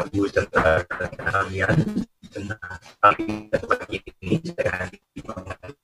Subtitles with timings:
[0.00, 1.76] Ibu serta kalian
[2.32, 5.76] tentang kali pagi ini saya live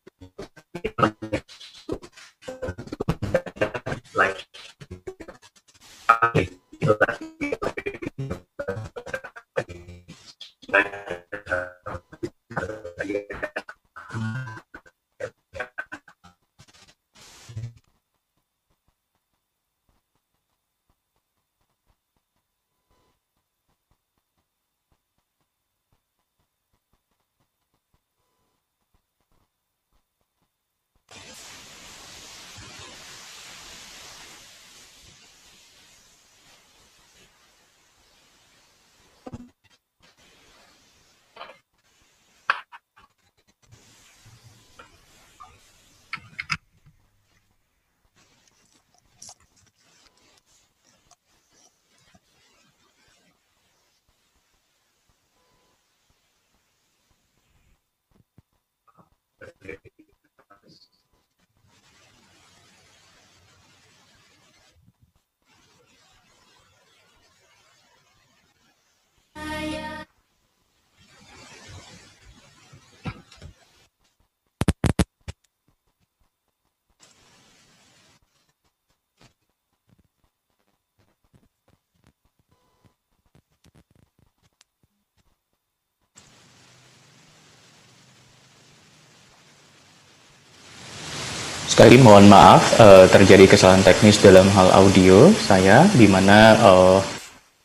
[91.79, 96.99] Sekali mohon maaf uh, terjadi kesalahan teknis dalam hal audio saya di mana uh,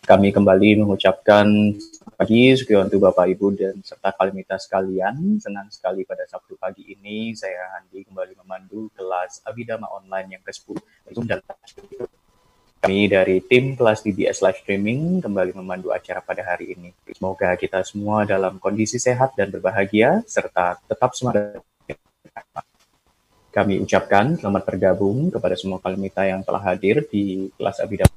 [0.06, 1.74] kami kembali mengucapkan
[2.14, 5.42] pagi Sukiwantu Bapak Ibu dan serta kalimita sekalian.
[5.42, 10.78] Senang sekali pada Sabtu pagi ini saya Handi kembali memandu kelas Abidama Online yang ke-10
[11.26, 11.42] dan
[12.86, 16.94] kami dari tim kelas DBS Live Streaming kembali memandu acara pada hari ini.
[17.10, 21.66] Semoga kita semua dalam kondisi sehat dan berbahagia serta tetap semangat
[23.54, 28.10] kami ucapkan selamat bergabung kepada semua kalimita yang telah hadir di kelas Abidam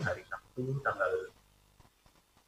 [0.00, 1.28] hari Sabtu tanggal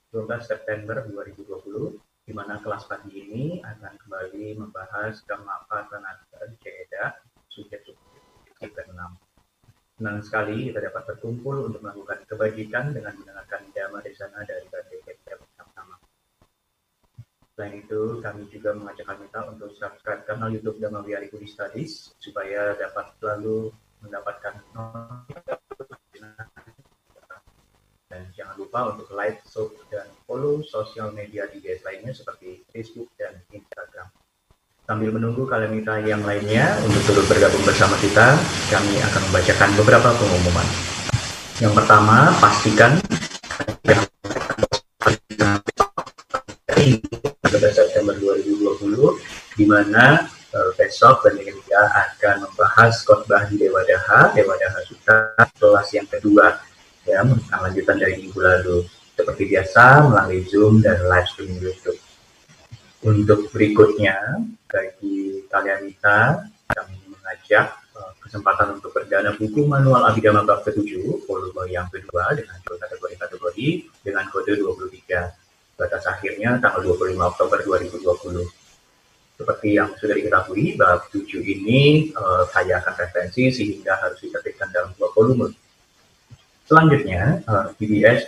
[0.09, 7.21] 12 September 2020 di mana kelas pagi ini akan kembali membahas Gamapa Tenaga Jeda
[7.53, 8.97] subjek-subjek ke-6.
[10.01, 15.00] Senang sekali kita dapat berkumpul untuk melakukan kebajikan dengan mendengarkan dhamma di sana dari Badai
[17.61, 22.73] Selain itu, kami juga mengajak kita untuk subscribe kanal YouTube Dhamma Wihari Budi Studies supaya
[22.73, 23.69] dapat selalu
[24.01, 24.65] mendapatkan
[28.09, 33.13] dan jangan lupa untuk like, sub, dan follow sosial media di DBS lainnya seperti Facebook
[33.21, 34.09] dan Instagram.
[34.89, 38.41] Sambil menunggu kalian yang lainnya untuk turut bergabung bersama kita,
[38.73, 40.69] kami akan membacakan beberapa pengumuman.
[41.61, 42.97] Yang pertama, pastikan
[47.59, 50.23] September 2020 di mana
[50.55, 56.55] uh, besok Benika akan membahas khotbah di Dewa Daha, Dewa Daha Sutta kelas yang kedua
[57.03, 57.27] ya
[57.59, 58.87] lanjutan dari minggu lalu.
[59.19, 61.99] Seperti biasa melalui Zoom dan live streaming YouTube.
[63.05, 64.17] Untuk berikutnya
[64.71, 71.67] bagi kalian kita kami mengajak uh, kesempatan untuk berdana buku manual Abhidhamma bab ke-7 volume
[71.67, 73.69] yang kedua dengan kategori-kategori
[74.07, 75.50] dengan kode 23
[75.81, 78.45] batas akhirnya tanggal 25 Oktober 2020.
[79.41, 84.93] Seperti yang sudah diketahui, bab 7 ini uh, kaya akan referensi sehingga harus diterbitkan dalam
[85.01, 85.49] dua volume.
[86.69, 87.73] Selanjutnya, uh,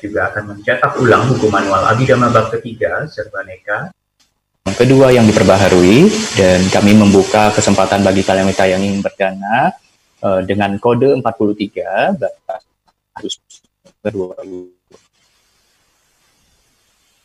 [0.00, 3.92] juga akan mencetak ulang buku manual Abhidhamma bab ketiga serba neka.
[4.64, 6.08] Yang kedua yang diperbaharui
[6.40, 9.76] dan kami membuka kesempatan bagi kalian yang ingin berdana
[10.24, 12.62] uh, dengan kode 43 batas
[14.00, 14.34] kedua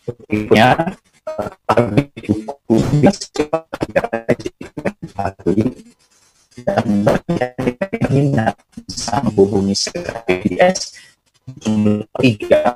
[0.08, 0.68] berikutnya
[6.66, 6.86] dan
[8.10, 8.56] minat
[8.88, 9.76] bisa menghubungi
[10.26, 10.96] PDS
[12.24, 12.76] tiga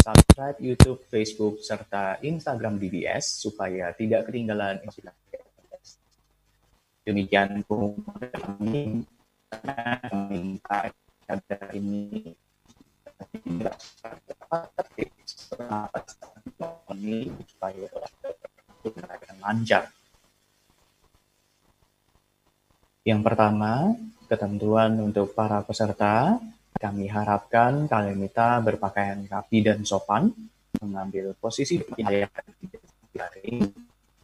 [0.00, 5.20] subscribe YouTube, Facebook, serta Instagram DBS supaya tidak ketinggalan inspirasi.
[7.04, 9.04] Demikian kami
[10.30, 10.78] minta
[11.72, 12.32] ini
[17.46, 17.88] supaya
[19.40, 19.84] lancar.
[23.00, 23.96] Yang pertama,
[24.28, 26.36] ketentuan untuk para peserta.
[26.76, 30.30] Kami harapkan kalian minta berpakaian rapi dan sopan,
[30.80, 31.82] mengambil posisi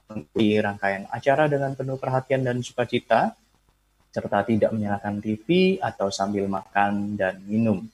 [0.06, 3.34] mengikuti rangkaian acara dengan penuh perhatian dan sukacita,
[4.14, 7.84] serta tidak menyalakan TV atau sambil makan dan minum.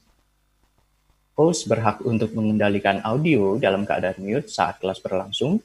[1.32, 5.58] Host berhak untuk mengendalikan audio dalam keadaan mute saat kelas berlangsung,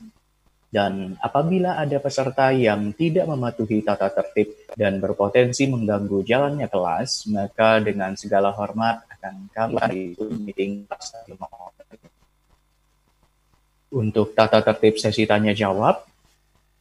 [0.78, 7.82] dan apabila ada peserta yang tidak mematuhi tata tertib dan berpotensi mengganggu jalannya kelas, maka
[7.82, 10.14] dengan segala hormat akan kami
[10.46, 10.86] meeting
[13.90, 16.06] Untuk tata tertib sesi tanya jawab,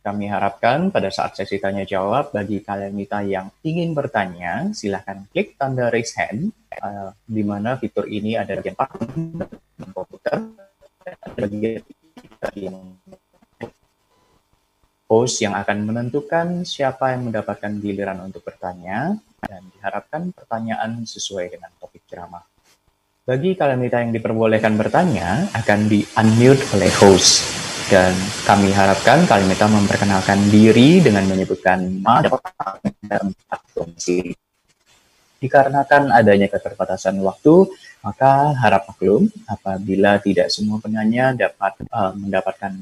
[0.04, 5.56] kami harapkan pada saat sesi tanya jawab bagi kalian kita yang ingin bertanya, silahkan klik
[5.56, 6.52] tanda raise hand,
[6.84, 8.76] uh, di mana fitur ini ada di
[9.88, 10.52] komputer,
[11.32, 11.80] bagian
[12.52, 12.76] yang
[15.06, 21.70] host yang akan menentukan siapa yang mendapatkan giliran untuk bertanya dan diharapkan pertanyaan sesuai dengan
[21.78, 22.42] topik ceramah.
[23.26, 27.42] Bagi kalian kita yang diperbolehkan bertanya akan di-unmute oleh host
[27.86, 28.14] dan
[28.46, 32.22] kami harapkan kalian memperkenalkan diri dengan menyebutkan nama
[33.06, 33.30] dan.
[35.36, 37.68] Dikarenakan adanya keterbatasan waktu,
[38.00, 42.72] maka harap maklum apabila tidak semua penanya dapat uh, mendapatkan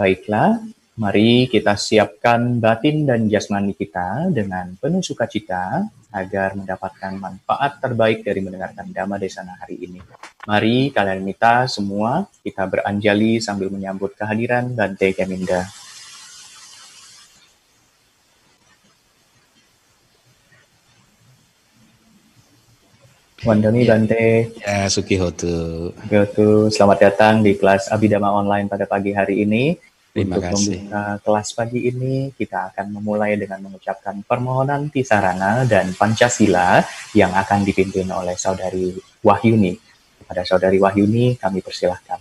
[0.00, 0.56] Baiklah,
[0.96, 8.40] mari kita siapkan batin dan jasmani kita dengan penuh sukacita agar mendapatkan manfaat terbaik dari
[8.40, 10.00] mendengarkan Dhamma Desana hari ini.
[10.48, 15.68] Mari kalian minta semua kita beranjali sambil menyambut kehadiran Bante Keminda.
[23.44, 24.48] Wandoni Bante.
[24.64, 25.92] Ya, Sukihotu.
[25.92, 29.89] Sukihotu, selamat datang di kelas Abidama Online pada pagi hari ini.
[30.10, 30.82] Terima Untuk kasih.
[30.82, 36.82] membuka kelas pagi ini, kita akan memulai dengan mengucapkan permohonan Tisarana dan Pancasila
[37.14, 38.90] yang akan dipimpin oleh Saudari
[39.22, 39.78] Wahyuni.
[40.18, 42.18] Kepada Saudari Wahyuni, kami persilahkan.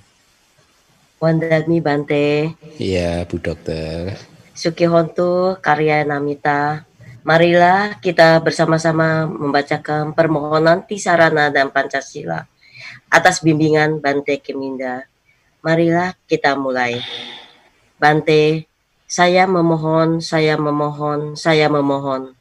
[1.20, 4.16] Wandami Bante, Iya, Bu Dokter.
[4.54, 6.86] Sukihontu, Karya Namita.
[7.26, 12.48] Marilah kita bersama-sama membacakan permohonan Tisarana dan Pancasila
[13.10, 15.04] atas bimbingan Bante Keminda.
[15.66, 17.02] Marilah kita mulai.
[18.00, 18.64] Bante,
[19.04, 22.32] saya memohon, saya memohon, saya memohon,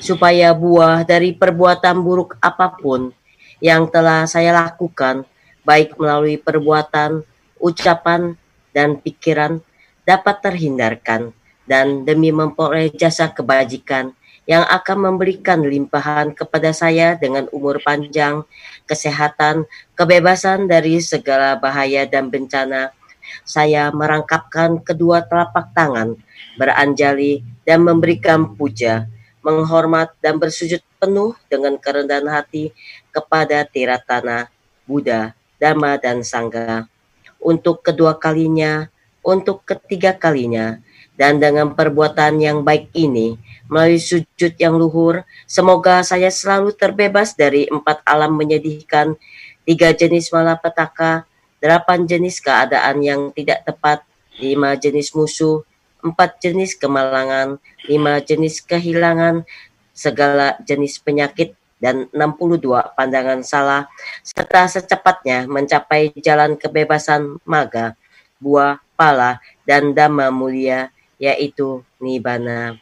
[0.00, 3.12] supaya buah dari perbuatan buruk apa pun
[3.60, 5.28] yang telah saya lakukan,
[5.60, 7.20] baik melalui perbuatan,
[7.60, 8.32] ucapan,
[8.72, 9.60] dan pikiran,
[10.08, 11.36] dapat terhindarkan,
[11.68, 14.16] dan demi memperoleh jasa kebajikan
[14.48, 18.40] yang akan memberikan limpahan kepada saya dengan umur panjang,
[18.88, 22.96] kesehatan, kebebasan dari segala bahaya dan bencana,
[23.44, 26.18] saya merangkapkan kedua telapak tangan,
[26.56, 29.08] beranjali dan memberikan puja,
[29.44, 32.74] menghormat dan bersujud penuh dengan kerendahan hati
[33.14, 34.50] kepada Tiratana,
[34.84, 36.90] Buddha, Dhamma, dan Sangha.
[37.38, 38.90] Untuk kedua kalinya,
[39.22, 40.82] untuk ketiga kalinya,
[41.18, 43.34] dan dengan perbuatan yang baik ini,
[43.66, 49.18] melalui sujud yang luhur, semoga saya selalu terbebas dari empat alam menyedihkan,
[49.66, 51.26] tiga jenis malapetaka,
[51.58, 54.02] delapan jenis keadaan yang tidak tepat,
[54.38, 55.62] lima jenis musuh,
[56.02, 59.42] empat jenis kemalangan, lima jenis kehilangan,
[59.90, 63.86] segala jenis penyakit, dan 62 pandangan salah,
[64.26, 67.94] serta secepatnya mencapai jalan kebebasan maga,
[68.42, 70.90] buah, pala, dan dhamma mulia,
[71.22, 72.78] yaitu Nibbana.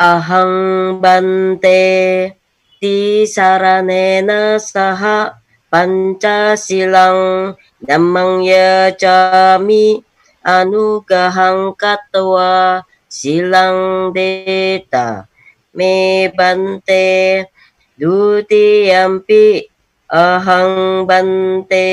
[0.00, 2.32] Ahang bante
[2.80, 5.39] ti saranena saha
[5.70, 10.02] Pancasilang Dhammang Yacami
[10.42, 15.30] Anugahang Katwa Silang Deta
[15.78, 17.46] Me Bante
[17.94, 19.70] Dutiyampi
[20.10, 21.86] Ahang Bante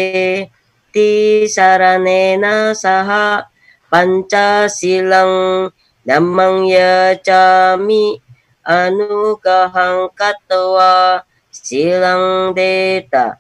[0.90, 1.10] Ti
[1.46, 3.46] Saranena Saha
[3.94, 5.70] Pancasilang
[6.02, 8.18] Dhammang Yacami
[8.66, 11.22] Anugahang Katwa
[11.54, 13.38] Silang Deta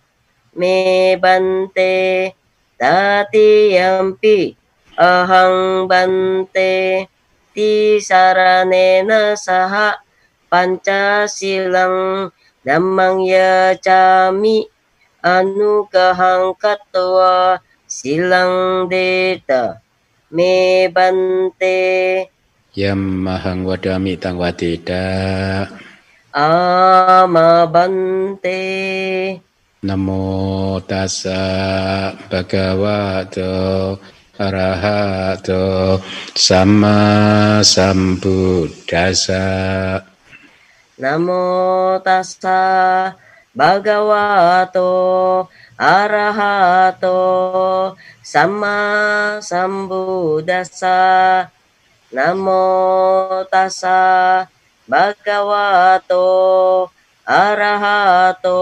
[0.57, 2.33] me bante
[2.75, 4.57] tati yampi
[4.97, 7.05] ahang bante.
[7.57, 9.97] Ti saranena saha
[10.49, 12.29] pancasilang
[12.61, 14.69] dhammang yacami
[15.25, 17.57] anugahang katwa
[17.89, 19.81] silang deta.
[20.29, 21.79] Me bante.
[22.77, 25.09] Yam mahang wadami tang wadida
[26.37, 28.61] ama bante
[29.87, 33.95] Namo tassa bhagavato
[34.35, 36.03] arahato
[36.35, 39.47] sama sambuddhasa
[40.99, 43.15] Namo tassa
[43.55, 45.47] bhagavato
[45.79, 47.15] arahato
[48.19, 50.99] sama sambuddhasa
[52.11, 52.59] Namo
[53.47, 54.43] tassa
[54.83, 56.27] bhagavato
[57.23, 58.59] arahato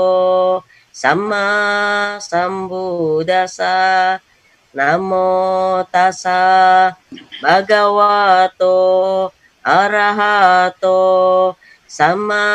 [0.95, 3.75] Sama Sambuddhasa
[4.75, 6.91] Namo tassa
[7.39, 8.75] bhagavato
[9.63, 10.99] arahato
[11.87, 12.47] sama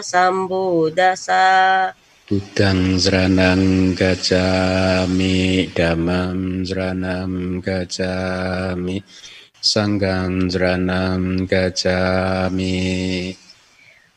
[0.00, 1.92] sambuddhasa.
[2.24, 9.04] Budang zranang gacami damam zranam gacami
[9.60, 12.80] sanggam zranam gacami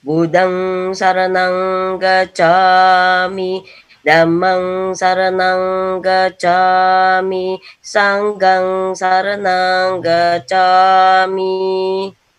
[0.01, 3.61] Budang saranang gacami
[4.01, 11.53] Dhammang saranang gacami Sanggang saranang gacami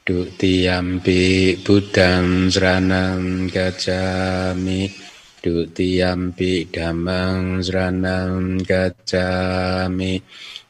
[0.03, 4.91] Dutiyampi budang zranam gacami
[5.39, 10.19] Dutiyampi damang zranam gacami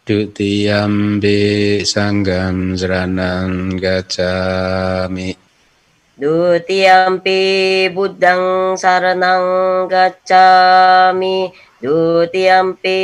[0.05, 1.41] Dutiyampi
[1.89, 5.42] sanggam zranam gacami
[6.23, 11.50] Dutiyampi buddhang saranang gacami.
[11.83, 13.00] Dutiyampi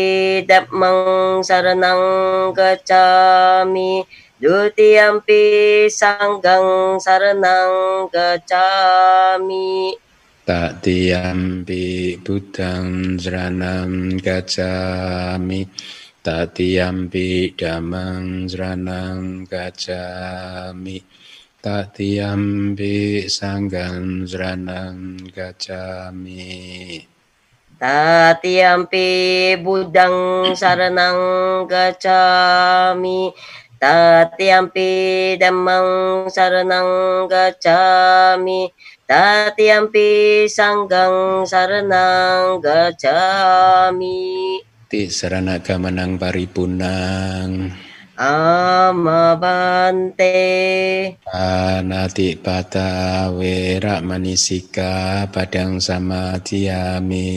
[0.46, 4.06] dhammang saranang gacami.
[4.38, 5.42] Dutiyampi
[5.90, 9.98] sanggang saranang gacami.
[10.46, 15.66] Tatiyampi budang zranam gacami.
[16.22, 21.17] Tatiyampi damang zranam gacami
[21.68, 27.04] Tatiyampi sanggam zranam gacami
[27.76, 29.08] Tatiyampi
[29.60, 31.20] buddhang saranang
[31.68, 33.36] gacami
[33.76, 34.92] Tatiyampi
[35.36, 38.72] dhammang saranang gacami
[39.04, 44.24] Tatiyampi sanggang saranang gacami
[44.88, 47.87] Ti sarana gamanang paripunang
[48.18, 50.34] Amabante.
[51.30, 57.30] Anati pata wera manisika padang samadhiyami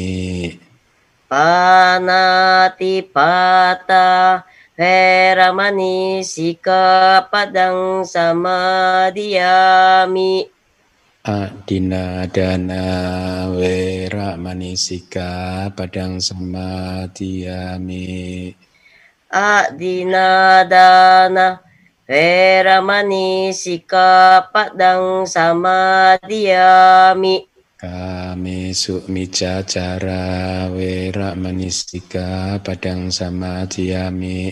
[1.30, 4.42] Panati pata
[4.74, 10.50] Veramani sika padang samadhiyami
[11.22, 12.82] Adina dana
[13.54, 18.02] wera manisika padang samadhiyami
[19.32, 20.68] Adinadana
[22.04, 23.56] Veramani
[24.52, 27.48] padang samadhiyami
[27.80, 34.52] Kami sukmica cara wera manisika padang samadhiyami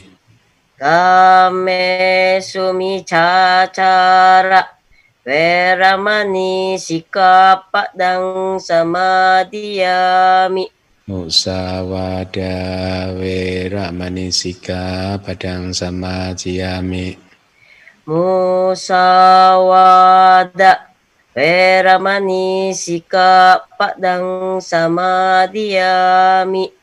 [0.80, 4.64] Kame sumi cacara
[5.28, 10.79] Veramani sika padang samadhiyami
[11.10, 12.54] Musawada
[13.18, 17.18] wera manisika padang samadhiyami
[18.06, 19.34] Musawada
[21.34, 26.78] Veramani sika padang samadhiyami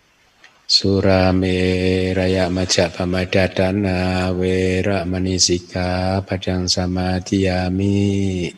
[0.67, 8.51] Surame raya majak pamadadana wera manisika padang samadhiyami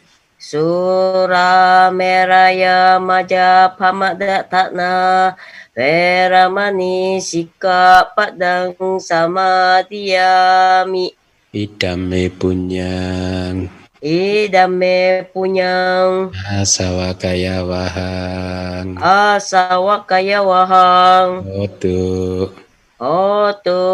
[0.49, 5.37] Sura meraya maja pamadatana
[5.76, 11.12] Veramani sika padang samadhiyami
[11.52, 13.69] Idame punyang.
[14.00, 16.33] Idame punyang.
[16.33, 18.97] Asawa kaya wahang.
[19.05, 21.45] Asawa kaya wahang.
[21.45, 22.49] Otu.
[22.97, 23.85] Otu.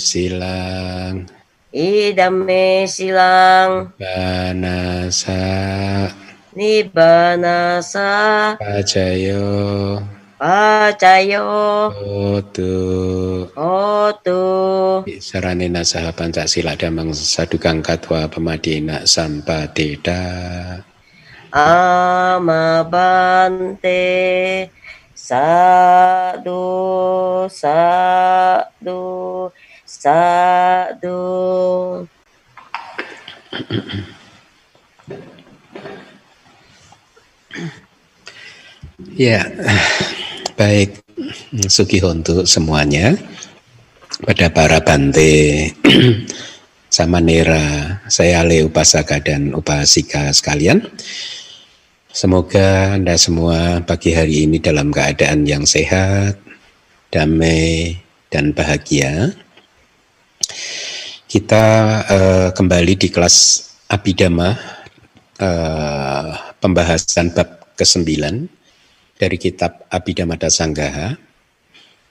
[0.00, 1.28] Silang
[1.72, 3.94] idame silang.
[3.98, 5.38] Banasa
[6.54, 8.10] nibanasa.
[8.58, 10.02] Pacayo
[10.40, 12.72] pacayo Otu.
[13.54, 14.44] Otu.
[15.20, 20.80] Saranena saha Pancasila damang sadukang katwa pemadina sampadeda
[21.52, 22.50] amabante.
[25.14, 26.66] Sadu
[27.52, 29.02] sadu
[29.90, 31.18] sadu
[39.18, 39.42] Ya,
[40.54, 41.02] baik
[41.66, 43.18] Sugiho untuk semuanya
[44.22, 45.74] pada para bante
[46.94, 50.86] Samanera, saya Ale Upasaka dan Upasika sekalian.
[52.10, 56.38] Semoga Anda semua pagi hari ini dalam keadaan yang sehat,
[57.14, 57.98] damai,
[58.30, 59.34] dan bahagia.
[61.30, 61.64] Kita
[62.10, 64.50] uh, kembali di kelas Abhidhamma,
[65.38, 68.02] uh, pembahasan bab ke-9
[69.14, 71.14] dari kitab Abhidhamma Dasanggaha.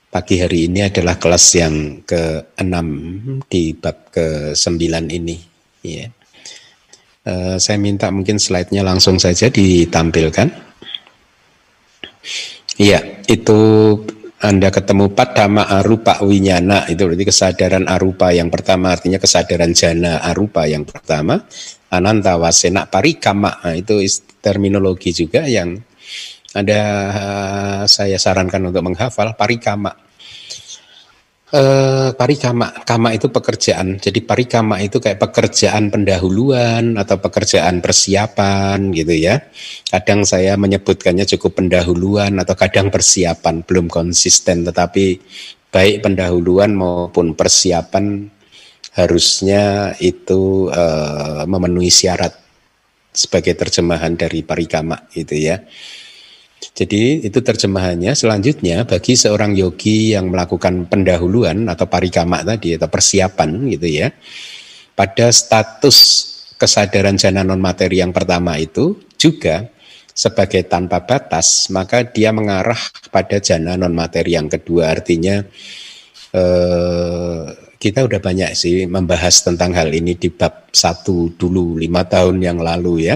[0.08, 2.80] Pagi hari ini adalah kelas yang ke-6
[3.52, 5.36] di bab ke-9 ini.
[7.28, 10.48] Uh, saya minta mungkin slide-nya langsung saja ditampilkan.
[12.80, 13.60] Iya, itu
[14.40, 20.64] Anda ketemu Padama Arupa Winyana, itu berarti kesadaran arupa yang pertama, artinya kesadaran jana arupa
[20.64, 21.44] yang pertama.
[21.92, 24.00] Ananta Wasena Parikama, nah, itu
[24.40, 25.76] terminologi juga yang
[26.56, 26.82] ada
[27.84, 29.92] saya sarankan untuk menghafal parikama.
[31.50, 33.98] Eh, parikama, kama itu pekerjaan.
[33.98, 39.50] Jadi parikama itu kayak pekerjaan pendahuluan atau pekerjaan persiapan gitu ya.
[39.90, 44.62] Kadang saya menyebutkannya cukup pendahuluan atau kadang persiapan, belum konsisten.
[44.62, 45.06] Tetapi
[45.74, 48.30] baik pendahuluan maupun persiapan
[48.94, 52.38] harusnya itu eh, memenuhi syarat
[53.10, 55.66] sebagai terjemahan dari parikama gitu ya.
[56.60, 58.16] Jadi itu terjemahannya.
[58.16, 64.08] Selanjutnya bagi seorang yogi yang melakukan pendahuluan atau parikama tadi atau persiapan gitu ya.
[64.96, 65.98] Pada status
[66.60, 69.72] kesadaran jana non materi yang pertama itu juga
[70.12, 74.92] sebagai tanpa batas, maka dia mengarah pada jana non materi yang kedua.
[74.92, 75.40] Artinya
[76.36, 77.44] eh,
[77.80, 82.60] kita udah banyak sih membahas tentang hal ini di bab satu dulu lima tahun yang
[82.60, 83.16] lalu ya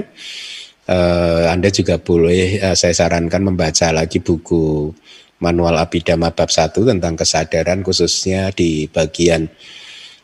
[0.90, 4.92] uh, Anda juga boleh uh, saya sarankan membaca lagi buku
[5.44, 9.52] Manual Abhidhamma bab 1 tentang kesadaran khususnya di bagian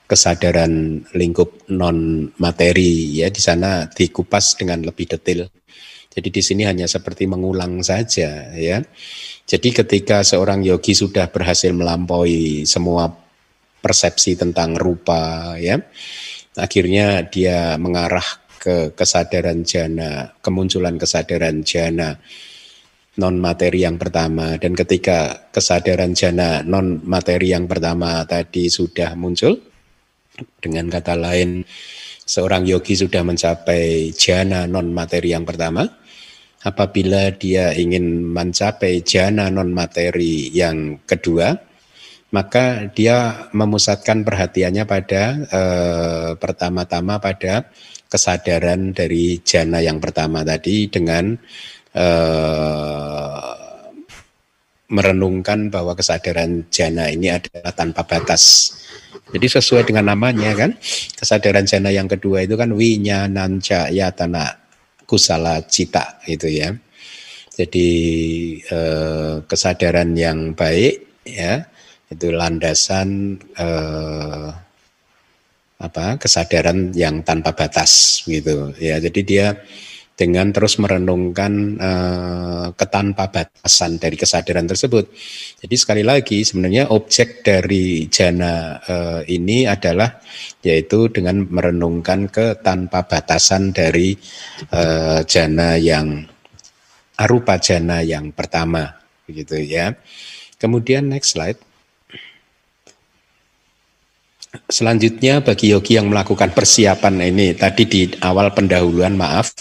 [0.10, 5.45] kesadaran lingkup non materi ya di sana dikupas dengan lebih detail.
[6.10, 8.82] Jadi di sini hanya seperti mengulang saja ya.
[9.45, 13.12] Jadi ketika seorang yogi sudah berhasil melampaui semua
[13.80, 15.78] persepsi tentang rupa ya,
[16.58, 18.26] akhirnya dia mengarah
[18.60, 22.19] ke kesadaran jana, kemunculan kesadaran jana
[23.19, 24.60] non materi yang pertama.
[24.60, 29.58] Dan ketika kesadaran jana non materi yang pertama tadi sudah muncul
[30.60, 31.63] dengan kata lain
[32.30, 35.88] seorang yogi sudah mencapai jana non materi yang pertama
[36.62, 41.56] apabila dia ingin mencapai jana non materi yang kedua
[42.30, 47.65] maka dia memusatkan perhatiannya pada eh, pertama-tama pada
[48.10, 51.38] kesadaran dari jana yang pertama tadi dengan
[51.93, 53.60] uh,
[54.89, 58.74] merenungkan bahwa kesadaran jana ini adalah tanpa batas.
[59.30, 60.74] Jadi sesuai dengan namanya kan,
[61.13, 64.58] kesadaran jana yang kedua itu kan winyananca yatana
[65.06, 66.74] kusala cita itu ya.
[67.54, 67.89] Jadi
[68.65, 71.67] eh, kesadaran yang baik ya
[72.10, 74.50] itu landasan eh,
[75.80, 78.76] apa kesadaran yang tanpa batas gitu.
[78.78, 79.48] Ya jadi dia
[80.20, 85.08] dengan terus merenungkan uh, ketanpa batasan dari kesadaran tersebut.
[85.63, 90.20] Jadi sekali lagi sebenarnya objek dari jana uh, ini adalah
[90.60, 94.12] yaitu dengan merenungkan ketanpa batasan dari
[94.76, 96.28] uh, jana yang
[97.15, 99.96] arupa jana yang pertama begitu ya.
[100.60, 101.68] Kemudian next slide
[104.50, 109.54] Selanjutnya bagi yogi yang melakukan persiapan ini tadi di awal pendahuluan maaf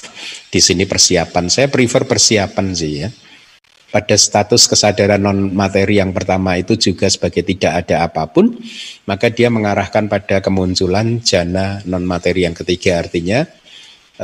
[0.49, 1.53] di sini persiapan.
[1.53, 3.13] Saya prefer persiapan sih ya.
[3.89, 8.53] Pada status kesadaran non materi yang pertama itu juga sebagai tidak ada apa pun
[9.09, 13.05] maka dia mengarahkan pada kemunculan jana non materi yang ketiga.
[13.05, 13.45] Artinya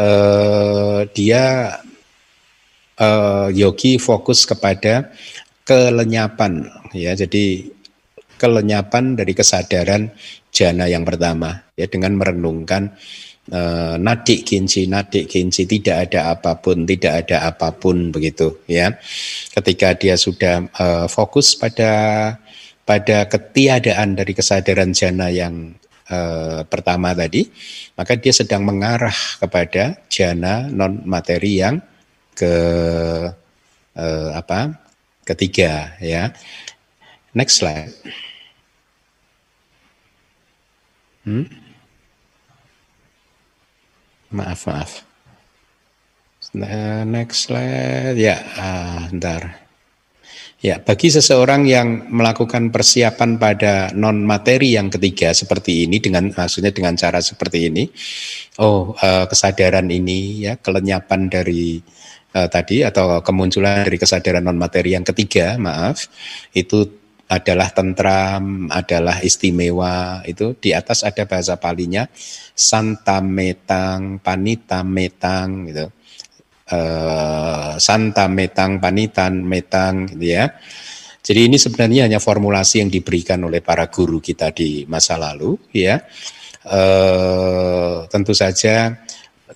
[0.00, 1.76] uh, dia
[2.96, 5.12] uh, yogi fokus kepada
[5.68, 7.12] kelenyapan ya.
[7.12, 7.68] Jadi
[8.40, 10.08] kelenyapan dari kesadaran
[10.54, 12.94] jana yang pertama ya dengan merenungkan
[13.50, 18.94] uh, nadik kinci nadik kinci tidak ada apa pun tidak ada apa pun begitu ya
[19.58, 21.90] ketika dia sudah uh, fokus pada
[22.86, 25.74] pada ketiadaan dari kesadaran jana yang
[26.14, 27.50] uh, pertama tadi
[27.98, 31.82] maka dia sedang mengarah kepada jana non materi yang
[32.38, 32.54] ke
[33.98, 34.84] uh, apa
[35.24, 36.30] ketiga ya.
[37.34, 37.90] Next slide.
[41.24, 41.48] Hmm?
[44.34, 44.92] Maaf maaf.
[47.08, 49.64] Next slide ya, ah, ntar.
[50.64, 56.72] Ya, bagi seseorang yang melakukan persiapan pada non materi yang ketiga seperti ini dengan maksudnya
[56.72, 57.84] dengan cara seperti ini,
[58.64, 61.84] oh uh, kesadaran ini ya kelenyapan dari
[62.32, 66.08] uh, tadi atau kemunculan dari kesadaran non materi yang ketiga, maaf,
[66.56, 70.20] itu adalah tentram, adalah istimewa.
[70.28, 72.04] Itu di atas ada bahasa palinya
[72.54, 75.86] santa metang, panita metang gitu.
[76.64, 80.48] Uh, santa metang, panitan metang gitu ya.
[81.24, 86.00] Jadi ini sebenarnya hanya formulasi yang diberikan oleh para guru kita di masa lalu ya.
[86.64, 88.96] Uh, tentu saja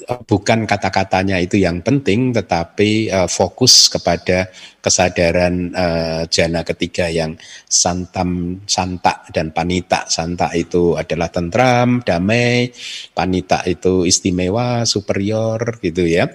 [0.08, 4.48] bukan kata-katanya itu yang penting, tetapi uh, fokus kepada
[4.80, 7.36] kesadaran uh, jana ketiga yang
[7.68, 10.08] santam, santa dan panita.
[10.08, 12.72] Santa itu adalah tentram, damai,
[13.12, 16.32] panita itu istimewa, superior, gitu ya.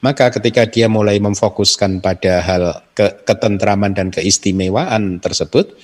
[0.00, 5.76] Maka ketika dia mulai memfokuskan pada hal ke ketentraman dan keistimewaan tersebut,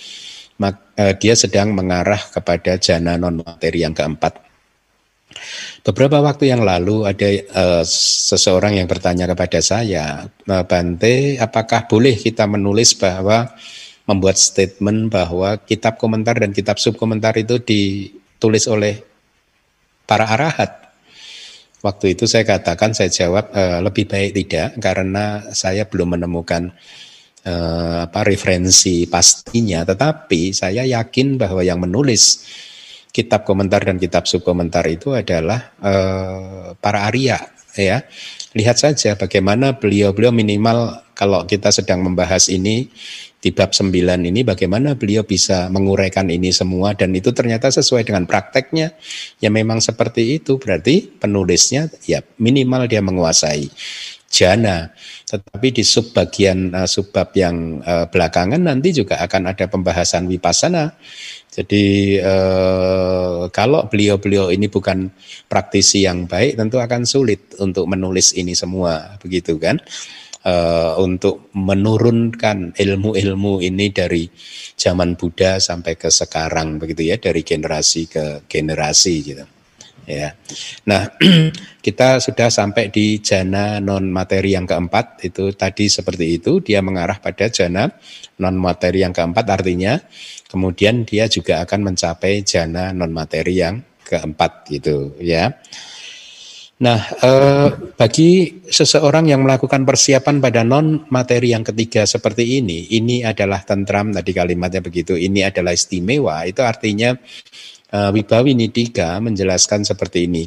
[0.56, 4.46] maka, uh, dia sedang mengarah kepada jana non materi yang keempat
[5.86, 12.18] Beberapa waktu yang lalu ada uh, seseorang yang bertanya kepada saya, eh, Bante, apakah boleh
[12.18, 13.54] kita menulis bahwa
[14.10, 18.98] membuat statement bahwa kitab komentar dan kitab subkomentar itu ditulis oleh
[20.10, 20.90] para arahat?
[21.86, 26.74] Waktu itu saya katakan, saya jawab uh, lebih baik tidak karena saya belum menemukan
[27.46, 32.42] uh, apa referensi pastinya, tetapi saya yakin bahwa yang menulis
[33.16, 37.40] kitab komentar dan kitab subkomentar itu adalah uh, para Arya
[37.72, 38.04] ya.
[38.52, 42.92] Lihat saja bagaimana beliau-beliau minimal kalau kita sedang membahas ini
[43.40, 43.88] di bab 9
[44.20, 48.92] ini bagaimana beliau bisa menguraikan ini semua dan itu ternyata sesuai dengan prakteknya.
[49.40, 50.60] Ya memang seperti itu.
[50.60, 53.72] Berarti penulisnya ya minimal dia menguasai
[54.26, 54.90] jana
[55.26, 60.94] tetapi di sub bagian uh, subbab yang uh, belakangan nanti juga akan ada pembahasan wipasana
[61.56, 65.08] jadi eh, kalau beliau-beliau ini bukan
[65.48, 69.80] praktisi yang baik, tentu akan sulit untuk menulis ini semua, begitu kan?
[70.44, 74.28] Eh, untuk menurunkan ilmu-ilmu ini dari
[74.76, 79.55] zaman Buddha sampai ke sekarang, begitu ya, dari generasi ke generasi gitu.
[80.06, 80.38] Ya,
[80.86, 81.10] nah
[81.86, 87.18] kita sudah sampai di jana non materi yang keempat itu tadi seperti itu dia mengarah
[87.18, 87.90] pada jana
[88.38, 89.98] non materi yang keempat artinya
[90.46, 95.58] kemudian dia juga akan mencapai jana non materi yang keempat gitu ya.
[96.76, 103.24] Nah, eh, bagi seseorang yang melakukan persiapan pada non materi yang ketiga seperti ini, ini
[103.24, 105.16] adalah tentram tadi kalimatnya begitu.
[105.16, 106.44] Ini adalah istimewa.
[106.44, 107.16] Itu artinya
[107.92, 110.44] eh, Wibawi Nidika menjelaskan seperti ini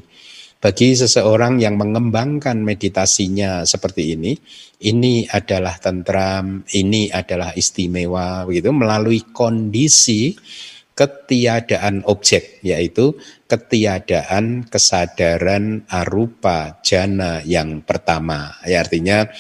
[0.59, 4.35] bagi seseorang yang mengembangkan meditasinya seperti ini,
[4.83, 10.35] ini adalah tentram, ini adalah istimewa begitu melalui kondisi
[10.91, 13.15] ketiadaan objek yaitu
[13.47, 18.59] ketiadaan kesadaran arupa jana yang pertama.
[18.67, 19.31] Ya, artinya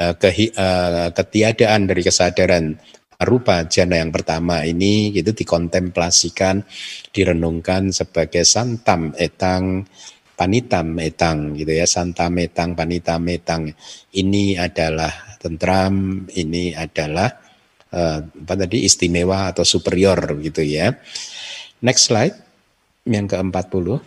[0.00, 2.80] eh, ke, uh, ketiadaan dari kesadaran
[3.22, 6.66] arupa jana yang pertama ini gitu dikontemplasikan,
[7.14, 9.86] direnungkan sebagai santam etang
[10.42, 11.86] panita metang gitu ya.
[11.86, 13.70] Santa metang panita metang
[14.18, 17.30] ini adalah tentram ini adalah
[17.94, 20.90] uh, apa tadi istimewa atau superior gitu ya.
[21.82, 22.34] Next slide
[23.06, 24.02] yang ke-40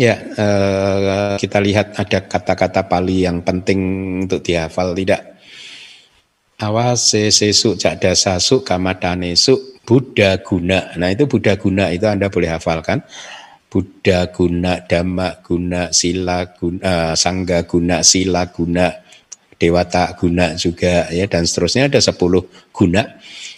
[0.00, 3.80] ya uh, kita lihat ada kata-kata Pali yang penting
[4.24, 5.36] untuk dihafal tidak
[6.56, 10.94] awas sesu cak dasasu kamadanesu Buddha guna.
[10.94, 13.02] Nah itu Buddha guna itu Anda boleh hafalkan.
[13.66, 18.86] Buddha guna, Dhamma guna, Sila guna, uh, Sangga guna, Sila guna,
[19.58, 22.14] Dewata guna juga ya dan seterusnya ada 10
[22.70, 23.02] guna.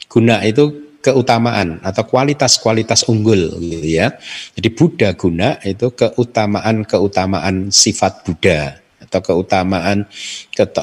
[0.09, 4.15] Guna itu keutamaan atau kualitas-kualitas unggul gitu ya.
[4.55, 10.07] Jadi Buddha guna itu keutamaan-keutamaan sifat Buddha atau keutamaan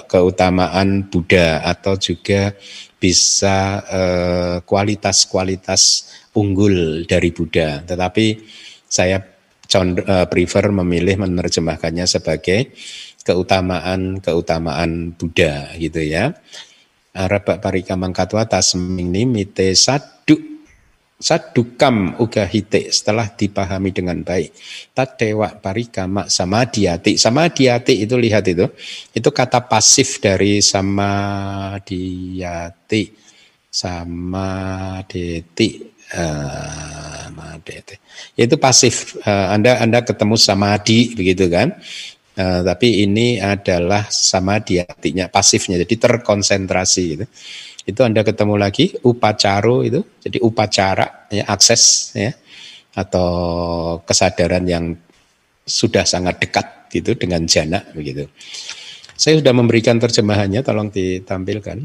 [0.05, 2.53] keutamaan Buddha atau juga
[2.99, 7.81] bisa eh, kualitas-kualitas unggul dari Buddha.
[7.87, 8.25] Tetapi
[8.85, 12.75] saya eh, prefer memilih menerjemahkannya sebagai
[13.23, 16.35] keutamaan-keutamaan Buddha gitu ya.
[17.15, 20.49] Arab parika mangkatwa tasmini mite sadu
[21.19, 24.55] sadukam uga hite setelah dipahami dengan baik.
[24.95, 25.59] Tadewa
[26.31, 27.19] sama diati.
[27.19, 28.65] Sama diati itu lihat itu.
[29.11, 33.03] Itu kata pasif dari sama diati.
[33.69, 34.49] Sama
[35.05, 35.69] deti.
[36.09, 37.29] Uh,
[38.33, 39.13] itu pasif.
[39.21, 41.77] Uh, anda Anda ketemu sama di begitu kan?
[42.39, 47.25] Uh, tapi ini adalah sama dia artinya pasifnya, jadi terkonsentrasi gitu.
[47.83, 52.31] Itu Anda ketemu lagi upacaro itu, jadi upacara ya akses ya
[52.95, 53.29] atau
[54.07, 54.95] kesadaran yang
[55.67, 58.31] sudah sangat dekat gitu dengan jana begitu.
[59.19, 61.77] Saya sudah memberikan terjemahannya, tolong ditampilkan.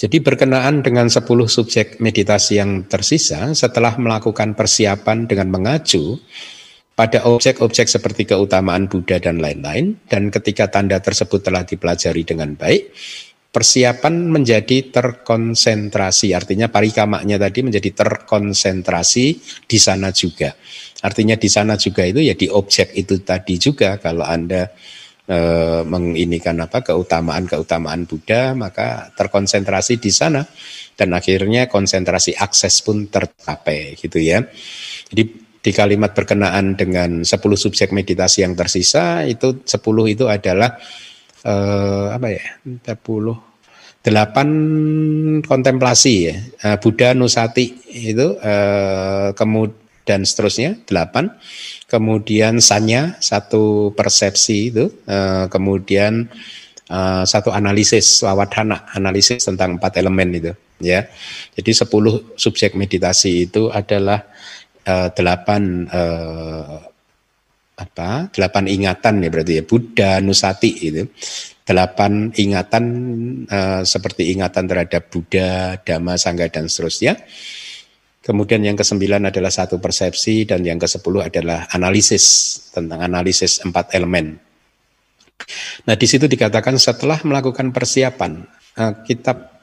[0.00, 6.18] Jadi berkenaan dengan 10 subjek meditasi yang tersisa setelah melakukan persiapan dengan mengacu
[6.94, 12.92] pada objek-objek seperti keutamaan Buddha dan lain-lain, dan ketika tanda tersebut telah dipelajari dengan baik,
[13.50, 19.26] persiapan menjadi terkonsentrasi, artinya parikamanya tadi menjadi terkonsentrasi
[19.66, 20.54] di sana juga.
[21.02, 24.70] Artinya di sana juga itu ya di objek itu tadi juga kalau Anda
[25.26, 25.38] e,
[25.82, 30.46] menginikan apa keutamaan-keutamaan Buddha, maka terkonsentrasi di sana
[30.94, 34.46] dan akhirnya konsentrasi akses pun tercapai gitu ya.
[35.10, 39.76] Jadi di kalimat berkenaan dengan 10 subjek meditasi yang tersisa itu 10
[40.08, 40.80] itu adalah
[41.44, 42.96] eh, apa ya 10
[44.00, 44.48] delapan
[45.44, 46.36] kontemplasi ya.
[46.64, 51.36] Eh, Buddha Nusati itu eh, kemudian seterusnya delapan.
[51.90, 56.24] Kemudian sanya satu persepsi itu eh, kemudian
[56.88, 61.04] eh, satu analisis wawadhana analisis tentang empat elemen itu ya.
[61.52, 64.24] Jadi sepuluh subjek meditasi itu adalah
[64.86, 66.78] uh, delapan uh,
[67.80, 71.08] apa delapan ingatan ya berarti ya Buddha Nusati itu
[71.64, 72.84] delapan ingatan
[73.46, 77.14] uh, seperti ingatan terhadap Buddha, Dhamma, Sangha dan seterusnya.
[78.20, 84.36] Kemudian yang kesembilan adalah satu persepsi dan yang kesepuluh adalah analisis tentang analisis empat elemen.
[85.88, 88.44] Nah di situ dikatakan setelah melakukan persiapan,
[88.76, 89.62] uh, kitab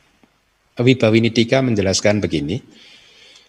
[0.77, 2.61] Wibawinidika menjelaskan begini,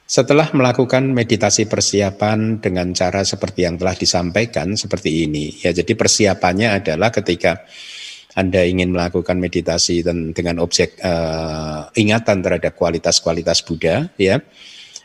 [0.08, 6.80] setelah melakukan meditasi persiapan dengan cara seperti yang telah disampaikan seperti ini, ya jadi persiapannya
[6.80, 7.68] adalah ketika
[8.32, 14.38] anda ingin melakukan meditasi dan dengan objek uh, ingatan terhadap kualitas-kualitas Buddha, ya.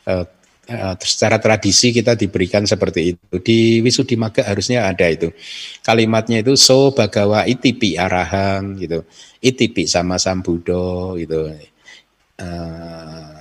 [0.05, 0.23] Uh,
[0.69, 3.35] uh, secara tradisi kita diberikan seperti itu.
[3.41, 5.33] Di Wisudimagga harusnya ada itu.
[5.81, 9.01] Kalimatnya itu so bagawa itipi arahang gitu.
[9.41, 11.57] Itipi sama sambudo gitu.
[12.37, 13.32] Uh,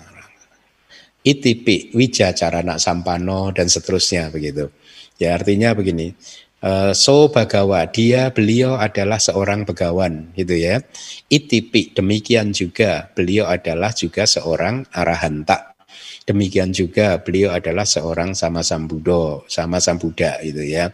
[1.22, 4.74] ITP, Wija Carana Sampano dan seterusnya begitu.
[5.22, 6.18] Ya artinya begini,
[6.66, 10.82] uh, so bagawa dia beliau adalah seorang begawan gitu ya.
[11.30, 15.78] ITP demikian juga beliau adalah juga seorang arahanta.
[16.26, 20.90] Demikian juga beliau adalah seorang sama sambudo, sama sambuda gitu ya.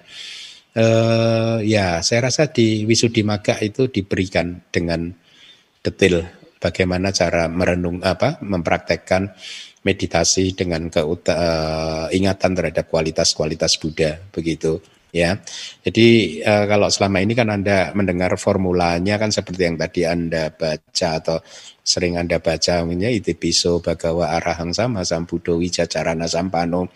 [0.76, 5.10] Uh, ya saya rasa di Wisudimagga itu diberikan dengan
[5.80, 6.28] detail
[6.60, 9.32] bagaimana cara merenung apa mempraktekkan
[9.88, 14.76] meditasi dengan keuta, uh, ingatan terhadap kualitas-kualitas Buddha begitu
[15.08, 15.40] ya.
[15.80, 21.08] Jadi uh, kalau selama ini kan Anda mendengar formulanya kan seperti yang tadi Anda baca
[21.16, 21.40] atau
[21.80, 26.92] sering Anda baca namanya piso bagawa arahang sama sambudo wijacarana sampano.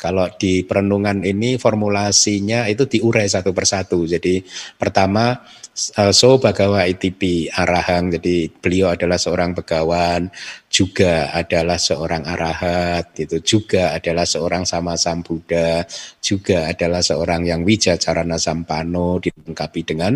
[0.00, 4.08] Kalau di perenungan ini formulasinya itu diurai satu persatu.
[4.08, 4.40] Jadi
[4.80, 8.12] pertama uh, so bagawa itipi arahang.
[8.12, 10.28] Jadi beliau adalah seorang begawan
[10.70, 15.82] juga adalah seorang arahat itu juga adalah seorang sama sambuddha
[16.22, 20.14] juga adalah seorang yang wija carana sampano dilengkapi dengan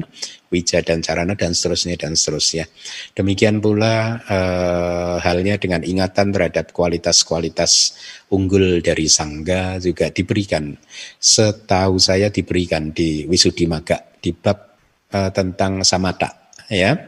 [0.54, 2.70] wija dan carana dan seterusnya dan seterusnya.
[3.18, 7.98] Demikian pula uh, halnya dengan ingatan terhadap kualitas-kualitas
[8.30, 10.78] unggul dari sangga juga diberikan.
[11.18, 14.73] Setahu saya diberikan di Wisudimagga di bab
[15.14, 16.98] uh, tentang samata ya.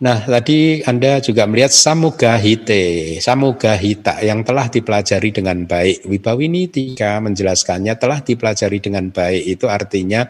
[0.00, 6.08] Nah, tadi Anda juga melihat samugahite, samugahita yang telah dipelajari dengan baik.
[6.08, 10.24] Wibawini tiga menjelaskannya telah dipelajari dengan baik itu artinya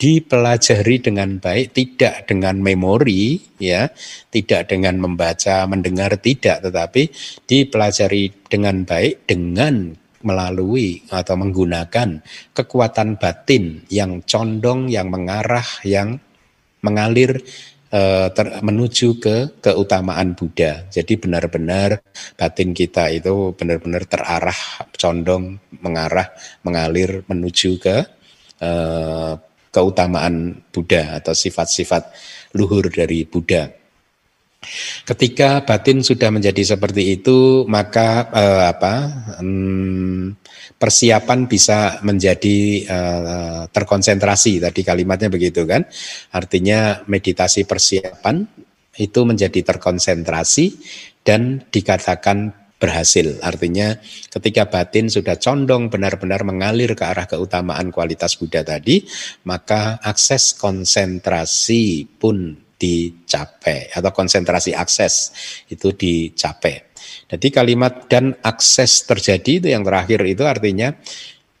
[0.00, 3.92] dipelajari dengan baik, tidak dengan memori, ya,
[4.32, 7.12] tidak dengan membaca, mendengar, tidak, tetapi
[7.44, 12.22] dipelajari dengan baik dengan melalui atau menggunakan
[12.54, 16.18] kekuatan batin yang condong, yang mengarah, yang
[16.82, 17.42] mengalir
[17.92, 20.86] eh, ter, menuju ke keutamaan Buddha.
[20.90, 22.02] Jadi benar-benar
[22.34, 26.30] batin kita itu benar-benar terarah, condong, mengarah,
[26.66, 27.96] mengalir menuju ke
[28.62, 29.32] eh,
[29.72, 32.12] keutamaan Buddha atau sifat-sifat
[32.54, 33.81] luhur dari Buddha.
[35.02, 38.94] Ketika batin sudah menjadi seperti itu, maka eh, apa
[39.42, 40.38] hmm,
[40.78, 44.62] persiapan bisa menjadi eh, terkonsentrasi.
[44.62, 45.82] Tadi kalimatnya begitu kan?
[46.30, 48.46] Artinya meditasi persiapan
[48.98, 50.66] itu menjadi terkonsentrasi
[51.26, 53.38] dan dikatakan berhasil.
[53.46, 53.94] Artinya
[54.26, 59.06] ketika batin sudah condong benar-benar mengalir ke arah keutamaan kualitas Buddha tadi,
[59.46, 65.30] maka akses konsentrasi pun dicapai atau konsentrasi akses
[65.70, 66.90] itu dicapai.
[67.30, 70.90] Jadi kalimat dan akses terjadi itu yang terakhir itu artinya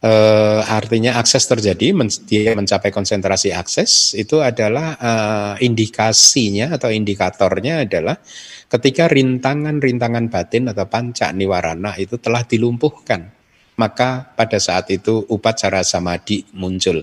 [0.02, 7.86] eh, artinya akses terjadi men, dia mencapai konsentrasi akses itu adalah eh, indikasinya atau indikatornya
[7.86, 8.18] adalah
[8.66, 13.42] ketika rintangan-rintangan batin atau panca niwarana itu telah dilumpuhkan
[13.80, 17.00] maka pada saat itu upacara samadhi muncul.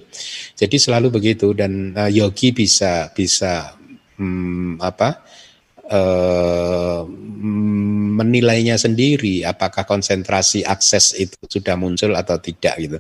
[0.54, 3.74] Jadi selalu begitu dan uh, yogi bisa bisa
[4.20, 5.24] hmm, apa
[5.88, 7.02] uh,
[8.20, 13.00] menilainya sendiri apakah konsentrasi akses itu sudah muncul atau tidak gitu.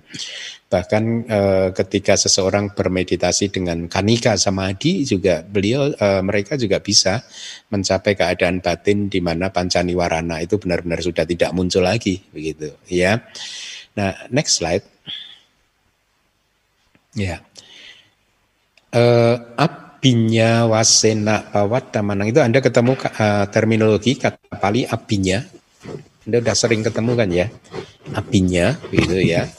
[0.69, 7.19] Bahkan eh, ketika seseorang bermeditasi dengan kanika samadhi juga beliau eh, mereka juga bisa
[7.73, 13.19] mencapai keadaan batin di mana pancaniwarana itu benar-benar sudah tidak muncul lagi begitu ya.
[13.99, 14.85] Nah, next slide.
[17.17, 17.43] Ya.
[18.93, 19.35] Eh,
[19.99, 25.43] abinya wasena pawat tamanang itu Anda ketemu uh, terminologi kata Pali abinya.
[26.23, 27.51] Anda sudah sering ketemu kan ya?
[28.15, 29.51] Abinya gitu ya.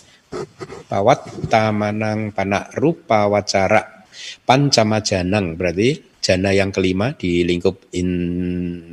[0.89, 4.09] Pawat tamanang panak rupa wacara
[4.49, 5.61] pancamajanang.
[5.61, 8.09] Berarti jana yang kelima di lingkup in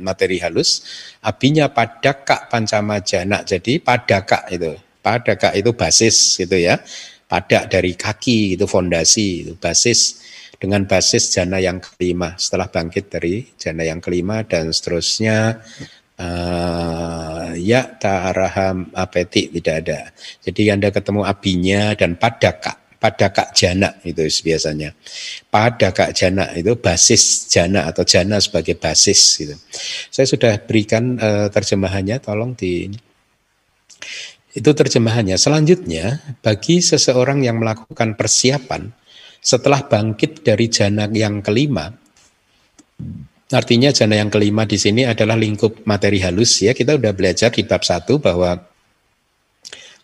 [0.04, 0.84] materi halus.
[1.24, 3.40] Abinya padaka pancamajana.
[3.48, 4.76] Jadi padaka itu.
[5.00, 6.76] Padaka itu basis gitu ya.
[7.24, 10.27] Padak dari kaki itu fondasi itu basis
[10.58, 15.62] dengan basis jana yang kelima setelah bangkit dari jana yang kelima dan seterusnya
[16.18, 20.00] uh, ya ta'araham apeti tidak ada.
[20.42, 22.74] Jadi Anda ketemu abinya dan padaka.
[22.98, 24.90] Padaka jana itu biasanya.
[25.46, 29.54] Padaka jana itu basis jana atau jana sebagai basis gitu.
[30.10, 32.90] Saya sudah berikan uh, terjemahannya tolong di
[34.58, 35.38] itu terjemahannya.
[35.38, 38.90] Selanjutnya, bagi seseorang yang melakukan persiapan
[39.38, 41.88] setelah bangkit dari jana yang kelima,
[43.48, 46.76] Artinya jana yang kelima di sini adalah lingkup materi halus ya.
[46.76, 48.60] Kita udah belajar di bab satu bahwa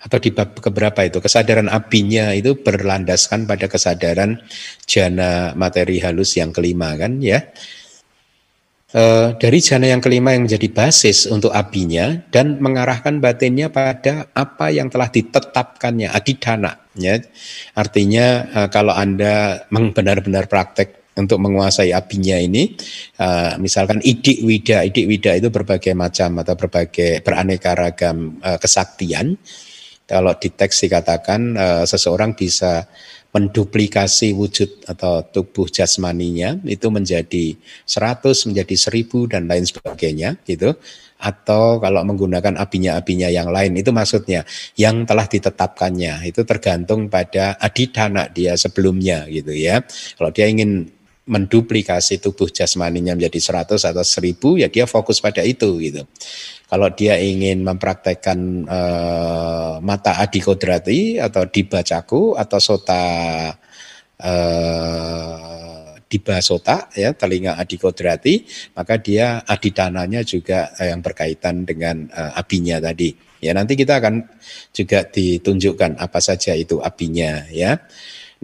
[0.05, 4.41] atau di bab keberapa itu kesadaran abinya itu berlandaskan pada kesadaran
[4.89, 7.45] jana materi halus yang kelima kan ya.
[8.95, 14.71] E, dari jana yang kelima yang menjadi basis untuk abinya dan mengarahkan batinnya pada apa
[14.71, 17.19] yang telah ditetapkannya adidana ya.
[17.75, 22.75] Artinya e, kalau Anda benar-benar praktek untuk menguasai apinya ini
[23.23, 29.39] uh, misalkan idik wida idik wida itu berbagai macam atau berbagai beraneka ragam uh, kesaktian
[30.05, 32.91] kalau di teks dikatakan uh, seseorang bisa
[33.35, 40.79] menduplikasi wujud atau tubuh jasmaninya itu menjadi 100 menjadi 1000 dan lain sebagainya gitu
[41.19, 44.47] atau kalau menggunakan apinya-apinya yang lain itu maksudnya
[44.79, 49.83] yang telah ditetapkannya itu tergantung pada adidana dia sebelumnya gitu ya
[50.15, 50.95] kalau dia ingin
[51.25, 56.05] menduplikasi tubuh jasmaninya menjadi 100 atau 1000 ya dia fokus pada itu gitu.
[56.65, 63.05] Kalau dia ingin mempraktekkan uh, mata adikodrati atau dibacaku atau sota
[64.25, 68.47] uh, diba sota ya telinga adikodrati
[68.79, 73.13] maka dia aditananya juga uh, yang berkaitan dengan uh, abinya tadi.
[73.45, 74.25] Ya nanti kita akan
[74.73, 77.77] juga ditunjukkan apa saja itu abinya ya.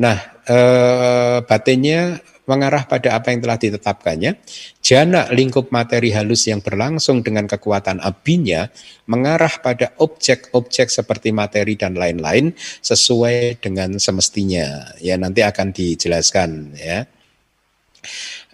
[0.01, 0.17] Nah,
[0.49, 4.43] eh, batinnya mengarah pada apa yang telah ditetapkannya.
[4.83, 8.67] Jana lingkup materi halus yang berlangsung dengan kekuatan abinya
[9.07, 12.51] mengarah pada objek-objek seperti materi dan lain-lain
[12.83, 14.91] sesuai dengan semestinya.
[14.99, 17.07] Ya nanti akan dijelaskan ya.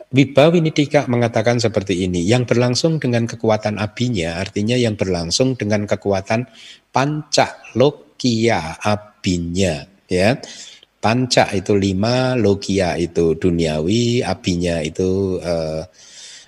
[0.06, 6.46] Wibawinidika mengatakan seperti ini, yang berlangsung dengan kekuatan abinya artinya yang berlangsung dengan kekuatan
[6.94, 10.38] panca lokia abinya ya
[11.06, 15.86] panca itu lima, logia itu duniawi, abinya itu uh,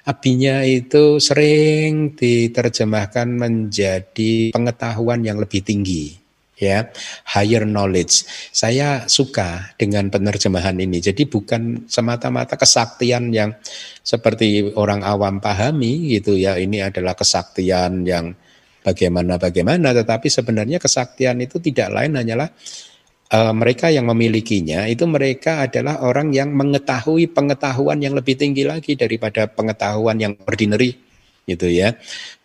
[0.02, 6.18] abinya itu sering diterjemahkan menjadi pengetahuan yang lebih tinggi
[6.58, 6.90] ya
[7.30, 8.26] higher knowledge.
[8.50, 10.98] Saya suka dengan penerjemahan ini.
[10.98, 13.54] Jadi bukan semata-mata kesaktian yang
[14.02, 16.58] seperti orang awam pahami gitu ya.
[16.58, 18.34] Ini adalah kesaktian yang
[18.82, 22.50] bagaimana bagaimana tetapi sebenarnya kesaktian itu tidak lain hanyalah
[23.32, 28.94] uh, mereka yang memilikinya itu mereka adalah orang yang mengetahui pengetahuan yang lebih tinggi lagi
[28.96, 30.96] daripada pengetahuan yang ordinary
[31.48, 31.96] gitu ya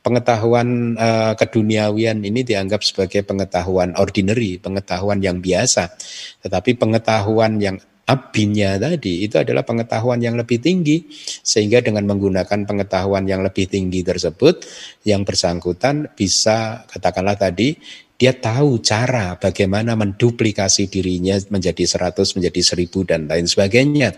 [0.03, 5.95] pengetahuan uh, keduniawian ini dianggap sebagai pengetahuan ordinary, pengetahuan yang biasa.
[6.43, 11.07] Tetapi pengetahuan yang abinya tadi itu adalah pengetahuan yang lebih tinggi
[11.39, 14.67] sehingga dengan menggunakan pengetahuan yang lebih tinggi tersebut
[15.07, 17.79] yang bersangkutan bisa katakanlah tadi
[18.13, 24.13] dia tahu cara bagaimana menduplikasi dirinya menjadi 100, menjadi 1000 dan lain sebagainya.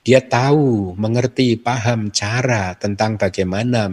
[0.00, 3.92] Dia tahu, mengerti, paham cara tentang bagaimana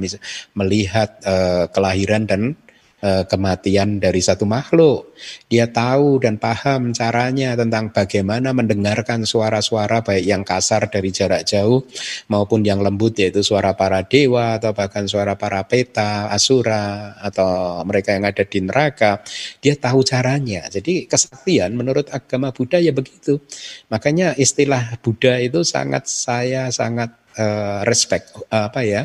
[0.55, 2.55] melihat uh, kelahiran dan
[3.01, 5.17] Eh, kematian dari satu makhluk.
[5.49, 11.81] Dia tahu dan paham caranya tentang bagaimana mendengarkan suara-suara baik yang kasar dari jarak jauh
[12.29, 18.13] maupun yang lembut yaitu suara para dewa atau bahkan suara para peta, asura atau mereka
[18.13, 19.25] yang ada di neraka.
[19.57, 20.69] Dia tahu caranya.
[20.69, 23.41] Jadi kesaktian menurut agama Buddha ya begitu.
[23.89, 29.01] Makanya istilah Buddha itu sangat saya sangat uh, respect apa ya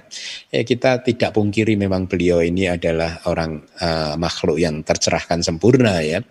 [0.51, 6.22] eh, kita tidak pungkiri memang beliau ini adalah orang uh, makhluk yang tercerahkan sempurna ya.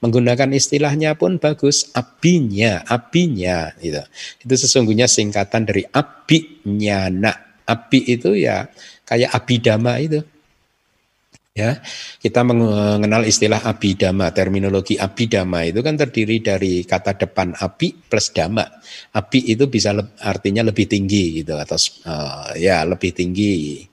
[0.00, 4.00] Menggunakan istilahnya pun bagus abinya abinya gitu.
[4.44, 7.38] Itu sesungguhnya singkatan dari abinya nak.
[7.64, 8.68] Abi itu ya
[9.08, 10.20] kayak abidama itu
[11.54, 11.78] ya
[12.18, 18.66] kita mengenal istilah abidama terminologi abidama itu kan terdiri dari kata depan api plus dama
[19.14, 21.78] api itu bisa le artinya lebih tinggi gitu atau
[22.10, 23.86] uh, ya lebih tinggi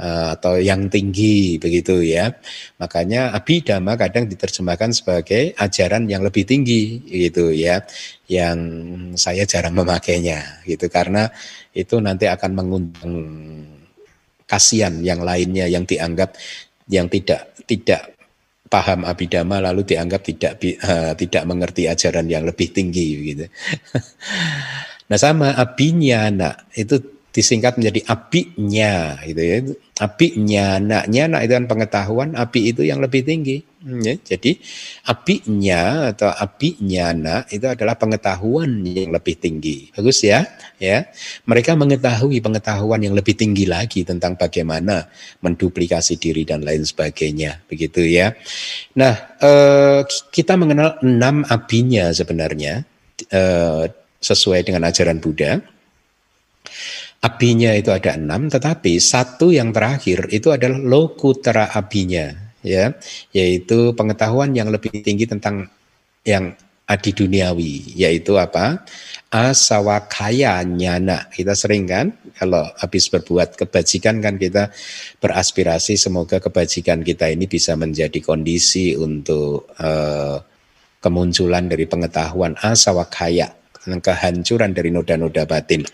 [0.00, 2.32] uh, atau yang tinggi begitu ya.
[2.80, 7.84] Makanya abidama kadang diterjemahkan sebagai ajaran yang lebih tinggi gitu ya
[8.32, 8.58] yang
[9.20, 10.88] saya jarang memakainya gitu.
[10.88, 11.28] Karena
[11.76, 13.12] itu nanti akan mengundang
[14.44, 16.36] kasihan yang lainnya yang dianggap
[16.88, 18.14] yang tidak tidak
[18.68, 23.44] paham abidama lalu dianggap tidak uh, tidak mengerti ajaran yang lebih tinggi gitu.
[25.08, 26.98] nah sama abinya nak itu
[27.34, 29.58] disingkat menjadi apinya gitu ya.
[29.98, 33.58] Apinya, naknya, nak itu kan pengetahuan, api itu yang lebih tinggi.
[33.82, 34.14] Hmm, ya.
[34.14, 34.56] Jadi
[35.10, 39.90] apinya atau apinya nak itu adalah pengetahuan yang lebih tinggi.
[39.90, 40.46] Bagus ya,
[40.78, 41.10] ya.
[41.44, 45.10] Mereka mengetahui pengetahuan yang lebih tinggi lagi tentang bagaimana
[45.42, 48.30] menduplikasi diri dan lain sebagainya, begitu ya.
[48.94, 52.86] Nah, eh, kita mengenal enam apinya sebenarnya
[53.26, 53.84] eh,
[54.22, 55.74] sesuai dengan ajaran Buddha.
[57.24, 62.28] Abinya itu ada enam, tetapi satu yang terakhir itu adalah lokutera abinya,
[62.60, 62.92] ya,
[63.32, 65.72] yaitu pengetahuan yang lebih tinggi tentang
[66.20, 66.52] yang
[66.84, 68.84] adi duniawi, yaitu apa?
[69.32, 71.32] Asawakaya nyana.
[71.32, 74.68] Kita sering kan kalau habis berbuat kebajikan kan kita
[75.16, 80.44] beraspirasi semoga kebajikan kita ini bisa menjadi kondisi untuk uh,
[81.00, 85.84] kemunculan dari pengetahuan asawakaya kehancuran dari noda-noda batin.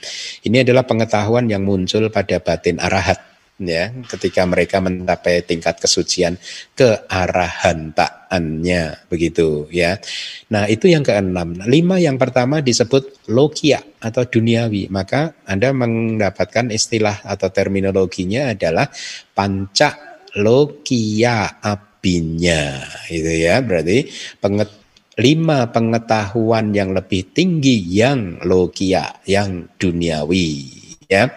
[0.47, 3.31] Ini adalah pengetahuan yang muncul pada batin arahat
[3.61, 6.41] ya ketika mereka mencapai tingkat kesucian
[6.73, 10.01] kearahan taannya begitu ya.
[10.49, 11.61] Nah, itu yang keenam.
[11.69, 14.89] Lima yang pertama disebut logia atau duniawi.
[14.89, 18.89] Maka Anda mendapatkan istilah atau terminologinya adalah
[19.37, 22.81] panca logia apinya
[23.13, 23.61] itu ya.
[23.61, 24.09] Berarti
[24.41, 24.80] penget
[25.21, 31.29] lima pengetahuan yang lebih tinggi yang logia, yang duniawi ya.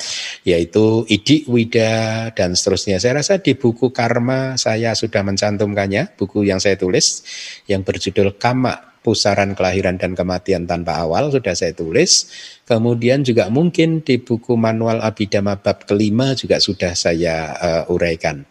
[0.48, 3.04] Yaitu idik wida dan seterusnya.
[3.04, 7.28] Saya rasa di buku karma saya sudah mencantumkannya buku yang saya tulis
[7.68, 12.32] yang berjudul kama pusaran kelahiran dan kematian tanpa awal sudah saya tulis.
[12.64, 18.48] Kemudian juga mungkin di buku manual abidama bab kelima juga sudah saya uh, uraikan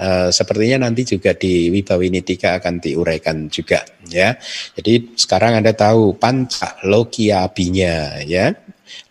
[0.00, 4.32] Uh, sepertinya nanti juga di Wibawinitika akan diuraikan juga ya.
[4.72, 8.48] Jadi sekarang Anda tahu panca logia abinya ya.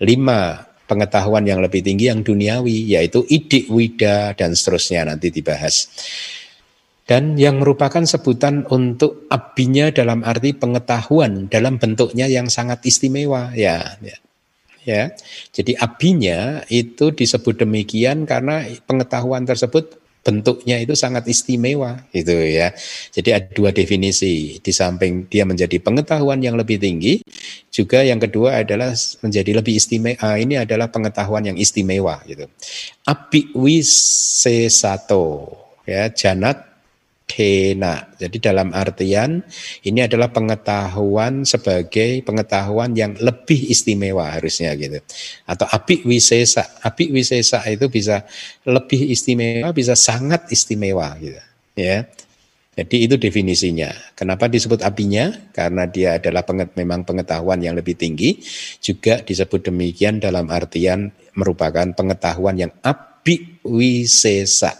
[0.02, 5.86] Lima pengetahuan yang lebih tinggi yang duniawi yaitu idik wida dan seterusnya nanti dibahas.
[7.06, 13.98] Dan yang merupakan sebutan untuk abinya dalam arti pengetahuan dalam bentuknya yang sangat istimewa ya.
[14.02, 14.18] ya
[14.90, 15.14] ya.
[15.54, 22.76] Jadi abinya itu disebut demikian karena pengetahuan tersebut bentuknya itu sangat istimewa gitu ya.
[23.16, 24.60] Jadi ada dua definisi.
[24.60, 27.24] Di samping dia menjadi pengetahuan yang lebih tinggi,
[27.72, 28.94] juga yang kedua adalah
[29.24, 30.18] menjadi lebih istimewa.
[30.22, 32.46] Ah, ini adalah pengetahuan yang istimewa gitu.
[33.08, 35.26] Api wisesato
[35.90, 36.69] ya janat
[37.30, 38.10] Kena.
[38.18, 39.46] Jadi dalam artian
[39.86, 44.98] ini adalah pengetahuan sebagai pengetahuan yang lebih istimewa harusnya gitu.
[45.46, 46.82] Atau api wisesa.
[46.82, 48.26] Api wisesa itu bisa
[48.66, 51.38] lebih istimewa, bisa sangat istimewa gitu.
[51.78, 52.10] Ya.
[52.74, 53.94] Jadi itu definisinya.
[54.18, 55.30] Kenapa disebut apinya?
[55.54, 58.42] Karena dia adalah penget, memang pengetahuan yang lebih tinggi.
[58.82, 64.74] Juga disebut demikian dalam artian merupakan pengetahuan yang api wisesa.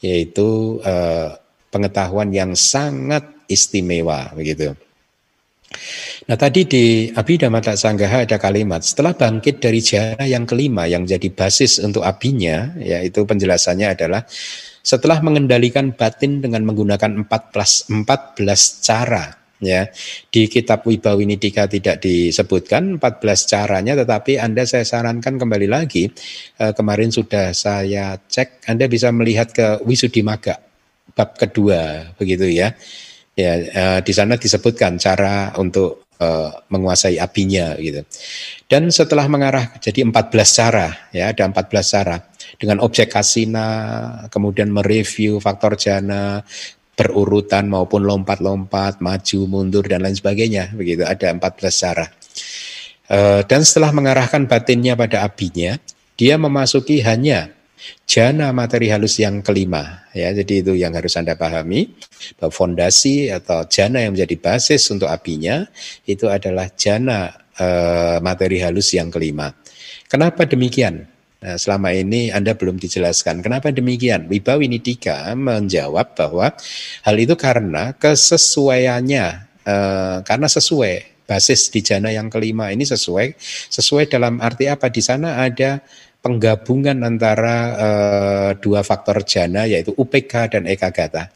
[0.00, 1.45] Yaitu eh,
[1.76, 4.72] pengetahuan yang sangat istimewa begitu.
[6.26, 11.28] Nah tadi di Abhidhamma Sanggaha ada kalimat setelah bangkit dari jana yang kelima yang jadi
[11.28, 14.24] basis untuk abinya yaitu penjelasannya adalah
[14.80, 19.88] setelah mengendalikan batin dengan menggunakan 14 14 cara ya
[20.30, 26.06] di kitab Wibawinidika tidak disebutkan 14 caranya tetapi Anda saya sarankan kembali lagi
[26.62, 30.62] eh, kemarin sudah saya cek Anda bisa melihat ke Wisudimaga
[31.14, 32.74] bab kedua begitu ya.
[33.36, 38.00] Ya, uh, di sana disebutkan cara untuk uh, menguasai apinya gitu.
[38.64, 42.16] Dan setelah mengarah jadi 14 cara ya, ada 14 cara
[42.56, 43.68] dengan objek kasina,
[44.32, 46.40] kemudian mereview faktor jana,
[46.96, 51.04] berurutan maupun lompat-lompat, maju, mundur dan lain sebagainya begitu.
[51.04, 52.06] Ada 14 cara.
[53.06, 55.76] Uh, dan setelah mengarahkan batinnya pada apinya,
[56.16, 57.52] dia memasuki hanya
[58.06, 60.30] Jana materi halus yang kelima, ya.
[60.30, 61.90] Jadi itu yang harus Anda pahami
[62.38, 65.66] bahwa fondasi atau jana yang menjadi basis untuk apinya
[66.06, 67.66] itu adalah jana e,
[68.22, 69.50] materi halus yang kelima.
[70.06, 71.02] Kenapa demikian?
[71.42, 73.42] Nah, selama ini Anda belum dijelaskan.
[73.42, 74.30] Kenapa demikian?
[74.30, 76.54] Wibawi Nidika menjawab bahwa
[77.02, 79.26] hal itu karena kesesuaiannya,
[79.66, 79.74] e,
[80.22, 83.34] karena sesuai basis di jana yang kelima ini sesuai
[83.68, 85.82] sesuai dalam arti apa di sana ada
[86.26, 91.30] penggabungan antara uh, dua faktor jana yaitu UPK dan ekagata.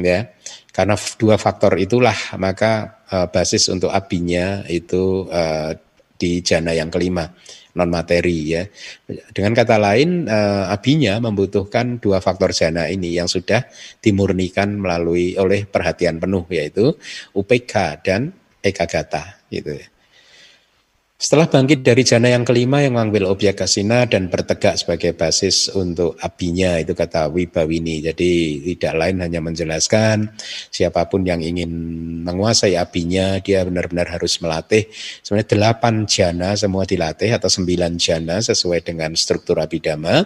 [0.00, 0.32] Ya.
[0.72, 5.76] Karena dua faktor itulah maka uh, basis untuk abinya itu uh,
[6.16, 7.28] di jana yang kelima
[7.76, 8.64] non materi ya.
[9.36, 13.68] Dengan kata lain uh, abinya membutuhkan dua faktor jana ini yang sudah
[14.00, 16.96] dimurnikan melalui oleh perhatian penuh yaitu
[17.36, 18.32] UPK dan
[18.64, 19.86] ekagata gitu ya.
[21.20, 26.16] Setelah bangkit dari jana yang kelima yang mengambil objek kasina dan bertegak sebagai basis untuk
[26.16, 28.00] abinya itu kata Wibawini.
[28.00, 30.32] Jadi tidak lain hanya menjelaskan
[30.72, 31.68] siapa pun yang ingin
[32.24, 34.88] menguasai abinya dia benar-benar harus melatih.
[35.20, 40.24] Sebenarnya delapan jana semua dilatih atau sembilan jana sesuai dengan struktur abidama.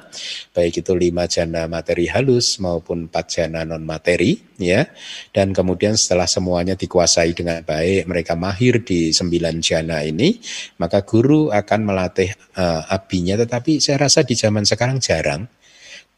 [0.54, 4.86] Baik itu lima jana materi halus maupun empat jana non materi ya.
[5.34, 10.38] Dan kemudian setelah semuanya dikuasai dengan baik mereka mahir di sembilan jana ini
[10.84, 12.28] maka guru akan melatih
[12.60, 13.40] uh, abinya.
[13.40, 15.48] Tetapi saya rasa di zaman sekarang jarang.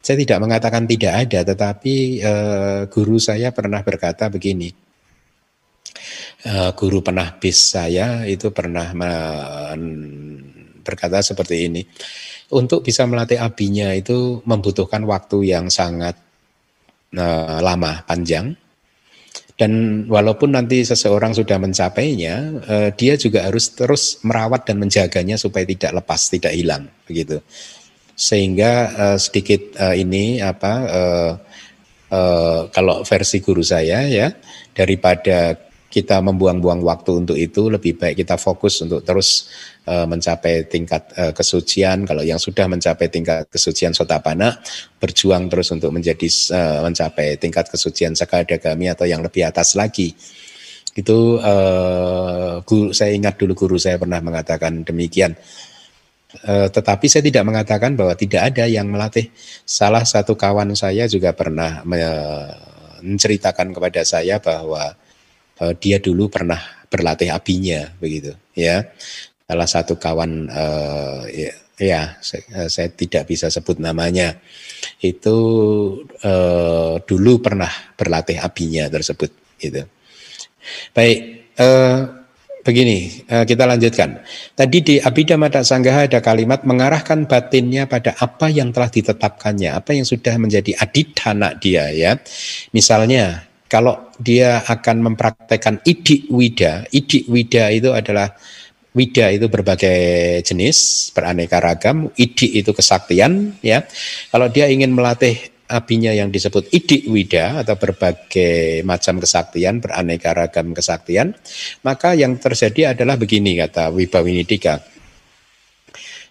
[0.03, 4.67] Saya tidak mengatakan tidak ada tetapi uh, guru saya pernah berkata begini.
[6.43, 8.91] Uh, guru pernah bis saya itu pernah
[10.83, 11.81] berkata seperti ini.
[12.51, 16.15] Untuk bisa melatih abinya itu membutuhkan waktu yang sangat
[17.15, 18.66] uh, lama panjang
[19.57, 22.35] dan walaupun nanti seseorang sudah mencapainya,
[22.69, 27.41] eh, dia juga harus terus merawat dan menjaganya supaya tidak lepas, tidak hilang, begitu.
[28.13, 31.31] Sehingga eh, sedikit eh, ini apa eh,
[32.13, 34.29] eh, kalau versi guru saya ya
[34.77, 35.57] daripada
[35.87, 39.47] kita membuang-buang waktu untuk itu lebih baik kita fokus untuk terus
[39.87, 42.03] uh, mencapai tingkat uh, kesucian.
[42.03, 44.59] Kalau yang sudah mencapai tingkat kesucian sotapana
[44.99, 50.11] berjuang terus untuk menjadi uh, mencapai tingkat kesucian sakadagami atau yang lebih atas lagi.
[50.91, 55.39] Itu uh, guru saya ingat dulu guru saya pernah mengatakan demikian.
[56.43, 59.31] Uh, tetapi saya tidak mengatakan bahwa tidak ada yang melatih.
[59.63, 61.87] Salah satu kawan saya juga pernah
[62.99, 65.06] menceritakan kepada saya bahwa
[65.61, 68.87] uh, dia dulu pernah berlatih abinya begitu ya.
[69.47, 74.35] Salah satu kawan uh, ya, ya saya, eh, saya tidak bisa sebut namanya.
[74.99, 75.37] Itu
[76.03, 79.87] uh, dulu pernah berlatih abinya tersebut gitu.
[80.91, 82.27] Baik uh,
[82.67, 84.19] begini kita lanjutkan.
[84.51, 90.03] Tadi di Abhidhamma Sanggaha ada kalimat mengarahkan batinnya pada apa yang telah ditetapkannya apa yang
[90.03, 92.19] sudah menjadi adidhana dia ya.
[92.75, 98.31] Misalnya kalau dia akan mempraktekkan idik wida, idik wida itu adalah
[98.95, 103.85] wida itu berbagai jenis, beraneka ragam, idik itu kesaktian, ya.
[104.33, 105.37] Kalau dia ingin melatih
[105.67, 111.35] apinya yang disebut idik wida atau berbagai macam kesaktian, beraneka ragam kesaktian,
[111.83, 114.79] maka yang terjadi adalah begini kata Wibawinidika.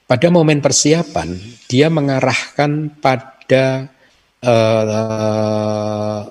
[0.07, 1.35] Pada momen persiapan,
[1.67, 3.91] dia mengarahkan pada
[4.39, 6.31] uh,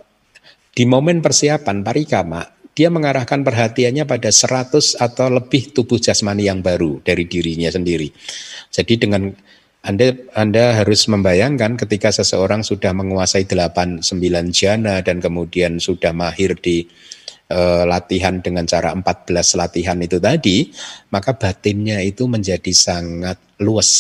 [0.76, 2.44] di momen persiapan parikama,
[2.76, 8.12] dia mengarahkan perhatiannya pada 100 atau lebih tubuh jasmani yang baru dari dirinya sendiri.
[8.68, 9.32] Jadi dengan
[9.86, 16.58] anda, Anda harus membayangkan ketika seseorang sudah menguasai 8 9 jana dan kemudian sudah mahir
[16.58, 16.90] di
[17.54, 20.74] uh, latihan dengan cara 14 latihan itu tadi,
[21.14, 23.92] maka batinnya itu menjadi sangat luas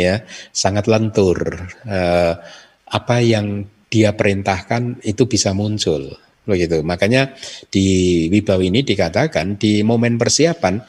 [0.00, 0.24] ya,
[0.56, 1.36] sangat lentur.
[1.84, 2.40] Uh,
[2.88, 6.16] apa yang dia perintahkan itu bisa muncul
[6.48, 6.80] begitu.
[6.80, 7.36] Makanya
[7.68, 10.80] di Wibawa ini dikatakan di momen persiapan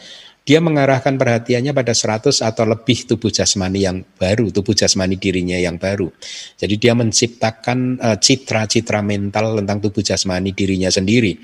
[0.47, 5.77] dia mengarahkan perhatiannya pada 100 atau lebih tubuh jasmani yang baru, tubuh jasmani dirinya yang
[5.77, 6.09] baru.
[6.57, 11.37] Jadi dia menciptakan eh, citra-citra mental tentang tubuh jasmani dirinya sendiri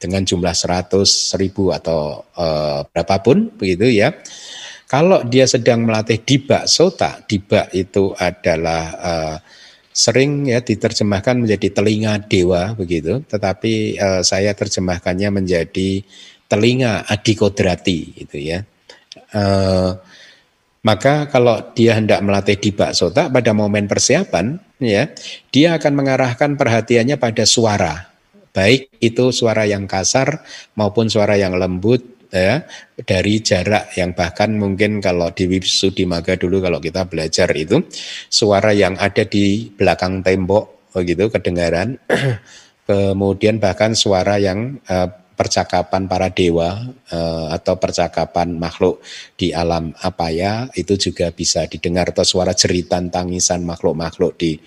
[0.00, 1.04] dengan jumlah 100,
[1.36, 4.16] 1000 atau uh, berapapun begitu ya.
[4.88, 9.36] Kalau dia sedang melatih dibak sota, dibak itu adalah uh,
[10.00, 16.00] sering ya diterjemahkan menjadi telinga dewa begitu, tetapi uh, saya terjemahkannya menjadi
[16.50, 18.66] telinga adikodrati gitu ya.
[19.30, 19.42] E,
[20.82, 25.14] maka kalau dia hendak melatih di sota pada momen persiapan ya,
[25.54, 28.10] dia akan mengarahkan perhatiannya pada suara.
[28.50, 30.42] Baik itu suara yang kasar
[30.74, 32.62] maupun suara yang lembut ya
[33.02, 37.82] dari jarak yang bahkan mungkin kalau di Maga dulu kalau kita belajar itu
[38.30, 41.98] suara yang ada di belakang tembok begitu kedengaran.
[42.90, 46.76] Kemudian bahkan suara yang uh, percakapan para dewa
[47.08, 49.00] uh, atau percakapan makhluk
[49.40, 54.60] di alam apa ya itu juga bisa didengar atau suara jeritan tangisan makhluk-makhluk di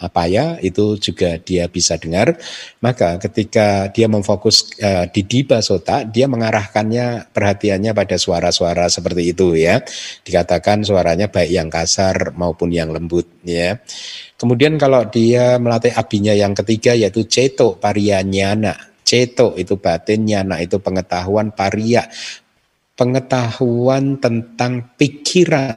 [0.00, 2.40] apa ya itu juga dia bisa dengar.
[2.80, 9.52] Maka ketika dia memfokus uh, di diba sota dia mengarahkannya perhatiannya pada suara-suara seperti itu
[9.52, 9.84] ya.
[10.24, 13.76] Dikatakan suaranya baik yang kasar maupun yang lembut ya.
[14.40, 20.82] Kemudian kalau dia melatih abinya yang ketiga yaitu ceto parianyana Ceto itu batin, nyana itu
[20.82, 22.10] pengetahuan, paria
[22.96, 25.76] pengetahuan tentang pikiran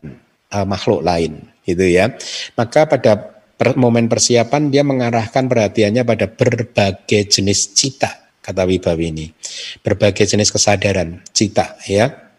[0.56, 2.16] uh, makhluk lain, gitu ya.
[2.56, 3.20] Maka pada
[3.54, 9.28] per, momen persiapan dia mengarahkan perhatiannya pada berbagai jenis cita, kata Wibawi ini.
[9.84, 12.30] Berbagai jenis kesadaran, cita, ya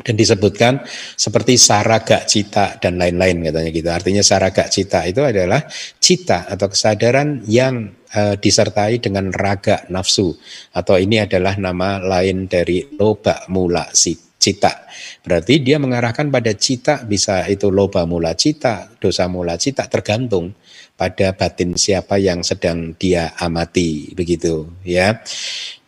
[0.00, 0.80] dan disebutkan
[1.12, 3.88] seperti saraga cita dan lain-lain katanya gitu.
[3.92, 5.60] Artinya saraga cita itu adalah
[6.00, 10.34] cita atau kesadaran yang uh, disertai dengan raga nafsu
[10.74, 14.88] atau ini adalah nama lain dari loba mula cita.
[15.20, 20.56] Berarti dia mengarahkan pada cita bisa itu loba mula cita, dosa mula cita tergantung
[20.96, 25.20] pada batin siapa yang sedang dia amati begitu ya.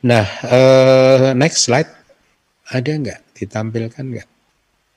[0.04, 1.90] Nah, uh, next slide
[2.72, 3.22] ada enggak?
[3.42, 4.28] ditampilkan nggak?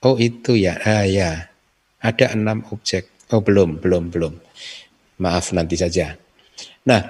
[0.05, 1.49] Oh itu ya, ah ya,
[1.97, 3.09] ada enam objek.
[3.33, 4.37] Oh belum, belum, belum.
[5.17, 6.13] Maaf nanti saja.
[6.85, 7.01] Nah,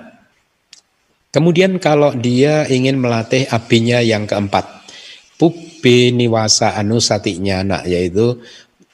[1.34, 4.88] kemudian kalau dia ingin melatih abinya yang keempat,
[5.36, 8.40] pubi niwasa anusati nyana, yaitu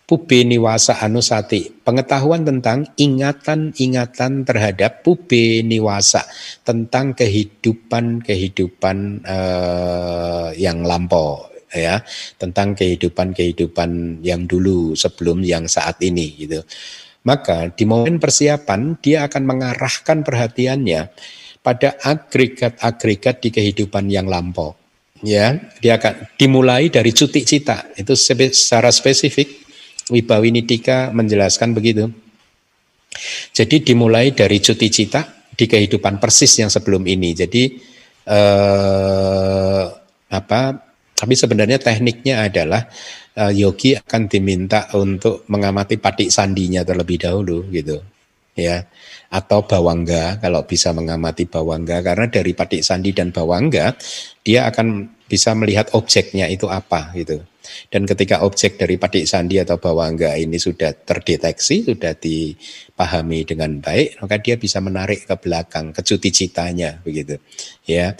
[0.09, 6.27] pubi niwasa anusati, pengetahuan tentang ingatan-ingatan terhadap pubi niwasa,
[6.67, 12.03] tentang kehidupan-kehidupan uh, yang lampau, ya
[12.35, 16.59] tentang kehidupan-kehidupan yang dulu sebelum yang saat ini gitu.
[17.21, 21.13] Maka di momen persiapan dia akan mengarahkan perhatiannya
[21.61, 24.73] pada agregat-agregat di kehidupan yang lampau.
[25.21, 27.93] Ya, dia akan dimulai dari cuti cita.
[27.93, 29.61] Itu secara spesifik
[30.09, 32.09] Wibawi Nidika menjelaskan begitu.
[33.53, 35.21] Jadi dimulai dari cuti cita
[35.53, 37.37] di kehidupan persis yang sebelum ini.
[37.37, 37.63] Jadi
[38.25, 39.83] eh,
[40.31, 40.61] apa
[41.21, 42.89] tapi sebenarnya tekniknya adalah
[43.37, 48.01] uh, yogi akan diminta untuk mengamati patik sandinya terlebih dahulu gitu.
[48.57, 48.89] Ya.
[49.29, 53.93] Atau bawangga kalau bisa mengamati bawangga karena dari patik sandi dan bawangga
[54.41, 57.37] dia akan bisa melihat objeknya itu apa gitu.
[57.93, 64.17] Dan ketika objek dari patik sandi atau bawangga ini sudah terdeteksi, sudah dipahami dengan baik,
[64.25, 67.37] maka dia bisa menarik ke belakang, ke cuti citanya begitu.
[67.85, 68.17] Ya.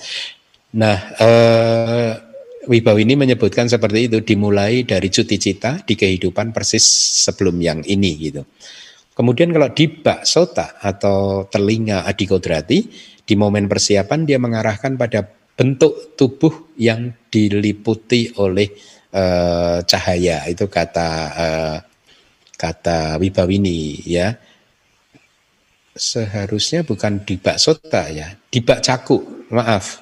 [0.71, 2.30] Nah, eh,
[2.61, 6.85] Wibawa ini menyebutkan seperti itu dimulai dari cuti cita di kehidupan persis
[7.25, 8.45] sebelum yang ini gitu.
[9.17, 12.85] Kemudian kalau di bak sota atau telinga adikodrati
[13.25, 15.25] di momen persiapan dia mengarahkan pada
[15.57, 18.69] bentuk tubuh yang diliputi oleh
[19.13, 20.45] uh, cahaya.
[20.45, 21.77] Itu kata uh,
[22.55, 24.37] kata Wibawini ya.
[25.91, 29.99] Seharusnya bukan dibak sota ya, dibak caku, maaf,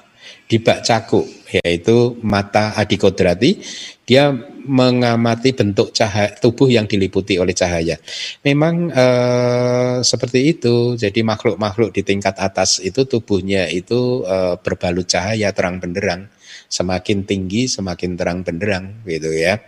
[0.50, 1.22] dibak caku,
[1.62, 3.62] yaitu mata adikodrati,
[4.02, 4.34] dia
[4.66, 7.94] mengamati bentuk cahaya tubuh yang diliputi oleh cahaya.
[8.42, 15.54] Memang eh, seperti itu, jadi makhluk-makhluk di tingkat atas itu tubuhnya itu eh, berbalut cahaya
[15.54, 16.26] terang benderang,
[16.66, 19.62] semakin tinggi semakin terang benderang, gitu ya.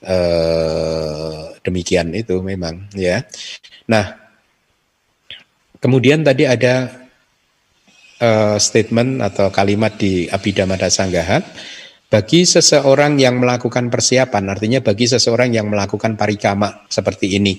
[0.00, 3.20] Eh, demikian itu memang ya.
[3.92, 4.24] Nah,
[5.84, 7.03] Kemudian tadi ada
[8.24, 11.44] uh, statement atau kalimat di Abhidhamma Sanggaha
[12.08, 17.58] bagi seseorang yang melakukan persiapan, artinya bagi seseorang yang melakukan parikama seperti ini.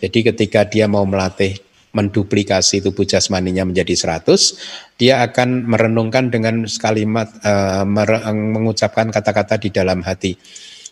[0.00, 1.52] Jadi ketika dia mau melatih
[1.90, 7.84] menduplikasi tubuh jasmaninya menjadi 100, dia akan merenungkan dengan kalimat uh,
[8.32, 10.32] mengucapkan kata-kata di dalam hati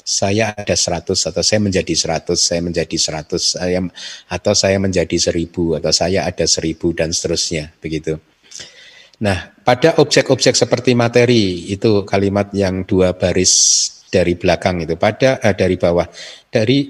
[0.09, 3.81] saya ada 100 atau saya menjadi 100, saya menjadi 100 saya,
[4.33, 8.17] atau saya menjadi 1000 atau saya ada 1000 dan seterusnya begitu.
[9.19, 13.53] Nah, pada objek-objek seperti materi itu kalimat yang dua baris
[14.09, 16.07] dari belakang itu pada eh, dari bawah
[16.49, 16.87] dari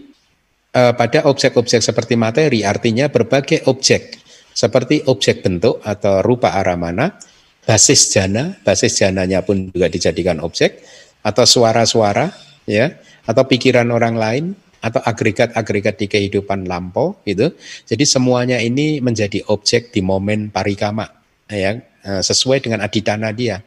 [0.70, 7.14] eh, pada objek-objek seperti materi artinya berbagai objek seperti objek bentuk atau rupa aramana,
[7.62, 10.82] basis jana, basis jananya pun juga dijadikan objek
[11.22, 12.26] atau suara-suara
[12.66, 12.90] ya
[13.22, 14.44] atau pikiran orang lain
[14.82, 17.54] atau agregat-agregat di kehidupan lampau gitu.
[17.86, 21.06] Jadi semuanya ini menjadi objek di momen parikama
[21.46, 21.78] ya
[22.24, 23.61] sesuai dengan aditana dia.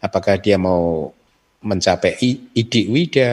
[0.00, 1.12] Apakah dia mau
[1.64, 2.20] mencapai
[2.52, 3.32] idik wida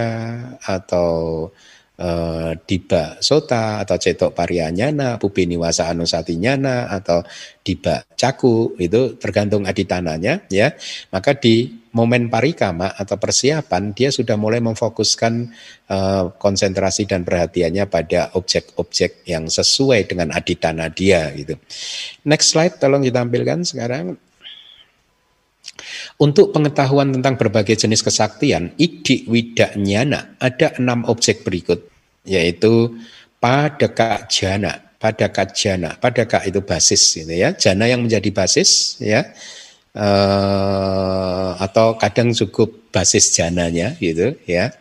[0.63, 1.51] atau
[1.99, 7.21] uh, diba sota atau cetok parianyana, pupini wasa anusatinyana atau
[7.61, 10.73] diba caku itu tergantung aditananya ya.
[11.11, 15.33] Maka di momen parikama atau persiapan dia sudah mulai memfokuskan
[15.91, 21.59] uh, konsentrasi dan perhatiannya pada objek-objek yang sesuai dengan aditana dia gitu.
[22.23, 24.30] Next slide tolong ditampilkan sekarang.
[26.21, 31.89] Untuk pengetahuan tentang berbagai jenis kesaktian, idik widak nyana ada enam objek berikut,
[32.29, 32.93] yaitu
[33.41, 39.33] padeka jana, padeka jana, padeka itu basis, gitu ya, jana yang menjadi basis, ya,
[39.97, 44.71] uh, atau kadang cukup basis jananya gitu ya.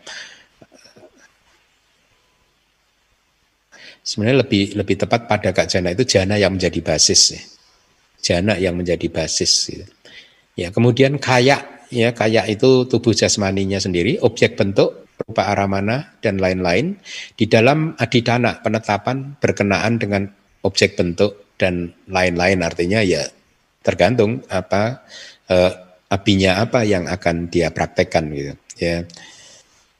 [4.01, 7.41] Sebenarnya lebih lebih tepat pada kak jana itu jana yang menjadi basis ya.
[8.21, 9.85] Jana yang menjadi basis gitu.
[10.59, 16.97] Ya, kemudian kayak ya kayak itu tubuh jasmaninya sendiri, objek bentuk, rupa aramana dan lain-lain
[17.37, 20.25] di dalam adidana penetapan berkenaan dengan
[20.65, 23.21] objek bentuk dan lain-lain artinya ya
[23.85, 25.05] tergantung apa
[25.49, 25.71] uh,
[26.09, 29.05] apinya apa yang akan dia praktekkan gitu ya.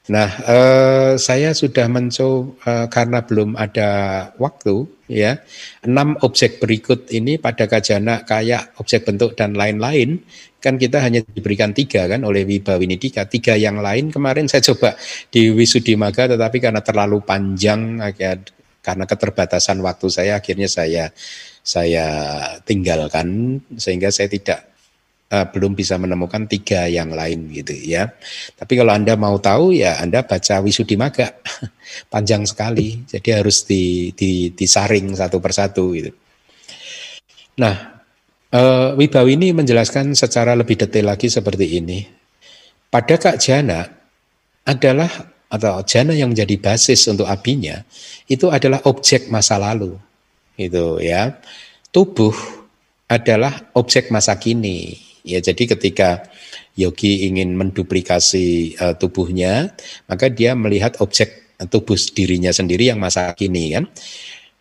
[0.09, 3.89] Nah, uh, saya sudah mencoba uh, karena belum ada
[4.41, 5.37] waktu ya.
[5.85, 10.25] Enam objek berikut ini pada kajana kayak objek bentuk dan lain-lain
[10.57, 13.29] kan kita hanya diberikan tiga kan oleh Wibawinidika.
[13.29, 14.97] Tiga yang lain kemarin saya coba
[15.29, 18.01] di Wisudimaga tetapi karena terlalu panjang
[18.81, 21.13] karena keterbatasan waktu saya akhirnya saya
[21.61, 22.05] saya
[22.65, 24.70] tinggalkan sehingga saya tidak
[25.31, 28.11] uh, belum bisa menemukan tiga yang lain gitu ya.
[28.59, 31.39] Tapi kalau Anda mau tahu ya Anda baca Wisudimaga.
[32.13, 33.07] Panjang sekali.
[33.07, 36.11] Jadi harus di, di, disaring satu persatu gitu.
[37.59, 38.03] Nah,
[38.51, 41.99] uh, Wibawi ini menjelaskan secara lebih detail lagi seperti ini.
[42.91, 43.87] Pada Kak Jana
[44.67, 45.09] adalah
[45.51, 47.83] atau jana yang menjadi basis untuk abinya
[48.31, 49.99] itu adalah objek masa lalu
[50.55, 51.35] itu ya.
[51.91, 52.31] Tubuh
[53.11, 55.10] adalah objek masa kini.
[55.21, 56.25] Ya, jadi ketika
[56.73, 59.75] yogi ingin menduplikasi uh, tubuhnya,
[60.09, 63.85] maka dia melihat objek tubuh dirinya sendiri yang masa kini kan.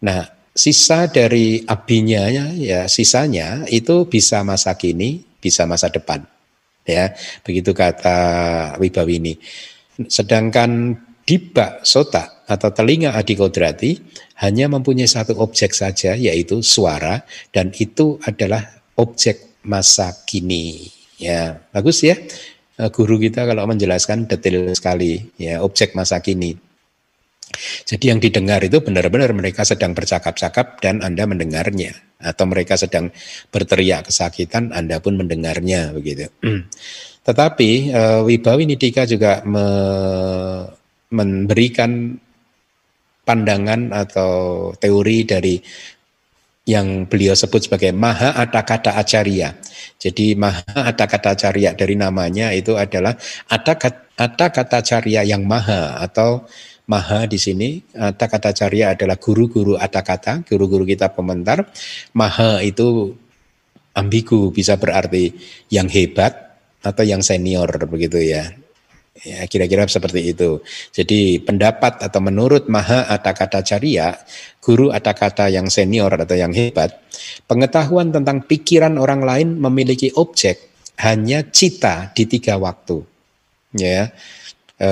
[0.04, 6.26] Nah, sisa dari abinya ya sisanya itu bisa masa kini, bisa masa depan.
[6.84, 8.18] Ya, begitu kata
[8.80, 9.38] Wibawini.
[10.08, 10.96] Sedangkan
[11.28, 14.00] dibak sota atau telinga adikodrati
[14.42, 17.22] hanya mempunyai satu objek saja yaitu suara
[17.54, 20.88] dan itu adalah objek masa kini.
[21.20, 22.16] Ya, bagus ya.
[22.80, 26.56] Eh, guru kita kalau menjelaskan detail sekali ya objek masa kini.
[27.84, 31.92] Jadi yang didengar itu benar-benar mereka sedang bercakap-cakap dan Anda mendengarnya
[32.22, 33.11] atau mereka sedang
[33.50, 36.30] berteriak kesakitan Anda pun mendengarnya begitu.
[37.26, 39.66] Tetapi uh, Wibawi Nidika juga me
[41.11, 42.14] memberikan
[43.26, 44.32] pandangan atau
[44.78, 45.58] teori dari
[46.68, 49.56] yang beliau sebut sebagai Maha Atakata Acarya.
[49.96, 53.16] Jadi Maha Atakata Acarya dari namanya itu adalah
[53.48, 56.44] Atakata Acarya yang Maha atau
[56.84, 57.80] Maha di sini.
[57.94, 61.70] Kata-kata Carya adalah guru-guru kata-kata, guru-guru kita komentar.
[62.12, 63.14] Maha itu
[63.96, 65.32] ambigu bisa berarti
[65.72, 68.52] yang hebat atau yang senior begitu ya.
[69.11, 70.62] Ya, kira-kira seperti itu.
[70.94, 74.16] Jadi pendapat atau menurut Maha Atakata Carya,
[74.62, 76.94] guru Atakata yang senior atau yang hebat,
[77.44, 80.70] pengetahuan tentang pikiran orang lain memiliki objek
[81.02, 83.02] hanya cita di tiga waktu.
[83.74, 84.14] Ya,
[84.78, 84.88] e,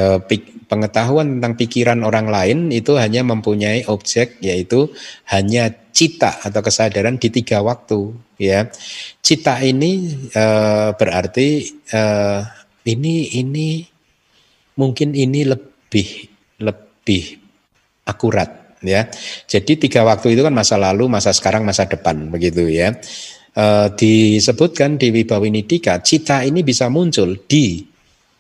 [0.67, 4.93] pengetahuan tentang pikiran orang lain itu hanya mempunyai objek yaitu
[5.31, 8.13] hanya cita atau kesadaran di tiga waktu.
[8.37, 8.67] Ya,
[9.23, 10.45] cita ini e,
[10.99, 12.03] berarti e,
[12.85, 13.98] ini ini
[14.79, 16.31] mungkin ini lebih
[16.63, 17.25] lebih
[18.07, 19.11] akurat ya.
[19.51, 22.95] Jadi tiga waktu itu kan masa lalu, masa sekarang, masa depan begitu ya.
[23.53, 23.65] E,
[23.99, 27.83] disebutkan di Wibawinidika, cita ini bisa muncul di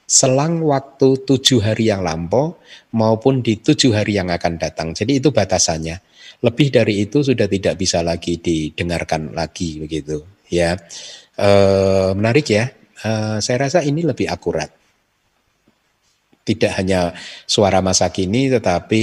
[0.08, 2.56] selang waktu tujuh hari yang lampau
[2.96, 4.96] maupun di tujuh hari yang akan datang.
[4.96, 6.00] Jadi itu batasannya.
[6.38, 10.78] Lebih dari itu sudah tidak bisa lagi didengarkan lagi begitu ya.
[11.34, 11.50] E,
[12.14, 12.70] menarik ya.
[13.02, 14.77] E, saya rasa ini lebih akurat
[16.48, 17.12] tidak hanya
[17.44, 19.02] suara masa kini tetapi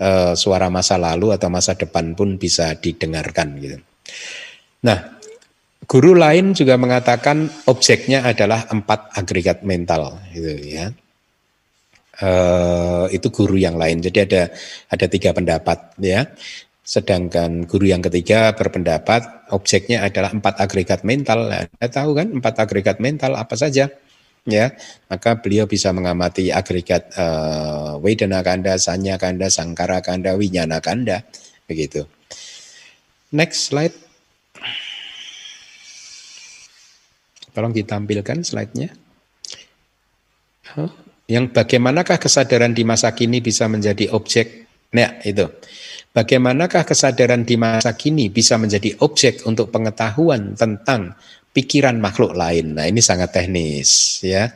[0.00, 3.76] uh, suara masa lalu atau masa depan pun bisa didengarkan gitu.
[4.88, 5.18] Nah,
[5.84, 10.88] guru lain juga mengatakan objeknya adalah empat agregat mental gitu ya.
[12.18, 14.02] Uh, itu guru yang lain.
[14.02, 14.42] Jadi ada
[14.90, 16.26] ada tiga pendapat ya.
[16.82, 21.46] Sedangkan guru yang ketiga berpendapat objeknya adalah empat agregat mental.
[21.52, 23.92] Anda tahu kan empat agregat mental apa saja?
[24.48, 24.72] Ya
[25.12, 31.22] maka beliau bisa mengamati agregat uh, Wedana Kanda, Sanya Kanda, Sangkara Kanda, Winyana Kanda
[31.68, 32.08] begitu.
[33.28, 33.92] Next slide.
[37.52, 38.88] Tolong ditampilkan slide-nya.
[40.72, 40.88] Huh?
[41.28, 44.64] Yang bagaimanakah kesadaran di masa kini bisa menjadi objek?
[44.96, 45.44] Nah, itu.
[46.16, 51.12] Bagaimanakah kesadaran di masa kini bisa menjadi objek untuk pengetahuan tentang
[51.52, 52.76] pikiran makhluk lain.
[52.76, 54.52] Nah, ini sangat teknis ya.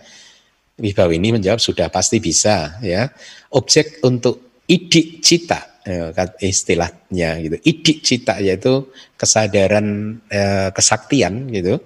[0.78, 3.08] Wibawa ini menjawab sudah pasti bisa ya.
[3.52, 7.56] Objek untuk idik cita ya, istilahnya gitu.
[7.60, 8.88] Idik cita yaitu
[9.18, 11.78] kesadaran eh, kesaktian gitu.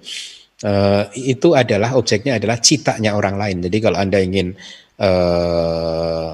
[0.57, 1.03] Eh,
[1.37, 3.57] itu adalah objeknya adalah citanya orang lain.
[3.65, 4.57] Jadi kalau Anda ingin
[4.97, 6.29] eh,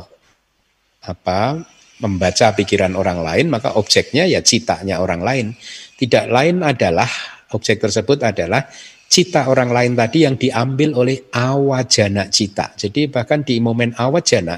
[1.03, 1.39] apa
[1.99, 5.47] membaca pikiran orang lain, maka objeknya ya citanya orang lain.
[5.99, 7.07] Tidak lain adalah
[7.53, 8.65] objek tersebut adalah
[9.13, 12.73] cita orang lain tadi yang diambil oleh awajana cita.
[12.73, 14.57] Jadi bahkan di momen awajana,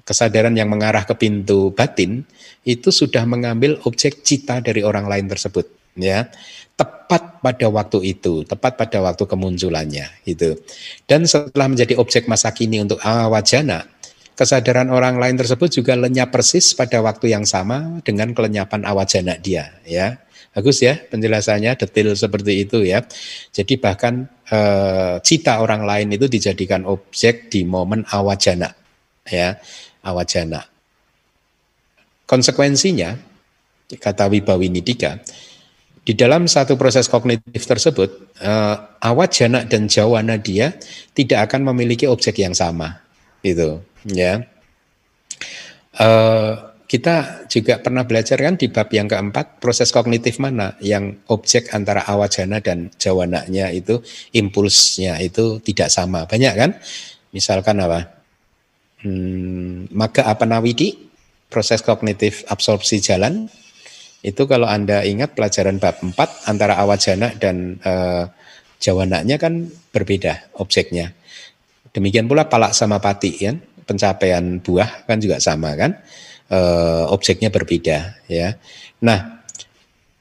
[0.00, 2.24] kesadaran yang mengarah ke pintu batin,
[2.64, 5.68] itu sudah mengambil objek cita dari orang lain tersebut.
[6.00, 6.24] ya
[6.72, 10.24] Tepat pada waktu itu, tepat pada waktu kemunculannya.
[10.24, 10.56] itu.
[11.04, 13.84] Dan setelah menjadi objek masa kini untuk awajana,
[14.32, 19.76] kesadaran orang lain tersebut juga lenyap persis pada waktu yang sama dengan kelenyapan awajana dia.
[19.84, 20.16] ya
[20.50, 23.06] Bagus ya penjelasannya detail seperti itu ya.
[23.54, 24.58] Jadi bahkan e,
[25.22, 28.74] cita orang lain itu dijadikan objek di momen awajana
[29.30, 29.62] ya,
[30.02, 30.66] awajana.
[32.26, 33.14] Konsekuensinya
[33.94, 35.22] kata Wibawinidika
[36.02, 38.10] di dalam satu proses kognitif tersebut
[38.42, 38.52] e,
[39.06, 40.74] awajana dan jawana dia
[41.14, 42.98] tidak akan memiliki objek yang sama
[43.46, 44.42] itu ya.
[45.94, 46.08] E,
[46.90, 52.02] kita juga pernah belajar kan di bab yang keempat proses kognitif mana yang objek antara
[52.02, 54.02] awajana dan jawananya itu
[54.34, 56.26] impulsnya itu tidak sama.
[56.26, 56.74] Banyak kan?
[57.30, 58.10] Misalkan apa?
[59.06, 60.98] Hmm, maka apa nawidi
[61.46, 63.46] proses kognitif absorpsi jalan.
[64.26, 68.26] Itu kalau anda ingat pelajaran bab 4 antara awajana dan uh,
[68.82, 71.14] jawananya kan berbeda objeknya.
[71.94, 75.94] Demikian pula palak sama pati kan pencapaian buah kan juga sama kan
[76.50, 78.58] uh, objeknya berbeda ya.
[79.00, 79.40] Nah,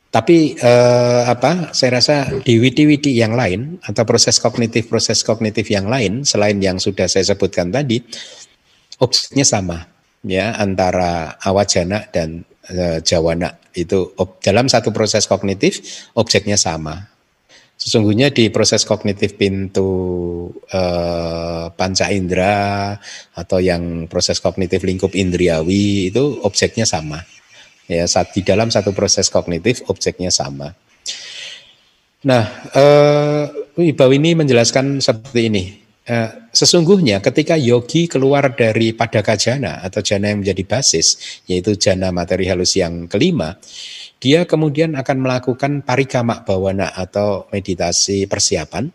[0.10, 1.74] tapi uh, apa?
[1.76, 6.82] Saya rasa di widi-widi yang lain atau proses kognitif proses kognitif yang lain selain yang
[6.82, 8.02] sudah saya sebutkan tadi,
[9.02, 9.86] objeknya sama
[10.26, 17.09] ya antara awajana dan uh, jawana itu dalam satu proses kognitif objeknya sama
[17.80, 19.88] Sesungguhnya di proses kognitif pintu
[20.68, 23.00] eh, panca indera
[23.32, 27.24] atau yang proses kognitif lingkup indriawi itu objeknya sama.
[27.88, 30.76] Ya, saat di dalam satu proses kognitif objeknya sama.
[32.28, 32.44] Nah,
[32.76, 33.44] eh,
[33.80, 35.64] Ibu ini menjelaskan seperti ini.
[36.10, 42.12] Eh, sesungguhnya ketika yogi keluar dari padaka jana atau jana yang menjadi basis, yaitu jana
[42.12, 43.56] materi halus yang kelima,
[44.20, 48.92] dia kemudian akan melakukan parikama bawana atau meditasi persiapan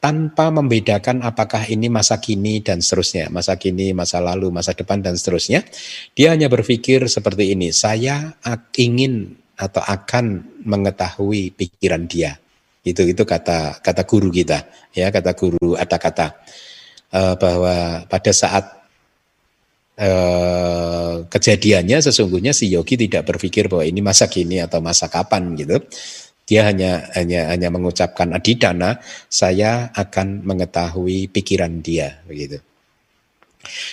[0.00, 5.12] tanpa membedakan apakah ini masa kini dan seterusnya, masa kini, masa lalu, masa depan dan
[5.18, 5.60] seterusnya.
[6.16, 8.32] Dia hanya berpikir seperti ini, saya
[8.80, 12.40] ingin atau akan mengetahui pikiran dia.
[12.80, 14.64] Itu itu kata kata guru kita,
[14.96, 16.26] ya kata guru ada kata
[17.12, 18.79] uh, bahwa pada saat
[20.00, 25.76] uh, kejadiannya sesungguhnya si yogi tidak berpikir bahwa ini masa kini atau masa kapan gitu
[26.50, 28.98] dia hanya hanya hanya mengucapkan adidana,
[29.30, 32.58] saya akan mengetahui pikiran dia begitu.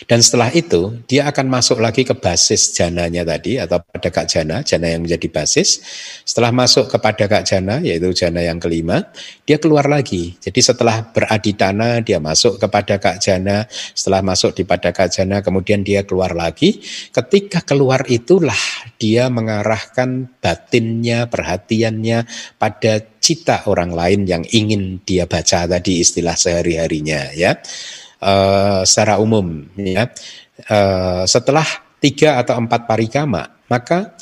[0.05, 4.61] Dan setelah itu dia akan masuk lagi ke basis jananya tadi atau pada kak jana,
[4.61, 5.81] jana yang menjadi basis.
[6.23, 9.07] Setelah masuk kepada kak jana yaitu jana yang kelima,
[9.43, 10.37] dia keluar lagi.
[10.39, 15.81] Jadi setelah beraditana dia masuk kepada kak jana, setelah masuk di pada kak jana kemudian
[15.81, 16.79] dia keluar lagi.
[17.11, 18.59] Ketika keluar itulah
[18.97, 22.25] dia mengarahkan batinnya, perhatiannya
[22.57, 27.59] pada cita orang lain yang ingin dia baca tadi istilah sehari-harinya ya
[28.21, 30.09] uh, secara umum ya.
[30.65, 31.65] Uh, setelah
[32.01, 34.17] tiga atau empat parikama maka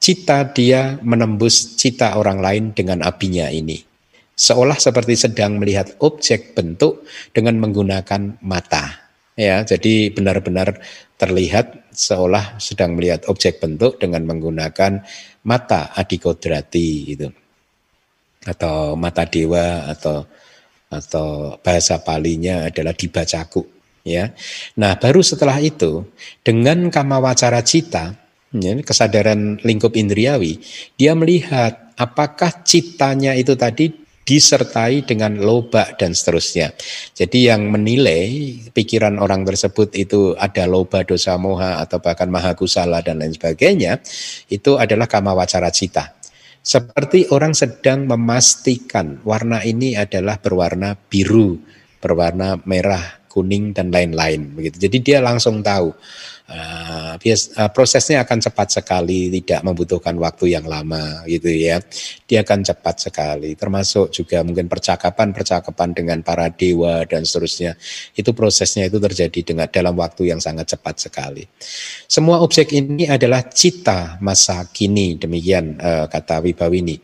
[0.00, 3.84] cita dia menembus cita orang lain dengan apinya ini.
[4.32, 7.04] Seolah seperti sedang melihat objek bentuk
[7.36, 9.60] dengan menggunakan mata ya.
[9.60, 10.80] Jadi benar-benar
[11.20, 15.04] terlihat seolah sedang melihat objek bentuk dengan menggunakan
[15.44, 17.28] mata adikodrati itu
[18.40, 20.24] atau mata dewa atau
[20.90, 23.62] atau bahasa palinya adalah dibacaku
[24.02, 24.34] ya.
[24.76, 26.04] Nah, baru setelah itu
[26.42, 28.18] dengan kama wacara cita
[28.50, 30.58] ya, kesadaran lingkup indriawi,
[30.98, 36.70] dia melihat apakah citanya itu tadi disertai dengan loba dan seterusnya.
[37.18, 43.02] Jadi yang menilai pikiran orang tersebut itu ada loba, dosa, moha atau bahkan maha kusala
[43.02, 43.98] dan lain sebagainya,
[44.46, 46.19] itu adalah kama wacara cita.
[46.70, 51.58] Seperti orang sedang memastikan warna ini adalah berwarna biru,
[51.98, 54.86] berwarna merah, kuning dan lain-lain begitu.
[54.86, 55.90] Jadi dia langsung tahu
[57.20, 61.78] Bias, uh, prosesnya akan cepat sekali, tidak membutuhkan waktu yang lama gitu ya.
[62.26, 67.78] Dia akan cepat sekali, termasuk juga mungkin percakapan-percakapan dengan para dewa dan seterusnya.
[68.16, 71.46] Itu prosesnya itu terjadi dengan dalam waktu yang sangat cepat sekali.
[72.10, 76.98] Semua objek ini adalah cita masa kini, demikian uh, kata Wibawini.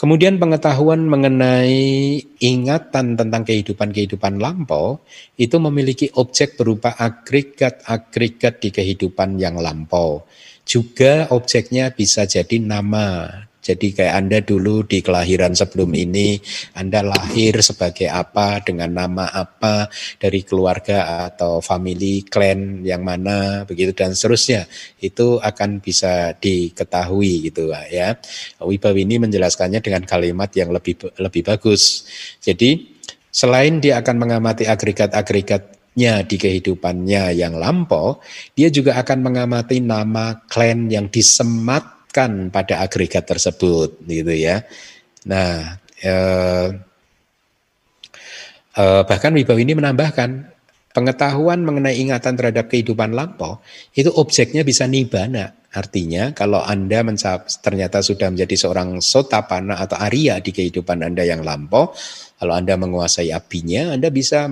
[0.00, 5.04] Kemudian pengetahuan mengenai ingatan tentang kehidupan-kehidupan lampau
[5.36, 10.24] itu memiliki objek berupa agregat-agregat di kehidupan yang lampau.
[10.64, 13.28] Juga objeknya bisa jadi nama
[13.60, 16.40] jadi kayak Anda dulu di kelahiran sebelum ini,
[16.72, 23.92] Anda lahir sebagai apa, dengan nama apa, dari keluarga atau family, clan yang mana, begitu
[23.92, 24.64] dan seterusnya.
[24.96, 28.16] Itu akan bisa diketahui gitu ya.
[28.64, 32.08] Wibawi ini menjelaskannya dengan kalimat yang lebih lebih bagus.
[32.40, 32.96] Jadi
[33.28, 38.24] selain dia akan mengamati agregat-agregatnya di kehidupannya yang lampau,
[38.56, 44.66] dia juga akan mengamati nama klan yang disemat kan pada agregat tersebut gitu ya.
[45.26, 46.68] Nah, eh,
[48.76, 50.30] eh, bahkan Wibawa ini menambahkan
[50.90, 53.62] pengetahuan mengenai ingatan terhadap kehidupan lampau
[53.94, 55.54] itu objeknya bisa nibana.
[55.70, 57.06] Artinya kalau Anda
[57.62, 61.94] ternyata sudah menjadi seorang sotapana atau Arya di kehidupan Anda yang lampau,
[62.42, 64.50] kalau Anda menguasai apinya, Anda bisa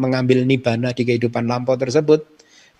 [0.00, 2.37] mengambil nibana di kehidupan lampau tersebut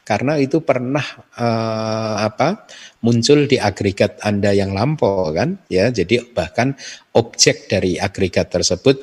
[0.09, 1.05] karena itu pernah
[1.37, 2.65] uh, apa
[3.05, 6.73] muncul di agregat Anda yang lampau kan ya jadi bahkan
[7.13, 8.97] objek dari agregat tersebut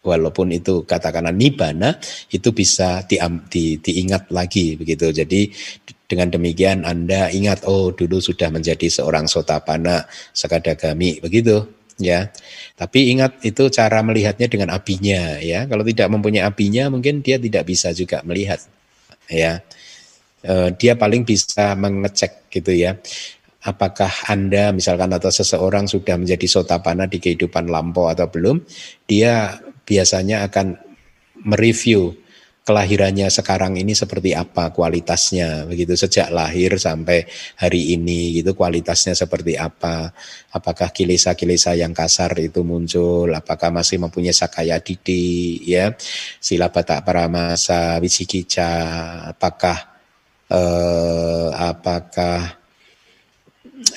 [0.00, 2.00] walaupun itu katakanlah nibana
[2.32, 3.20] itu bisa di,
[3.52, 5.52] di, diingat lagi begitu jadi
[6.08, 11.68] dengan demikian Anda ingat oh dulu sudah menjadi seorang sotapana sekadagami begitu
[12.00, 12.32] ya.
[12.74, 15.68] Tapi ingat itu cara melihatnya dengan apinya ya.
[15.68, 18.58] Kalau tidak mempunyai apinya mungkin dia tidak bisa juga melihat
[19.30, 19.62] ya
[20.46, 22.96] uh, dia paling bisa mengecek gitu ya
[23.64, 28.64] apakah Anda misalkan atau seseorang sudah menjadi sotapana di kehidupan lampau atau belum,
[29.04, 30.80] dia biasanya akan
[31.44, 32.16] mereview
[32.60, 35.96] kelahirannya sekarang ini seperti apa kualitasnya begitu.
[35.96, 37.26] Sejak lahir sampai
[37.58, 40.12] hari ini gitu kualitasnya seperti apa
[40.54, 45.90] apakah kilesa-kilesa yang kasar itu muncul apakah masih mempunyai sakaya didi ya
[46.38, 48.70] sila batak paramasa wicikica
[49.34, 49.89] apakah
[50.50, 52.60] eh, apakah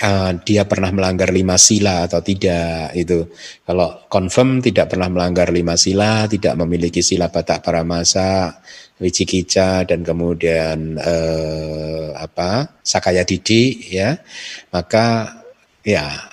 [0.02, 3.28] uh, dia pernah melanggar lima sila atau tidak itu.
[3.64, 8.60] Kalau confirm tidak pernah melanggar lima sila tidak memiliki sila batak paramasa
[9.02, 14.16] wicikica dan kemudian eh, apa sakaya didi ya.
[14.72, 15.36] Maka
[15.84, 16.32] ya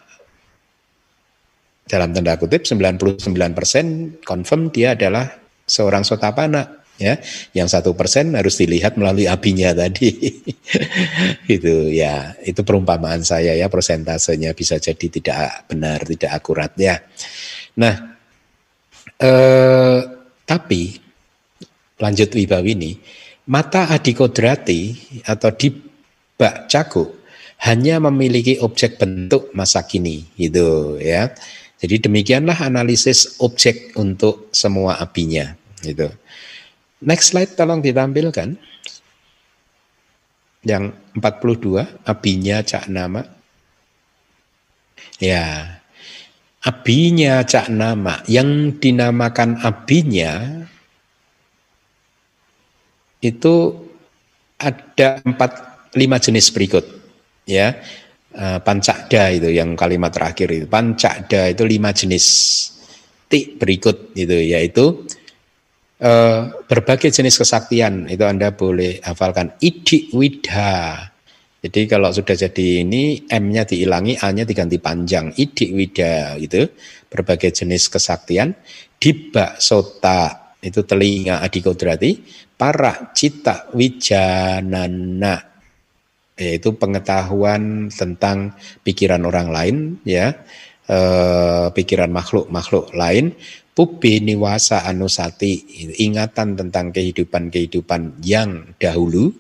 [1.91, 5.27] dalam tanda kutip 99% confirm dia adalah
[5.67, 7.17] seorang sotapana ya.
[7.57, 10.13] Yang satu persen harus dilihat melalui apinya tadi.
[11.49, 12.37] Itu ya.
[12.45, 17.01] Itu perumpamaan saya ya persentasenya bisa jadi tidak benar tidak akurat ya.
[17.81, 17.95] Nah
[19.17, 20.01] eh,
[20.45, 20.83] tapi
[21.97, 22.93] lanjut wibawi ini
[23.49, 24.95] mata adikodrati
[25.25, 25.69] atau di
[26.37, 27.05] bak caku
[27.61, 31.33] hanya memiliki objek bentuk masa kini gitu ya.
[31.81, 36.13] Jadi demikianlah analisis objek untuk semua apinya gitu
[37.01, 38.57] Next slide tolong ditampilkan.
[40.61, 40.85] Yang
[41.17, 43.25] 42, abinya cak nama.
[45.17, 45.81] Ya,
[46.61, 48.21] abinya cak nama.
[48.29, 50.61] Yang dinamakan abinya
[53.21, 53.77] itu
[54.61, 55.51] ada empat
[55.97, 56.85] lima jenis berikut
[57.45, 57.77] ya
[58.33, 62.25] eh, pancakda itu yang kalimat terakhir itu pancakda itu lima jenis
[63.29, 65.05] tik berikut itu yaitu
[66.01, 71.13] uh, berbagai jenis kesaktian itu Anda boleh hafalkan idik widha.
[71.61, 75.37] Jadi kalau sudah jadi ini M-nya diilangi, A-nya diganti panjang.
[75.37, 76.65] Idik wida itu
[77.13, 78.57] berbagai jenis kesaktian.
[78.97, 82.17] Dibak sota itu telinga adikodrati.
[82.57, 85.51] Para cita wijanana
[86.41, 89.77] yaitu pengetahuan tentang pikiran orang lain
[90.09, 90.33] ya
[90.89, 93.37] eh, pikiran makhluk makhluk lain
[93.81, 95.65] Pubi niwasa anusati,
[96.05, 99.33] ingatan tentang kehidupan-kehidupan yang dahulu,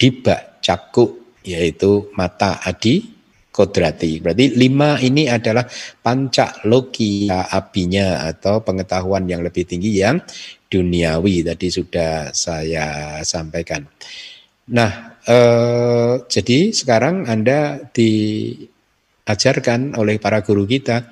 [0.00, 3.04] dibak cakuk, yaitu mata adi
[3.52, 4.24] kodrati.
[4.24, 5.68] Berarti lima ini adalah
[6.00, 10.16] pancak logia abinya atau pengetahuan yang lebih tinggi yang
[10.64, 11.44] duniawi.
[11.44, 13.84] Tadi sudah saya sampaikan.
[14.72, 21.04] Nah, eh, jadi sekarang Anda diajarkan oleh para guru kita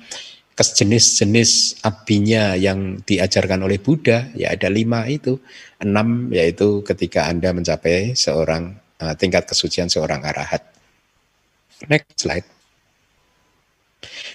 [0.53, 5.41] jenis-jenis abinya yang diajarkan oleh Buddha ya ada lima itu
[5.81, 10.61] enam yaitu ketika anda mencapai seorang uh, tingkat kesucian seorang arahat
[11.89, 12.45] next slide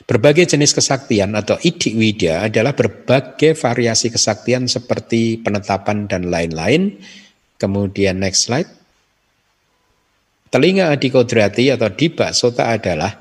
[0.09, 6.97] Berbagai jenis kesaktian atau idik widya adalah berbagai variasi kesaktian seperti penetapan dan lain-lain.
[7.61, 8.71] Kemudian next slide.
[10.49, 13.21] Telinga adikodrati atau diba sota adalah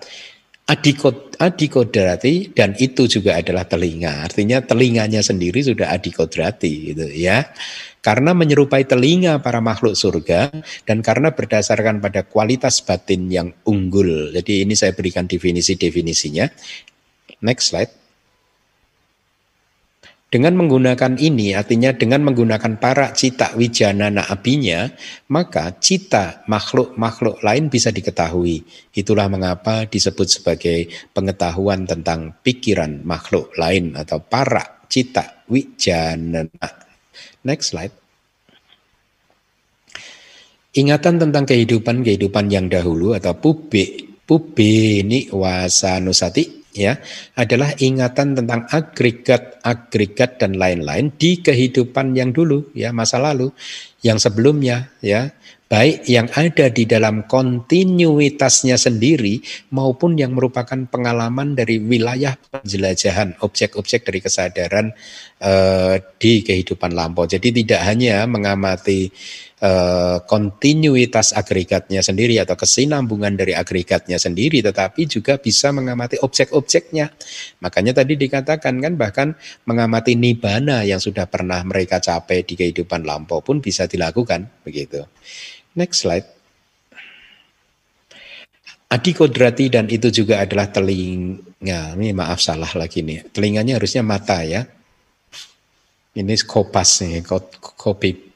[0.68, 4.28] adikod, adikodrati dan itu juga adalah telinga.
[4.28, 7.47] Artinya telinganya sendiri sudah adikodrati gitu ya.
[8.03, 10.51] Karena menyerupai telinga para makhluk surga
[10.88, 14.32] dan karena berdasarkan pada kualitas batin yang unggul.
[14.32, 16.45] Jadi ini saya berikan definisi-definisinya.
[17.43, 17.97] Next slide.
[20.28, 24.92] Dengan menggunakan ini, artinya dengan menggunakan para cita wijanana abinya,
[25.32, 28.68] maka cita makhluk-makhluk lain bisa diketahui.
[28.92, 36.52] Itulah mengapa disebut sebagai pengetahuan tentang pikiran makhluk lain atau para cita wijanana.
[37.48, 37.96] Next slide.
[40.76, 47.02] Ingatan tentang kehidupan-kehidupan yang dahulu atau pube, pube ni wasanusati ya
[47.34, 53.50] adalah ingatan tentang agregat-agregat dan lain-lain di kehidupan yang dulu ya masa lalu
[54.06, 55.34] yang sebelumnya ya
[55.68, 59.44] baik yang ada di dalam kontinuitasnya sendiri
[59.76, 64.96] maupun yang merupakan pengalaman dari wilayah penjelajahan objek-objek dari kesadaran
[65.44, 67.28] uh, di kehidupan lampau.
[67.28, 69.12] Jadi tidak hanya mengamati
[69.62, 77.10] uh, kontinuitas agregatnya sendiri atau kesinambungan dari agregatnya sendiri, tetapi juga bisa mengamati objek-objeknya.
[77.64, 79.28] Makanya tadi dikatakan kan bahkan
[79.66, 85.06] mengamati nibana yang sudah pernah mereka capai di kehidupan lampau pun bisa dilakukan begitu.
[85.77, 86.27] Next slide.
[88.88, 91.99] Adikodrati dan itu juga adalah telinga.
[91.99, 93.36] Ini maaf salah lagi nih.
[93.36, 94.64] Telinganya harusnya mata ya.
[96.18, 97.22] Ini kopas nih,
[97.77, 98.27] copy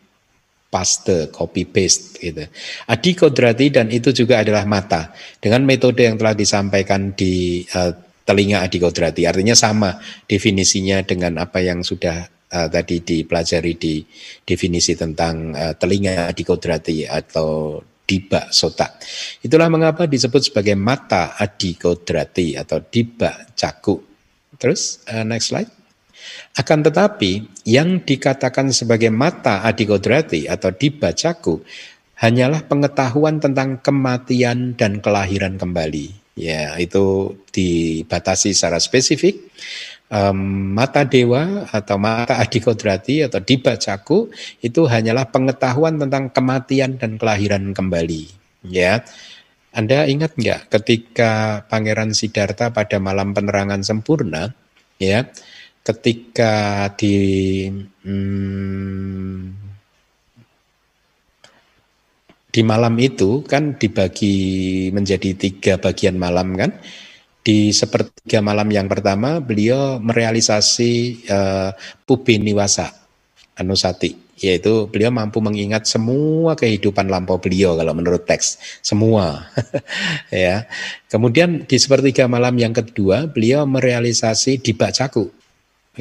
[0.72, 2.48] paste, copy paste gitu.
[2.88, 5.12] Adikodrati dan itu juga adalah mata.
[5.38, 7.92] Dengan metode yang telah disampaikan di uh,
[8.24, 9.28] telinga adikodrati.
[9.28, 12.24] Artinya sama definisinya dengan apa yang sudah
[12.56, 14.00] uh, tadi dipelajari di
[14.48, 18.96] definisi tentang uh, telinga adikodrati atau diba sota.
[19.44, 24.00] Itulah mengapa disebut sebagai mata adikodrati atau diba caku.
[24.56, 25.81] Terus uh, next slide.
[26.58, 31.64] Akan tetapi yang dikatakan sebagai mata adikodrati atau diba caku
[32.22, 36.22] hanyalah pengetahuan tentang kematian dan kelahiran kembali.
[36.38, 39.52] Ya, itu dibatasi secara spesifik
[40.12, 44.30] um, mata dewa atau mata adikodrati atau dibacaku
[44.60, 48.28] itu hanyalah pengetahuan tentang kematian dan kelahiran kembali.
[48.68, 49.08] Ya,
[49.72, 54.52] Anda ingat nggak ketika Pangeran Siddhartha pada malam penerangan sempurna
[55.02, 55.26] ya
[55.82, 57.16] ketika di
[58.06, 59.62] hmm,
[62.52, 64.36] di malam itu kan dibagi
[64.92, 66.78] menjadi tiga bagian malam kan.
[67.42, 71.74] Di sepertiga malam yang pertama beliau merealisasi uh,
[72.06, 72.94] pubiniwasa
[73.58, 79.48] anusati yaitu beliau mampu mengingat semua kehidupan lampau beliau kalau menurut teks semua.
[80.32, 80.70] Ya.
[81.12, 85.41] Kemudian di sepertiga malam yang kedua beliau merealisasi dibacaku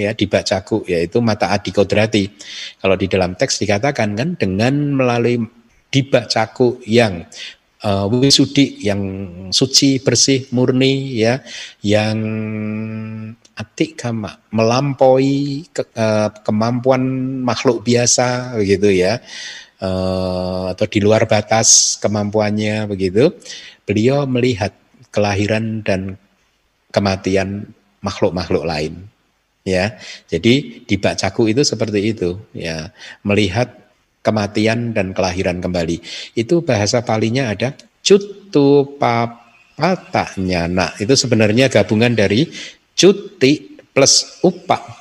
[0.01, 2.33] ya dibacaku yaitu mata adikodrati
[2.81, 5.45] kalau di dalam teks dikatakan kan dengan melalui
[5.91, 7.27] dibacaku yang
[7.85, 9.03] uh, wisudi yang
[9.51, 11.43] suci bersih murni ya
[11.85, 12.19] yang
[13.57, 17.03] atik kama melampaui ke, uh, kemampuan
[17.45, 19.21] makhluk biasa begitu ya
[19.85, 23.35] uh, atau di luar batas kemampuannya begitu.
[23.85, 24.73] Beliau melihat
[25.11, 26.15] kelahiran dan
[26.95, 29.10] kematian makhluk-makhluk lain
[29.71, 29.95] ya
[30.27, 32.91] jadi di Bacaku itu seperti itu ya
[33.23, 33.81] melihat
[34.21, 36.01] kematian dan kelahiran kembali.
[36.37, 40.93] Itu bahasa palinya ada cutu papata nyana.
[41.01, 42.49] Itu sebenarnya gabungan dari
[42.97, 45.01] cuti plus upak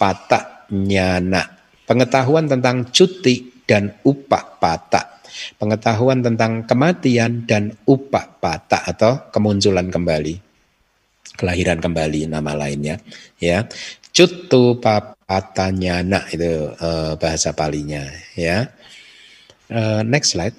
[0.71, 1.43] nyana.
[1.85, 5.21] Pengetahuan tentang cuti dan upak pata.
[5.55, 10.35] Pengetahuan tentang kematian dan upak pata atau kemunculan kembali.
[11.39, 12.99] Kelahiran kembali nama lainnya.
[13.39, 13.63] ya
[14.19, 18.03] Cutu papata nyana itu uh, bahasa palinya
[18.35, 18.67] ya.
[19.71, 20.51] Uh, next slide.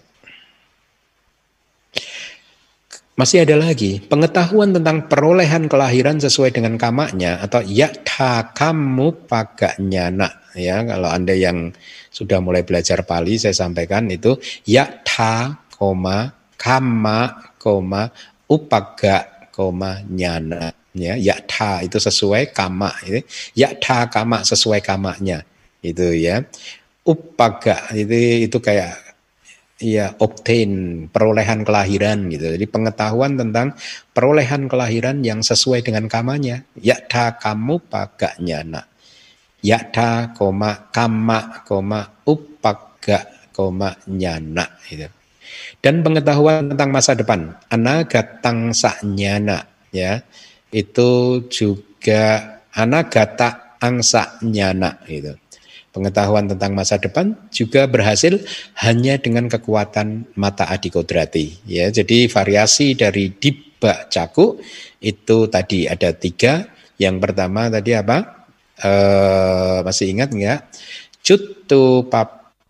[3.20, 10.56] Masih ada lagi pengetahuan tentang perolehan kelahiran sesuai dengan kamaknya atau yakta kamu pagaknya nak
[10.56, 10.80] ya.
[10.80, 11.68] Kalau anda yang
[12.08, 18.08] sudah mulai belajar Pali saya sampaikan itu yakta koma kama koma
[18.48, 23.22] upaga koma nyana ya yakta itu sesuai kama ini
[23.54, 25.46] yakta kama sesuai kamaknya
[25.80, 26.42] itu ya
[27.06, 29.10] upaga itu itu kayak
[29.80, 32.52] ya obtain perolehan kelahiran gitu.
[32.52, 33.72] Jadi pengetahuan tentang
[34.12, 36.62] perolehan kelahiran yang sesuai dengan kamanya.
[36.76, 38.86] Yakta kamu pagaknya nak.
[39.64, 43.24] Yakta koma kama koma upaga
[43.56, 45.08] koma nyana gitu.
[45.80, 48.70] Dan pengetahuan tentang masa depan, anagatang
[49.02, 50.20] nyana ya.
[50.70, 55.34] Itu juga anagata angsa nyana gitu.
[55.90, 58.38] Pengetahuan tentang masa depan juga berhasil
[58.78, 61.58] hanya dengan kekuatan mata adikodrati.
[61.66, 64.62] Ya, jadi variasi dari diba caku
[65.02, 66.70] itu tadi ada tiga.
[66.94, 68.46] Yang pertama tadi apa?
[68.78, 68.92] E,
[69.82, 70.70] masih ingat enggak?
[71.26, 72.06] Cutu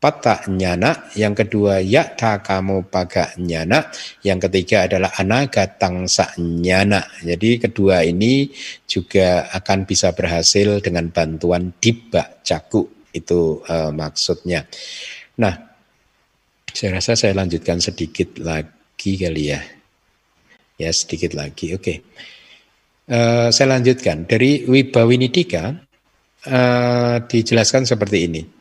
[0.01, 3.93] pata nyana, yang kedua yakta kamu paga nyana,
[4.25, 6.09] yang ketiga adalah anagatang
[6.41, 7.05] nyana.
[7.21, 8.49] Jadi kedua ini
[8.89, 14.65] juga akan bisa berhasil dengan bantuan diba caku itu uh, maksudnya.
[15.37, 15.55] Nah,
[16.73, 19.61] saya rasa saya lanjutkan sedikit lagi kali ya.
[20.81, 21.77] Ya, sedikit lagi.
[21.77, 21.85] Oke.
[21.85, 21.97] Okay.
[23.11, 24.25] Uh, eh, saya lanjutkan.
[24.25, 25.77] Dari Wibawinidika
[26.49, 28.60] uh, dijelaskan seperti ini.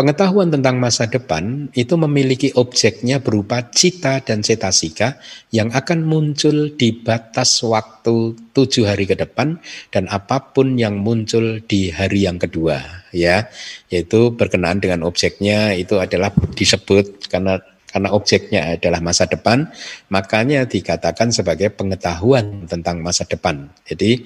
[0.00, 5.20] Pengetahuan tentang masa depan itu memiliki objeknya berupa cita dan cetasika
[5.52, 9.60] yang akan muncul di batas waktu tujuh hari ke depan
[9.92, 12.80] dan apa pun yang muncul di hari yang kedua,
[13.12, 13.52] ya,
[13.92, 17.60] yaitu berkenaan dengan objeknya itu adalah disebut karena
[17.92, 19.68] karena objeknya adalah masa depan,
[20.08, 23.68] makanya dikatakan sebagai pengetahuan tentang masa depan.
[23.84, 24.16] Jadi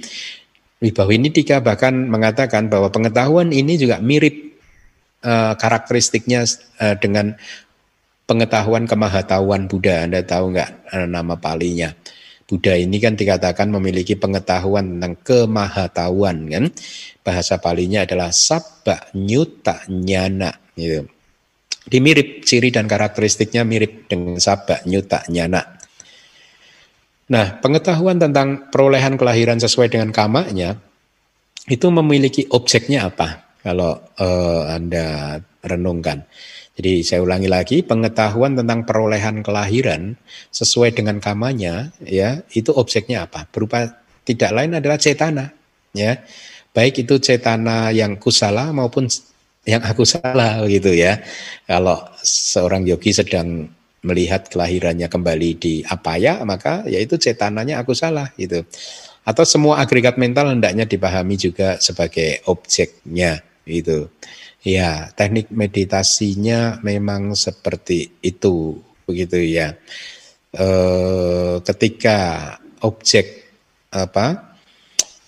[0.79, 4.54] Wibawini Dika bahkan mengatakan bahwa pengetahuan ini juga mirip
[5.25, 6.45] uh, karakteristiknya
[6.79, 7.35] uh, dengan
[8.29, 10.05] pengetahuan kemahatauan Buddha.
[10.05, 11.97] Anda tahu nggak uh, nama palinya?
[12.45, 16.65] Buddha ini kan dikatakan memiliki pengetahuan tentang kemahatauan kan.
[17.25, 21.09] Bahasa palinya adalah sabba nyuta nyana gitu.
[21.85, 25.65] Dimirip ciri dan karakteristiknya mirip dengan sabba nyuta nyana.
[27.25, 30.77] Nah, pengetahuan tentang perolehan kelahiran sesuai dengan kamanya
[31.65, 33.54] itu memiliki objeknya apa?
[33.65, 36.29] Kalau uh, Anda renungkan.
[36.77, 40.21] Jadi saya ulangi lagi, pengetahuan tentang perolehan kelahiran
[40.53, 43.49] sesuai dengan kamanya, ya itu objeknya apa?
[43.49, 43.89] Berupa
[44.27, 45.55] tidak lain adalah cetana,
[45.97, 46.21] ya.
[46.75, 49.07] Baik itu cetana yang kusala maupun
[49.65, 51.23] yang aku salah gitu ya.
[51.65, 53.71] Kalau seorang yogi sedang
[54.05, 58.67] melihat kelahirannya kembali di apa ya, maka yaitu cetananya aku salah gitu.
[59.25, 64.09] Atau semua agregat mental hendaknya dipahami juga sebagai objeknya itu.
[64.65, 69.77] Ya, teknik meditasinya memang seperti itu, begitu ya.
[70.55, 70.69] E,
[71.61, 72.19] ketika
[72.81, 73.45] objek
[73.93, 74.55] apa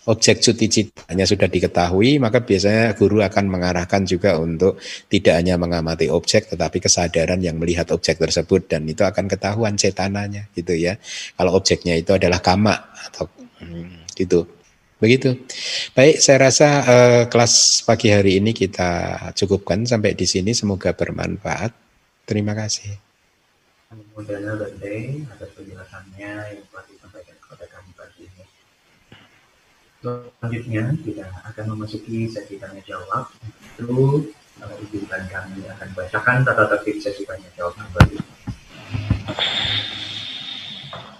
[0.06, 4.78] objek cuti citanya sudah diketahui, maka biasanya guru akan mengarahkan juga untuk
[5.10, 10.46] tidak hanya mengamati objek, tetapi kesadaran yang melihat objek tersebut dan itu akan ketahuan cetananya,
[10.54, 10.94] gitu ya.
[11.34, 12.74] Kalau objeknya itu adalah kama
[13.10, 13.26] atau
[13.60, 14.46] hmm, gitu.
[14.96, 15.36] Begitu.
[15.92, 20.56] Baik, saya rasa uh, kelas pagi hari ini kita cukupkan sampai di sini.
[20.56, 21.68] Semoga bermanfaat.
[22.24, 22.96] Terima kasih.
[24.16, 24.32] Bande
[25.28, 28.44] atas penjelasannya yang telah disampaikan kepada kami pagi ini.
[30.00, 33.28] Selanjutnya kita akan memasuki sesi tanya jawab.
[33.76, 34.24] Itu
[34.64, 38.16] uh, izinkan kami akan bacakan tata tertib sesi tanya jawab kembali.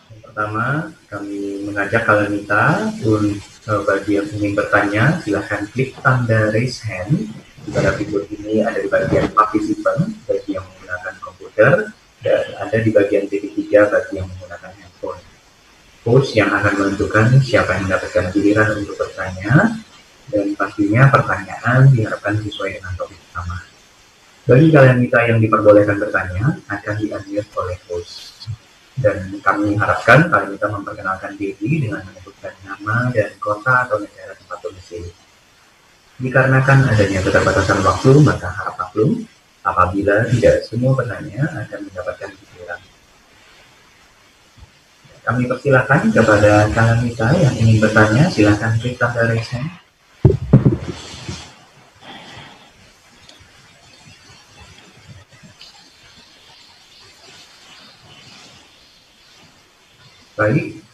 [0.09, 0.65] Yang pertama,
[1.13, 7.35] kami mengajak kalian minta untuk bagi yang ingin bertanya, silahkan klik tanda raise hand.
[7.67, 11.91] Pada fitur ini ada di bagian participant bagi yang menggunakan komputer
[12.23, 15.19] dan ada di bagian titik tiga bagi yang menggunakan handphone.
[16.07, 19.83] Host yang akan menentukan siapa yang mendapatkan giliran untuk bertanya
[20.31, 23.59] dan pastinya pertanyaan diharapkan sesuai dengan topik utama.
[24.47, 28.36] Bagi kalian kita yang diperbolehkan bertanya akan di-unmute oleh host.
[29.07, 34.59] Dan kami harapkan kalian kita memperkenalkan diri dengan menyebutkan nama dan kota atau negara tempat
[34.67, 35.15] domisili.
[36.19, 39.23] Dikarenakan adanya keterbatasan waktu, maka harap maklum
[39.63, 42.81] apabila tidak semua penanya akan mendapatkan giliran.
[45.23, 49.86] Kami persilahkan kepada kalian kita yang ingin bertanya, silahkan klik tanda raise.
[60.37, 60.85] Baik,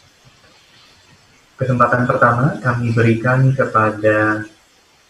[1.59, 4.47] kesempatan pertama kami berikan kepada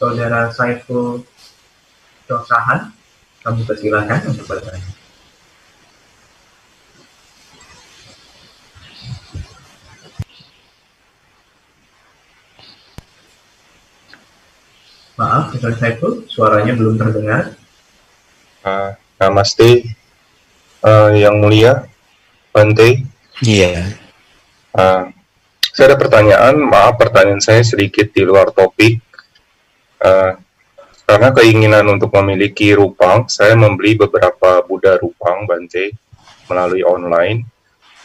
[0.00, 1.20] saudara Saiful
[2.24, 2.96] Dosahan.
[3.44, 4.88] Kami persilahkan untuk bertanya.
[15.20, 17.52] Maaf, saudara Saiful, suaranya belum terdengar.
[18.64, 19.92] Uh, namaste,
[20.80, 21.84] uh, yang mulia,
[22.48, 23.04] Bante.
[23.44, 24.01] Iya.
[24.72, 25.12] Uh,
[25.72, 29.00] saya ada pertanyaan, maaf pertanyaan saya sedikit di luar topik.
[30.00, 30.36] Uh,
[31.04, 35.92] karena keinginan untuk memiliki rupang, saya membeli beberapa Buddha rupang Bante
[36.48, 37.44] melalui online.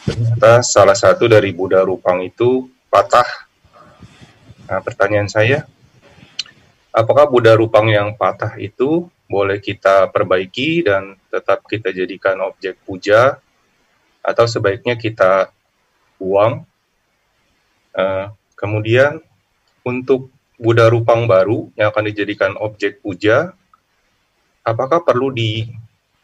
[0.04, 3.48] Ternyata salah satu dari Buddha rupang itu patah.
[4.68, 5.64] Nah, pertanyaan saya,
[6.92, 13.36] apakah Buddha rupang yang patah itu boleh kita perbaiki dan tetap kita jadikan objek puja
[14.24, 15.52] atau sebaiknya kita
[16.18, 16.66] buang?
[17.94, 19.22] Uh, kemudian
[19.86, 23.54] untuk Buddha Rupang baru yang akan dijadikan objek puja,
[24.66, 25.64] apakah perlu di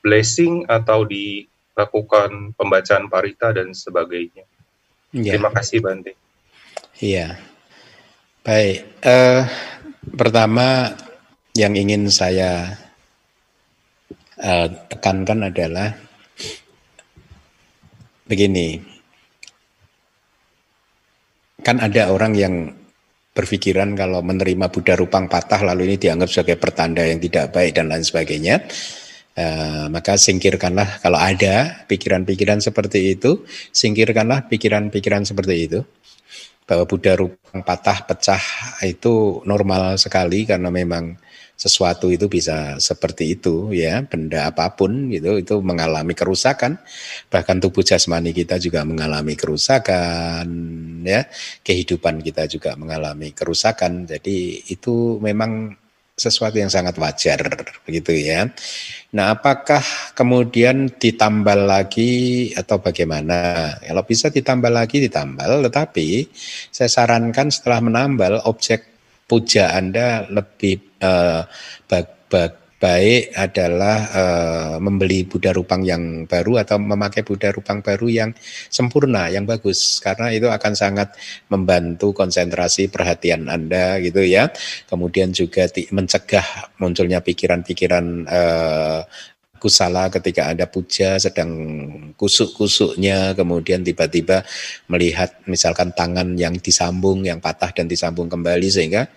[0.02, 4.44] blessing atau dilakukan pembacaan parita dan sebagainya?
[5.14, 5.38] Ya.
[5.38, 6.18] Terima kasih Bante.
[6.98, 7.38] Iya.
[8.42, 9.00] Baik.
[9.00, 9.46] Uh,
[10.18, 10.92] pertama
[11.54, 12.76] yang ingin saya
[14.42, 15.94] uh, tekankan adalah
[18.26, 18.93] begini.
[21.64, 22.54] Kan ada orang yang
[23.34, 27.90] berpikiran kalau menerima Buddha rupang patah lalu ini dianggap sebagai pertanda yang tidak baik dan
[27.90, 28.62] lain sebagainya.
[29.34, 33.42] Uh, maka singkirkanlah kalau ada pikiran-pikiran seperti itu,
[33.74, 35.80] singkirkanlah pikiran-pikiran seperti itu.
[36.68, 38.40] Bahwa Buddha rupang patah, pecah
[38.86, 41.18] itu normal sekali karena memang
[41.54, 46.82] sesuatu itu bisa seperti itu ya benda apa pun gitu itu mengalami kerusakan
[47.30, 50.46] bahkan tubuh jasmani kita juga mengalami kerusakan
[51.06, 51.24] ya
[51.62, 55.78] kehidupan kita juga mengalami kerusakan jadi itu memang
[56.14, 57.42] sesuatu yang sangat wajar
[57.82, 58.46] begitu ya.
[59.18, 59.82] Nah, apakah
[60.14, 63.70] kemudian ditambal lagi atau bagaimana?
[63.82, 66.30] Kalau bisa ditambal lagi ditambal, tetapi
[66.70, 68.93] saya sarankan setelah menambal objek
[69.24, 71.42] puja Anda lebih uh,
[72.84, 78.30] baik adalah uh, membeli Buddha Rupang yang baru atau memakai Buddha Rupang baru yang
[78.68, 81.16] sempurna, yang bagus karena itu akan sangat
[81.48, 84.52] membantu konsentrasi perhatian Anda gitu ya.
[84.84, 89.00] Kemudian juga mencegah munculnya pikiran-pikiran uh,
[89.64, 91.48] kusala ketika ada puja sedang
[92.20, 94.44] kusuk-kusuknya kemudian tiba-tiba
[94.92, 99.08] melihat misalkan tangan yang disambung yang patah dan disambung kembali sehingga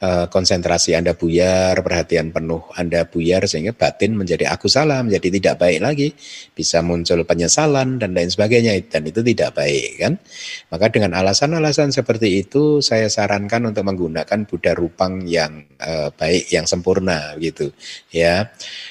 [0.00, 5.54] uh, konsentrasi Anda buyar, perhatian penuh Anda buyar sehingga batin menjadi aku salah, menjadi tidak
[5.60, 6.08] baik lagi,
[6.56, 10.12] bisa muncul penyesalan dan lain sebagainya dan itu tidak baik kan.
[10.72, 16.64] Maka dengan alasan-alasan seperti itu saya sarankan untuk menggunakan Buddha Rupang yang uh, baik, yang
[16.64, 17.70] sempurna gitu
[18.10, 18.50] ya.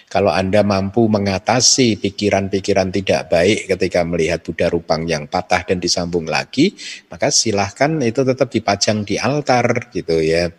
[0.09, 6.25] Kalau Anda mampu mengatasi pikiran-pikiran tidak baik ketika melihat Buddha Rupang yang patah dan disambung
[6.25, 6.73] lagi,
[7.13, 10.49] maka silahkan itu tetap dipajang di altar gitu ya.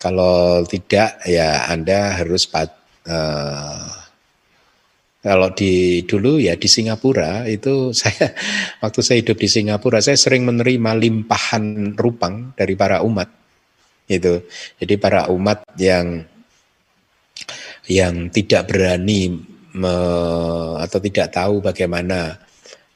[0.00, 3.88] Kalau tidak ya Anda harus uh,
[5.20, 8.32] kalau di dulu ya di Singapura itu saya
[8.80, 13.28] waktu saya hidup di Singapura saya sering menerima limpahan rupang dari para umat
[14.08, 14.40] itu.
[14.80, 16.24] Jadi para umat yang
[17.88, 19.34] yang tidak berani
[19.76, 19.96] me,
[20.80, 22.38] atau tidak tahu bagaimana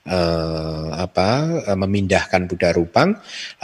[0.09, 1.29] uh, apa
[1.69, 3.13] uh, memindahkan Buddha Rupang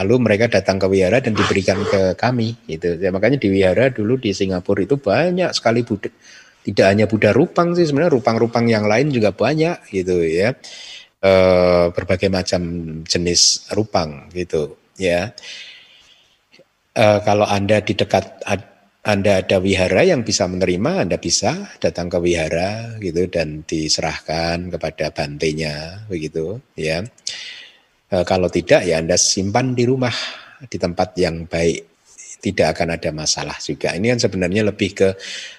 [0.01, 3.01] lalu mereka datang ke wihara dan diberikan ke kami gitu.
[3.01, 6.12] Ya, makanya di wihara dulu di Singapura itu banyak sekali Buddha
[6.64, 10.56] tidak hanya Buddha Rupang sih sebenarnya rupang-rupang yang lain juga banyak gitu ya.
[11.24, 12.60] Uh, berbagai macam
[13.09, 15.32] jenis rupang gitu ya.
[16.92, 18.44] Uh, kalau anda di dekat
[19.05, 25.12] anda ada wihara yang bisa menerima, Anda bisa datang ke wihara gitu dan diserahkan kepada
[25.12, 27.05] bantenya begitu ya.
[28.09, 30.16] E, kalau tidak ya Anda simpan di rumah
[30.64, 32.01] di tempat yang baik
[32.40, 33.93] tidak akan ada masalah juga.
[33.93, 35.09] Ini kan sebenarnya lebih ke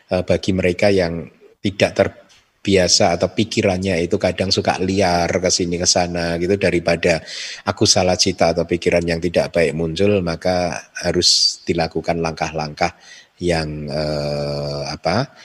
[0.09, 1.29] e, bagi mereka yang
[1.61, 7.21] tidak terbiasa atau pikirannya itu kadang suka liar ke sini ke sana gitu daripada
[7.69, 12.97] aku salah cita atau pikiran yang tidak baik muncul maka harus dilakukan langkah-langkah
[13.41, 15.35] yang eh, apa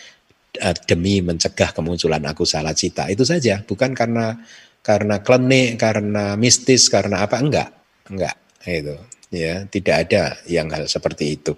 [0.59, 4.39] eh, demi mencegah kemunculan aku salah cita itu saja bukan karena
[4.81, 7.69] karena klenik karena mistis karena apa enggak
[8.09, 8.97] enggak itu
[9.31, 11.55] ya tidak ada yang hal seperti itu.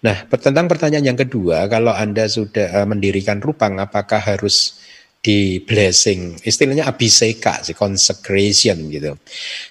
[0.00, 4.80] Nah tentang pertanyaan yang kedua kalau anda sudah uh, mendirikan rupang apakah harus
[5.26, 9.18] di blessing istilahnya abiseka sih consecration gitu.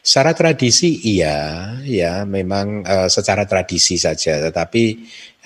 [0.03, 4.84] Secara tradisi iya ya memang uh, secara tradisi saja tetapi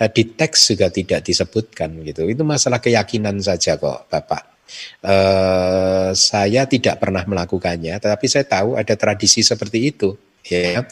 [0.00, 2.24] Eh, di teks juga tidak disebutkan gitu.
[2.24, 4.64] Itu masalah keyakinan saja kok, Bapak.
[5.04, 10.14] Uh, saya tidak pernah melakukannya, tetapi saya tahu ada tradisi seperti itu,
[10.46, 10.86] ya.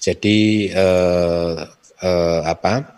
[0.00, 1.60] Jadi uh,
[2.00, 2.97] uh, apa?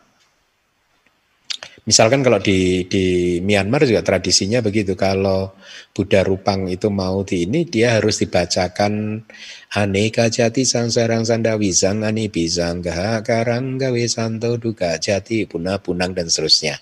[1.88, 4.92] Misalkan kalau di di Myanmar juga tradisinya begitu.
[4.98, 5.56] Kalau
[5.96, 9.24] Buddha Rupang itu mau di ini, dia harus dibacakan
[9.72, 11.24] aneka jati sangsarang
[11.56, 16.76] wisang ani bisang gaha karang gawe santo duga jati punah punang dan seterusnya.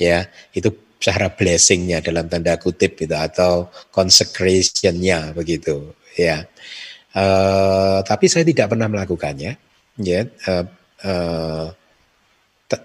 [0.00, 5.92] Ya, itu cara blessingnya dalam tanda kutip itu atau consecrationnya begitu.
[6.16, 6.48] Ya,
[7.16, 9.52] uh, tapi saya tidak pernah melakukannya.
[10.00, 10.64] Ya, uh,
[11.04, 11.66] uh,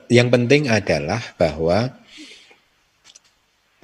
[0.10, 1.94] yang penting adalah bahwa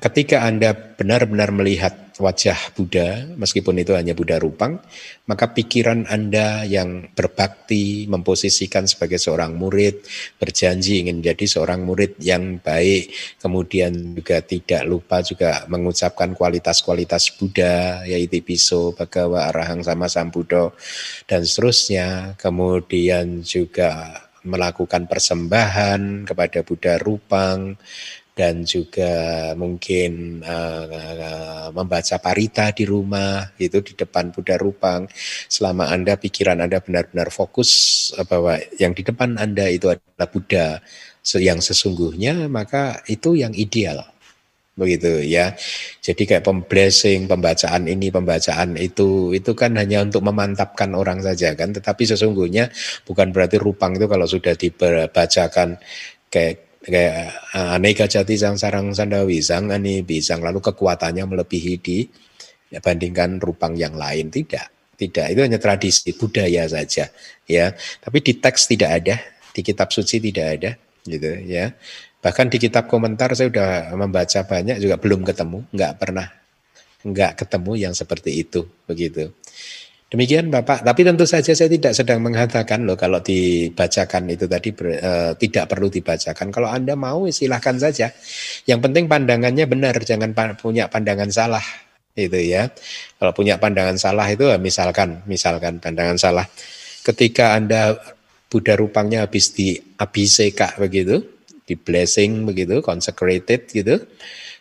[0.02, 4.82] ketika Anda benar-benar melihat wajah Buddha, meskipun itu hanya Buddha Rupang,
[5.30, 10.06] maka pikiran Anda yang berbakti, memposisikan sebagai seorang murid,
[10.38, 18.06] berjanji ingin menjadi seorang murid yang baik, kemudian juga tidak lupa juga mengucapkan kualitas-kualitas Buddha,
[18.06, 20.78] yaitu piso, bagawa, arahang, sama sambudo,
[21.26, 27.78] dan seterusnya, kemudian juga melakukan persembahan kepada Buddha Rupang
[28.32, 35.06] dan juga mungkin uh, uh, membaca parita di rumah itu di depan Buddha Rupang.
[35.52, 37.70] Selama Anda pikiran Anda benar-benar fokus
[38.16, 40.80] uh, bahwa yang di depan Anda itu adalah Buddha
[41.38, 44.02] yang sesungguhnya maka itu yang ideal
[44.82, 45.54] begitu ya.
[46.02, 51.70] Jadi kayak pemblessing, pembacaan ini, pembacaan itu, itu kan hanya untuk memantapkan orang saja kan.
[51.70, 52.74] Tetapi sesungguhnya
[53.06, 55.78] bukan berarti rupang itu kalau sudah dibacakan
[56.34, 62.10] kayak kayak uh, aneka jati sang sarang sandawi sang ani bisang lalu kekuatannya melebihi di
[62.74, 67.14] ya, bandingkan rupang yang lain tidak tidak itu hanya tradisi budaya saja
[67.46, 69.16] ya tapi di teks tidak ada
[69.54, 70.72] di kitab suci tidak ada
[71.06, 71.70] gitu ya
[72.22, 76.28] Bahkan di kitab komentar saya sudah membaca banyak juga belum ketemu, nggak pernah
[77.02, 79.34] nggak ketemu yang seperti itu begitu.
[80.12, 85.12] Demikian Bapak, tapi tentu saja saya tidak sedang mengatakan loh kalau dibacakan itu tadi e,
[85.40, 86.52] tidak perlu dibacakan.
[86.52, 88.12] Kalau Anda mau silahkan saja.
[88.68, 91.64] Yang penting pandangannya benar, jangan pa punya pandangan salah
[92.20, 92.68] itu ya.
[93.24, 96.44] Kalau punya pandangan salah itu misalkan misalkan pandangan salah
[97.08, 97.96] ketika Anda
[98.52, 101.24] Buddha rupangnya habis di abiseka begitu,
[101.72, 104.04] di blessing begitu, consecrated gitu.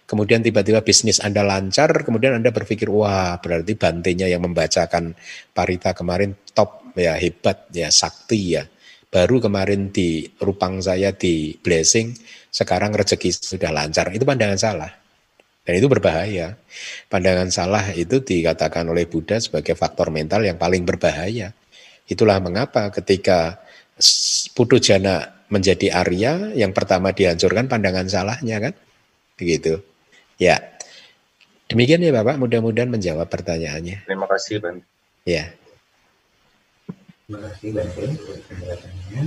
[0.07, 5.15] Kemudian tiba-tiba bisnis Anda lancar, kemudian Anda berpikir, wah berarti bantenya yang membacakan
[5.55, 8.67] parita kemarin top ya hebat ya sakti ya.
[9.11, 12.15] baru kemarin di rupang saya di blessing,
[12.55, 14.15] sekarang rezeki sudah lancar.
[14.15, 14.91] Itu pandangan salah.
[15.67, 16.55] Dan itu berbahaya.
[17.11, 21.53] Pandangan salah itu dikatakan oleh Buddha sebagai faktor mental yang paling berbahaya.
[22.07, 23.59] Itulah mengapa ketika
[24.55, 28.75] putu jana menjadi Arya, yang pertama dihancurkan pandangan salahnya kan?
[29.35, 29.83] Begitu.
[30.39, 30.63] Ya.
[31.71, 34.07] Demikian ya Bapak, mudah-mudahan menjawab pertanyaannya.
[34.07, 34.83] Terima kasih, Bang.
[35.23, 35.55] Ya.
[37.27, 39.23] Terima kasih untuk penjelasannya.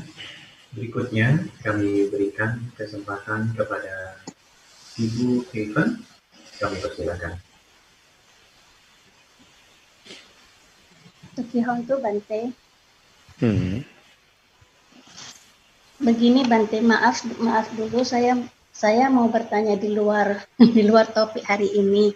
[0.74, 1.28] Berikutnya
[1.62, 4.20] kami berikan kesempatan kepada
[4.98, 6.02] Ibu Evan.
[6.60, 7.34] Kami persilakan.
[11.34, 12.42] Tukihontu Bante.
[13.42, 13.86] Hmm.
[16.04, 18.36] Begini Bante, maaf maaf dulu saya
[18.76, 22.12] saya mau bertanya di luar di luar topik hari ini.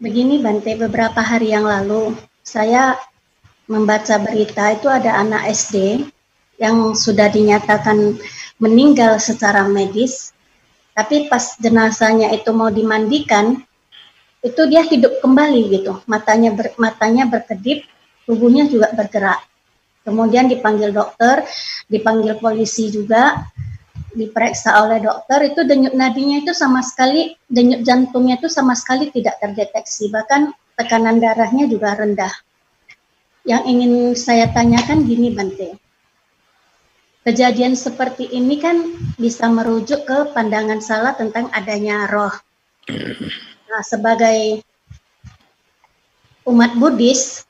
[0.00, 2.96] Begini Bante, beberapa hari yang lalu saya
[3.68, 6.00] membaca berita itu ada anak SD
[6.56, 8.16] yang sudah dinyatakan
[8.56, 10.32] meninggal secara medis,
[10.96, 13.60] tapi pas jenazahnya itu mau dimandikan,
[14.40, 17.84] itu dia hidup kembali gitu, matanya ber, matanya berkedip,
[18.24, 19.44] tubuhnya juga bergerak.
[20.04, 21.42] Kemudian dipanggil dokter,
[21.88, 23.40] dipanggil polisi juga,
[24.14, 29.42] diperiksa oleh dokter itu denyut nadinya itu sama sekali denyut jantungnya itu sama sekali tidak
[29.42, 32.30] terdeteksi bahkan tekanan darahnya juga rendah
[33.44, 35.76] yang ingin saya tanyakan gini Bante.
[37.24, 38.84] Kejadian seperti ini kan
[39.16, 42.32] bisa merujuk ke pandangan salah tentang adanya roh.
[43.68, 44.60] Nah, sebagai
[46.44, 47.48] umat Buddhis,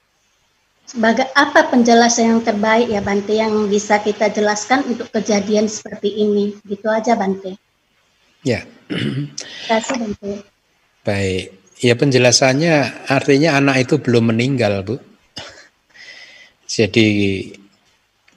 [0.94, 6.54] sebagai apa penjelasan yang terbaik ya Bante yang bisa kita jelaskan untuk kejadian seperti ini?
[6.62, 7.58] Gitu aja Bante.
[8.46, 8.62] Ya.
[8.86, 9.34] Terima
[9.66, 10.32] kasih Bante.
[11.02, 11.44] Baik.
[11.82, 12.74] Ya penjelasannya
[13.10, 15.02] artinya anak itu belum meninggal, Bu.
[16.70, 17.06] Jadi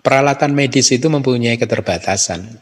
[0.02, 2.58] peralatan medis itu mempunyai keterbatasan.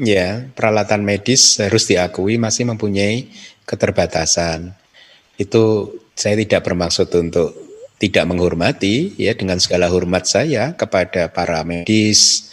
[0.00, 3.28] Ya, peralatan medis harus diakui masih mempunyai
[3.66, 4.72] keterbatasan.
[5.36, 7.69] Itu saya tidak bermaksud untuk
[8.00, 12.48] tidak menghormati ya dengan segala hormat saya kepada para medis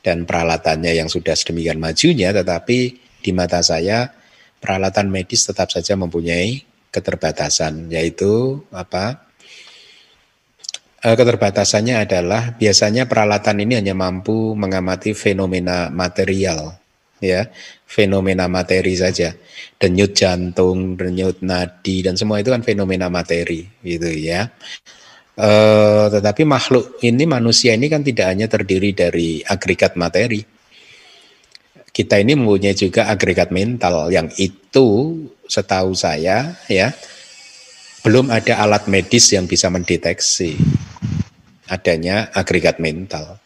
[0.00, 4.14] dan peralatannya yang sudah sedemikian majunya tetapi di mata saya
[4.62, 6.62] peralatan medis tetap saja mempunyai
[6.94, 9.26] keterbatasan yaitu apa?
[11.02, 16.78] Eh, keterbatasannya adalah biasanya peralatan ini hanya mampu mengamati fenomena material,
[17.22, 17.46] ya,
[17.86, 19.30] fenomena materi saja,
[19.78, 24.50] denyut jantung, denyut nadi dan semua itu kan fenomena materi, gitu ya.
[25.32, 25.50] E,
[26.12, 30.42] tetapi makhluk ini manusia ini kan tidak hanya terdiri dari agregat materi.
[31.92, 34.88] Kita ini mempunyai juga agregat mental yang itu
[35.44, 36.88] setahu saya ya
[38.02, 40.56] belum ada alat medis yang bisa mendeteksi
[41.70, 43.38] adanya agregat mental.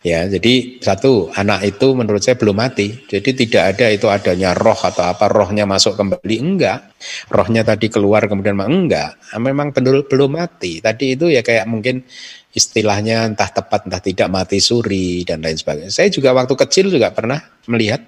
[0.00, 3.04] Ya, jadi satu anak itu menurut saya belum mati.
[3.04, 6.96] Jadi tidak ada itu adanya roh atau apa rohnya masuk kembali enggak.
[7.28, 9.20] Rohnya tadi keluar kemudian enggak.
[9.36, 10.80] Memang benar belum mati.
[10.80, 12.00] Tadi itu ya kayak mungkin
[12.56, 15.92] istilahnya entah tepat entah tidak mati suri dan lain sebagainya.
[15.92, 17.36] Saya juga waktu kecil juga pernah
[17.68, 18.00] melihat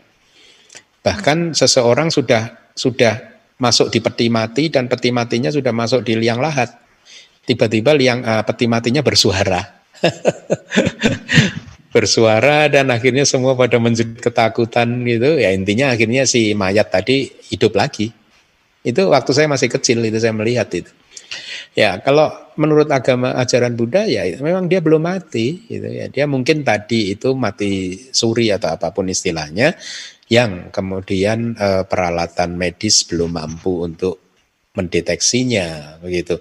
[1.05, 3.21] bahkan seseorang sudah sudah
[3.61, 6.73] masuk di peti mati dan peti matinya sudah masuk di liang lahat
[7.45, 9.61] tiba-tiba liang uh, peti matinya bersuara.
[11.93, 15.37] bersuara dan akhirnya semua pada menjerit ketakutan gitu.
[15.39, 18.11] Ya intinya akhirnya si mayat tadi hidup lagi.
[18.83, 20.91] Itu waktu saya masih kecil itu saya melihat itu.
[21.73, 22.29] Ya, kalau
[22.61, 26.09] menurut agama ajaran Buddha ya memang dia belum mati gitu ya.
[26.13, 29.73] Dia mungkin tadi itu mati suri atau apa pun istilahnya
[30.29, 34.21] yang kemudian e, peralatan medis belum mampu untuk
[34.77, 36.37] mendeteksinya begitu.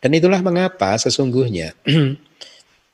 [0.00, 1.72] Dan itulah mengapa sesungguhnya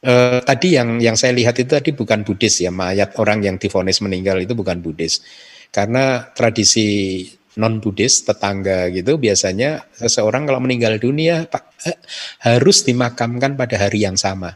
[0.05, 4.01] eh, tadi yang yang saya lihat itu tadi bukan Buddhis ya, mayat orang yang difonis
[4.05, 5.25] meninggal itu bukan Buddhis.
[5.71, 7.23] Karena tradisi
[7.59, 11.47] non Buddhis tetangga gitu biasanya seseorang kalau meninggal dunia
[11.87, 11.99] eh,
[12.47, 14.55] harus dimakamkan pada hari yang sama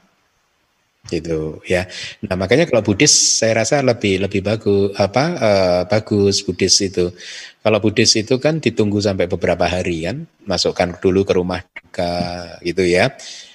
[1.12, 1.84] gitu ya.
[2.24, 7.12] Nah makanya kalau Buddhis saya rasa lebih lebih bagus apa uh, bagus Buddhis itu.
[7.60, 12.12] Kalau Buddhis itu kan ditunggu sampai beberapa hari kan, masukkan dulu ke rumah duka
[12.64, 13.12] gitu ya.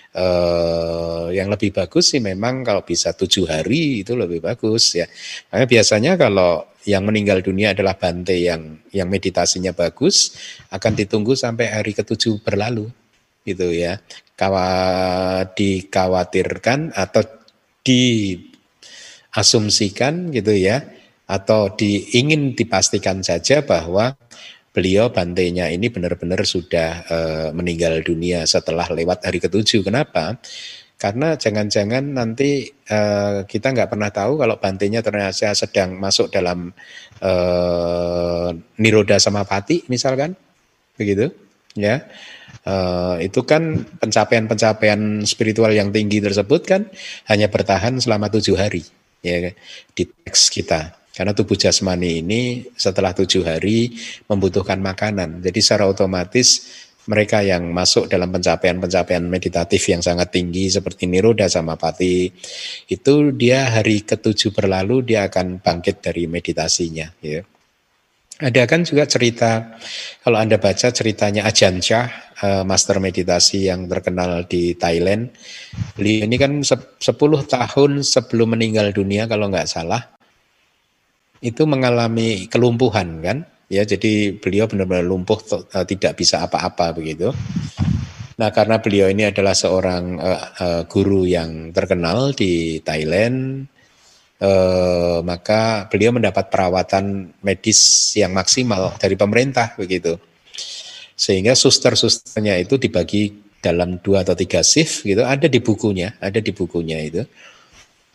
[0.09, 5.05] Uh, yang lebih bagus sih memang kalau bisa tujuh hari itu lebih bagus ya.
[5.53, 10.33] Karena biasanya kalau yang meninggal dunia adalah bante yang yang meditasinya bagus
[10.73, 12.89] akan ditunggu sampai hari ketujuh berlalu
[13.45, 14.01] gitu ya.
[14.33, 17.21] Kawa dikhawatirkan atau
[17.85, 20.89] diasumsikan gitu ya
[21.29, 24.17] atau diingin dipastikan saja bahwa
[24.69, 27.17] beliau bantenya ini benar-benar sudah e,
[27.51, 29.81] meninggal dunia setelah lewat hari ketujuh.
[29.81, 30.37] Kenapa?
[30.99, 36.75] Karena jangan-jangan nanti uh, kita nggak pernah tahu kalau bantenya ternyata sedang masuk dalam
[37.23, 38.51] uh,
[38.83, 40.35] niroda samapati misalkan,
[40.99, 41.31] begitu,
[41.71, 42.03] ya.
[42.67, 46.91] Uh, itu kan pencapaian-pencapaian spiritual yang tinggi tersebut kan
[47.31, 48.83] hanya bertahan selama tujuh hari,
[49.23, 49.55] ya
[49.95, 50.98] di teks kita.
[51.19, 53.91] Karena tubuh jasmani ini setelah tujuh hari
[54.31, 56.63] membutuhkan makanan, jadi secara otomatis
[57.11, 62.31] mereka yang masuk dalam pencapaian-pencapaian meditatif yang sangat tinggi seperti Niroda sama Pati
[62.87, 67.43] itu dia hari ketujuh berlalu dia akan bangkit dari meditasinya ya.
[68.39, 69.75] Ada kan juga cerita
[70.23, 72.07] kalau Anda baca ceritanya Ajahn Chah,
[72.39, 75.35] uh, master meditasi yang terkenal di Thailand.
[75.99, 76.95] Beliau ini kan 10
[77.51, 80.18] tahun sebelum meninggal dunia kalau nggak salah
[81.39, 83.37] itu mengalami kelumpuhan kan?
[83.69, 87.29] Ya jadi beliau benar-benar lumpuh uh, tidak bisa apa-apa begitu.
[88.39, 93.67] Nah karena beliau ini adalah seorang uh, uh, guru yang terkenal di Thailand
[94.41, 100.17] uh, maka beliau mendapat perawatan medis yang maksimal dari pemerintah begitu.
[101.19, 105.21] Sehingga suster-susternya itu dibagi dalam dua atau tiga shift gitu.
[105.27, 107.21] Ada di bukunya ada di bukunya itu.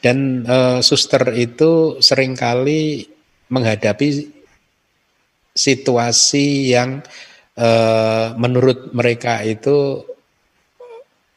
[0.00, 3.08] Dan uh, suster itu sering kali
[3.54, 4.34] menghadapi
[5.54, 6.98] situasi yang
[7.54, 10.02] uh, menurut mereka itu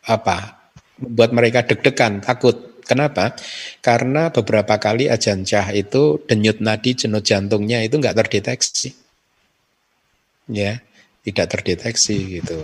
[0.10, 0.58] apa
[0.98, 2.82] membuat mereka deg-degan, takut.
[2.88, 3.36] Kenapa?
[3.84, 8.96] Karena beberapa kali ajan cah itu denyut nadi jenut jantungnya itu nggak terdeteksi,
[10.48, 10.80] ya,
[11.28, 12.64] tidak terdeteksi gitu.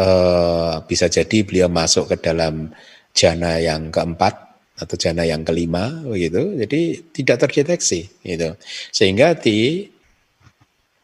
[0.00, 2.72] Uh, bisa jadi beliau masuk ke dalam
[3.12, 4.43] jana yang keempat
[4.74, 6.80] atau jana yang kelima begitu, jadi
[7.14, 8.58] tidak terdeteksi gitu,
[8.90, 9.86] sehingga di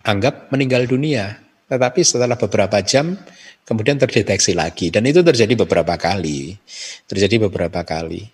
[0.02, 1.38] anggap meninggal dunia.
[1.70, 3.14] Tetapi setelah beberapa jam
[3.62, 6.58] kemudian terdeteksi lagi dan itu terjadi beberapa kali.
[7.06, 8.26] Terjadi beberapa kali.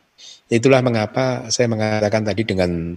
[0.49, 2.97] Itulah mengapa saya mengatakan tadi dengan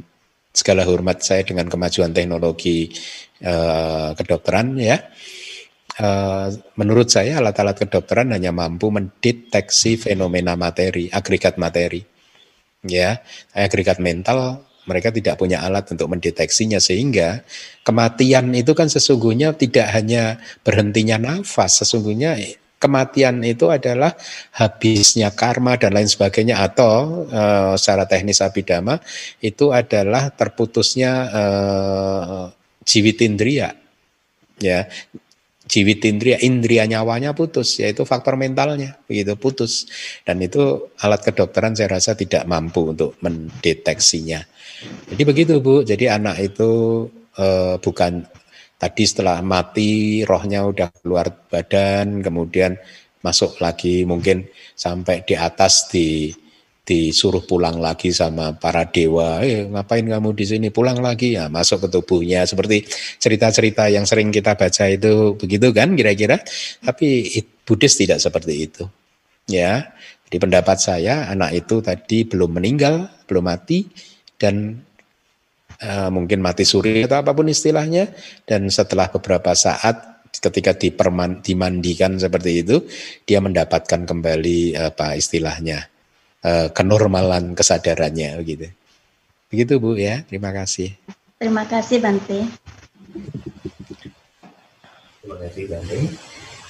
[0.56, 2.88] segala hormat saya dengan kemajuan teknologi
[3.44, 4.98] eh, kedokteran ya.
[6.00, 6.48] Uh,
[6.80, 12.00] menurut saya alat-alat kedokteran hanya mampu mendeteksi fenomena materi, agregat materi.
[12.80, 13.20] Ya,
[13.52, 17.46] agregat mental mereka tidak punya alat untuk mendeteksinya sehingga
[17.86, 22.40] kematian itu kan sesungguhnya tidak hanya berhentinya nafas, sesungguhnya
[22.80, 24.16] kematian itu adalah
[24.56, 27.42] habisnya karma dan lain sebagainya atau e,
[27.76, 28.98] secara teknis abidama
[29.44, 31.44] itu adalah terputusnya e,
[32.88, 33.76] jiwitindria
[34.64, 34.88] ya
[35.70, 38.98] jiwitindria indria nyawanya putus yaitu faktor mentalnya.
[39.06, 39.86] Begitu putus.
[40.26, 44.42] Dan itu alat kedokteran saya rasa tidak mampu untuk mendeteksinya.
[45.14, 45.86] Jadi begitu Bu.
[45.86, 47.06] Jadi anak itu
[47.38, 48.26] uh, bukan
[48.82, 52.80] tadi setelah mati rohnya udah keluar badan, kemudian
[53.20, 56.32] masuk lagi mungkin sampai di atas di
[56.90, 60.68] disuruh pulang lagi sama para dewa, eh ngapain kamu di sini?
[60.74, 61.38] Pulang lagi.
[61.38, 62.50] Ya masuk ke tubuhnya.
[62.50, 62.90] Seperti
[63.22, 66.42] cerita-cerita yang sering kita baca itu begitu kan kira-kira,
[66.82, 67.30] tapi
[67.62, 68.90] Buddhis tidak seperti itu,
[69.46, 69.94] ya.
[70.30, 73.86] Di pendapat saya anak itu tadi belum meninggal, belum mati,
[74.42, 74.82] dan
[75.82, 78.10] uh, mungkin mati suri atau apa pun istilahnya.
[78.50, 82.86] Dan setelah beberapa saat ketika diperman, dimandikan seperti itu
[83.26, 85.99] dia mendapatkan kembali apa istilahnya
[86.44, 88.72] uh, kenormalan kesadarannya begitu
[89.50, 90.22] begitu bu ya.
[90.30, 90.94] Terima kasih.
[91.40, 92.40] Terima kasih Bante
[95.20, 96.00] terima kasih Bante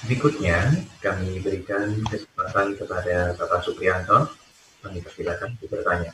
[0.04, 0.58] berikutnya
[1.04, 4.32] kami berikan kesempatan kepada Bapak Supriyanto
[4.80, 6.12] kami persilakan bertanya.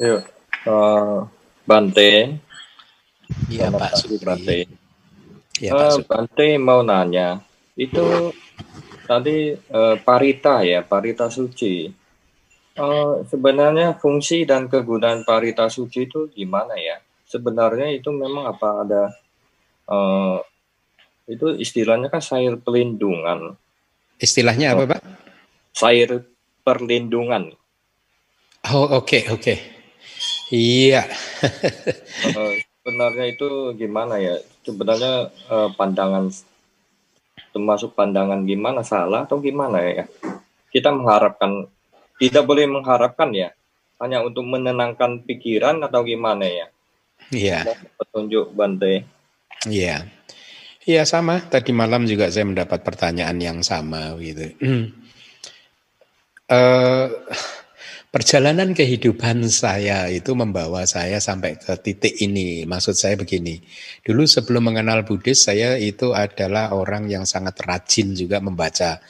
[0.00, 0.20] Yuk,
[0.66, 1.28] uh,
[1.68, 2.40] Bante.
[3.52, 4.24] Iya Pak Supri.
[4.24, 4.58] Bante.
[5.60, 7.44] Ya, Pak uh, Bante mau nanya,
[7.78, 8.34] itu
[9.04, 11.86] tadi uh, parita ya, parita suci.
[12.74, 16.98] Uh, sebenarnya fungsi dan kegunaan parita suci itu gimana ya?
[17.28, 19.02] Sebenarnya itu memang apa ada
[19.86, 20.42] uh,
[21.30, 23.54] itu istilahnya kan sair pelindungan.
[24.18, 25.00] Istilahnya apa, Pak?
[25.70, 26.26] Sair
[26.66, 27.54] perlindungan.
[28.72, 29.40] Oh, oke, okay, oke.
[29.40, 29.58] Okay.
[30.52, 31.04] Iya.
[32.36, 34.40] uh, sebenarnya itu gimana ya?
[34.64, 36.32] Sebenarnya uh, pandangan
[37.54, 40.04] termasuk pandangan gimana salah atau gimana ya?
[40.74, 41.70] Kita mengharapkan
[42.18, 43.54] tidak boleh mengharapkan ya,
[44.02, 46.66] hanya untuk menenangkan pikiran atau gimana ya?
[47.30, 47.62] Iya.
[47.94, 49.06] Petunjuk Bante.
[49.70, 50.10] Iya.
[50.84, 51.40] Iya sama.
[51.40, 54.52] Tadi malam juga saya mendapat pertanyaan yang sama gitu.
[56.52, 57.08] uh,
[58.14, 62.62] Perjalanan kehidupan saya itu membawa saya sampai ke titik ini.
[62.62, 63.58] Maksud saya begini,
[64.06, 69.02] dulu sebelum mengenal Buddhis, saya itu adalah orang yang sangat rajin juga membaca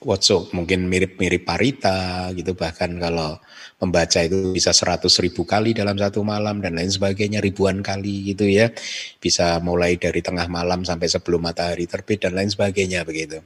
[0.00, 3.36] Whatsapp mungkin mirip-mirip Parita gitu bahkan kalau
[3.76, 8.48] membaca itu bisa seratus ribu kali dalam satu malam dan lain sebagainya ribuan kali gitu
[8.48, 8.72] ya.
[9.20, 13.44] Bisa mulai dari tengah malam sampai sebelum matahari terbit dan lain sebagainya begitu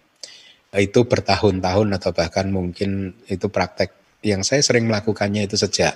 [0.76, 5.92] itu bertahun-tahun atau bahkan mungkin itu praktek yang saya sering melakukannya itu sejak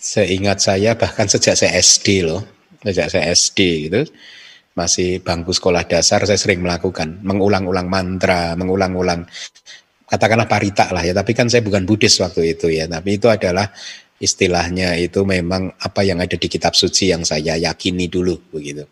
[0.00, 3.58] seingat saya bahkan sejak saya SD loh sejak saya SD
[3.88, 4.00] gitu.
[4.72, 9.26] Masih bangku sekolah dasar saya sering melakukan mengulang-ulang mantra, mengulang-ulang
[10.06, 13.70] katakanlah parita lah ya, tapi kan saya bukan Buddhis waktu itu ya, tapi itu adalah
[14.20, 18.84] istilahnya itu memang apa yang ada di kitab suci yang saya yakini dulu begitu.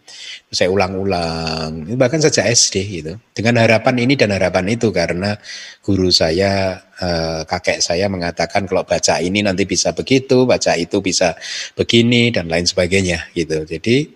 [0.49, 3.13] Saya ulang-ulang, bahkan sejak SD gitu.
[3.37, 5.37] Dengan harapan ini dan harapan itu karena
[5.85, 11.37] guru saya eh, kakek saya mengatakan kalau baca ini nanti bisa begitu, baca itu bisa
[11.77, 13.69] begini dan lain sebagainya gitu.
[13.69, 14.09] Jadi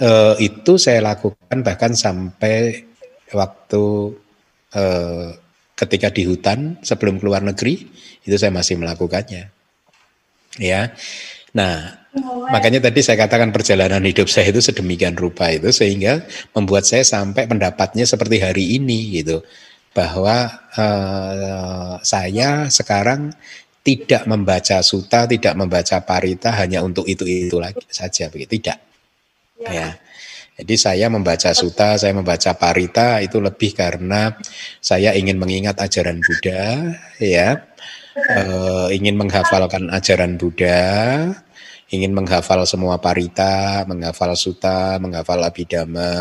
[0.00, 2.86] uh, itu saya lakukan bahkan sampai
[3.34, 3.84] waktu
[4.78, 5.28] uh,
[5.74, 7.90] ketika di hutan sebelum keluar negeri
[8.22, 9.55] itu saya masih melakukannya
[10.60, 10.92] ya.
[11.56, 12.04] Nah
[12.48, 16.24] makanya tadi saya katakan perjalanan hidup saya itu sedemikian rupa itu sehingga
[16.56, 19.44] membuat saya sampai pendapatnya seperti hari ini gitu.
[19.96, 23.32] Bahwa uh, saya sekarang
[23.86, 28.60] tidak membaca suta, tidak membaca parita hanya untuk itu itu lagi saja begitu.
[28.60, 28.78] Tidak.
[29.62, 29.70] Ya.
[29.72, 29.88] ya.
[30.56, 34.32] Jadi saya membaca suta, saya membaca parita itu lebih karena
[34.80, 37.60] saya ingin mengingat ajaran Buddha, ya,
[38.16, 38.40] e,
[38.96, 41.28] ingin menghafalkan ajaran Buddha,
[41.92, 46.12] ingin menghafal semua parita, menghafal suta, menghafal abhidhamma,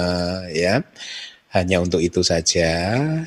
[0.52, 0.84] ya,
[1.56, 2.72] hanya untuk itu saja,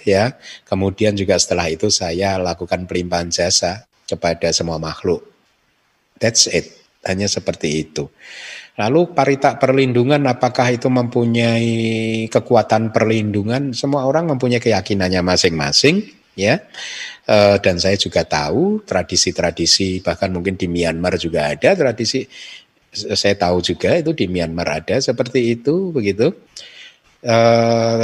[0.04, 0.24] ya.
[0.68, 5.24] Kemudian juga setelah itu saya lakukan pelimpahan jasa kepada semua makhluk.
[6.20, 6.76] That's it,
[7.08, 8.10] hanya seperti itu.
[8.78, 11.70] Lalu parita perlindungan apakah itu mempunyai
[12.30, 13.74] kekuatan perlindungan?
[13.74, 16.62] Semua orang mempunyai keyakinannya masing-masing ya.
[17.26, 22.22] E, dan saya juga tahu tradisi-tradisi bahkan mungkin di Myanmar juga ada tradisi
[22.94, 26.30] saya tahu juga itu di Myanmar ada seperti itu begitu.
[27.18, 27.36] E,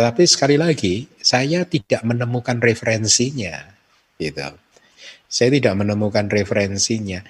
[0.02, 3.62] tapi sekali lagi saya tidak menemukan referensinya
[4.18, 4.42] gitu.
[5.30, 7.22] Saya tidak menemukan referensinya.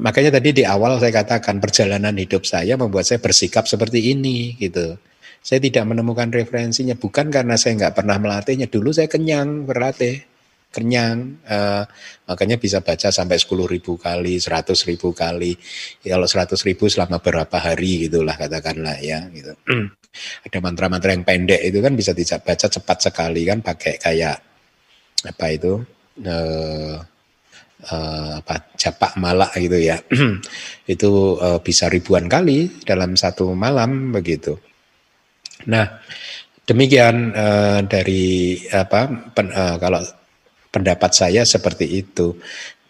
[0.00, 4.96] Makanya tadi di awal saya katakan perjalanan hidup saya membuat saya bersikap seperti ini gitu.
[5.40, 8.68] Saya tidak menemukan referensinya bukan karena saya nggak pernah melatihnya.
[8.68, 10.24] Dulu saya kenyang berlatih,
[10.70, 11.42] kenyang.
[11.44, 11.84] Uh,
[12.30, 15.58] makanya bisa baca sampai 10 ribu kali, 100 ribu kali.
[16.06, 19.52] Ya, kalau 100 ribu selama berapa hari gitulah katakanlah ya gitu.
[20.46, 24.36] Ada mantra-mantra yang pendek itu kan bisa dibaca cepat sekali kan pakai kayak
[25.20, 25.78] apa itu
[26.24, 26.96] uh,
[27.88, 29.96] uh, apa japak malak gitu ya
[30.92, 34.56] itu uh, bisa ribuan kali dalam satu malam begitu.
[35.68, 36.00] Nah
[36.64, 40.00] demikian uh, dari apa pen, uh, kalau
[40.70, 42.38] pendapat saya seperti itu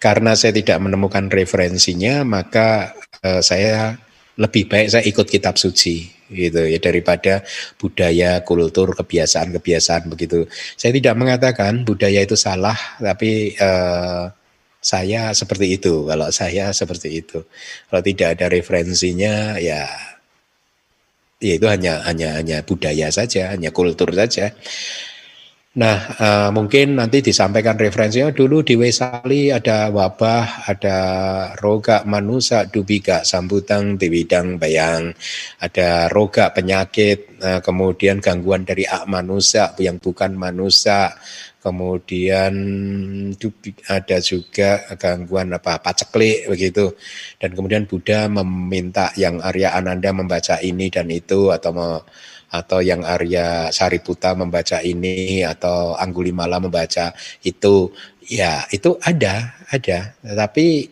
[0.01, 4.01] karena saya tidak menemukan referensinya maka uh, saya
[4.40, 7.43] lebih baik saya ikut kitab suci gitu ya daripada
[7.77, 10.47] budaya, kultur, kebiasaan-kebiasaan begitu.
[10.78, 14.31] Saya tidak mengatakan budaya itu salah, tapi uh,
[14.81, 16.07] saya seperti itu.
[16.07, 17.44] Kalau saya seperti itu.
[17.90, 19.85] Kalau tidak ada referensinya ya
[21.40, 24.55] ya itu hanya hanya hanya budaya saja, hanya kultur saja.
[25.70, 28.34] Nah, uh, mungkin nanti disampaikan referensinya.
[28.34, 30.98] Dulu di Wesali ada wabah, ada
[31.62, 35.14] roga manusia, dubika sambutang, diwidang bayang,
[35.62, 41.14] ada roga penyakit, uh, kemudian gangguan dari ak manusia yang bukan manusia,
[41.62, 42.51] kemudian
[43.86, 46.98] ada juga gangguan apa paceklik begitu.
[47.38, 51.88] Dan kemudian Buddha meminta yang Arya Ananda membaca ini dan itu atau me,
[52.51, 57.14] atau yang Arya Sariputa membaca ini atau Anggulimala membaca
[57.47, 57.94] itu
[58.27, 60.18] ya itu ada ada.
[60.22, 60.90] Tapi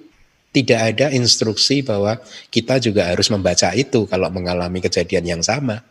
[0.54, 2.18] tidak ada instruksi bahwa
[2.48, 5.82] kita juga harus membaca itu kalau mengalami kejadian yang sama.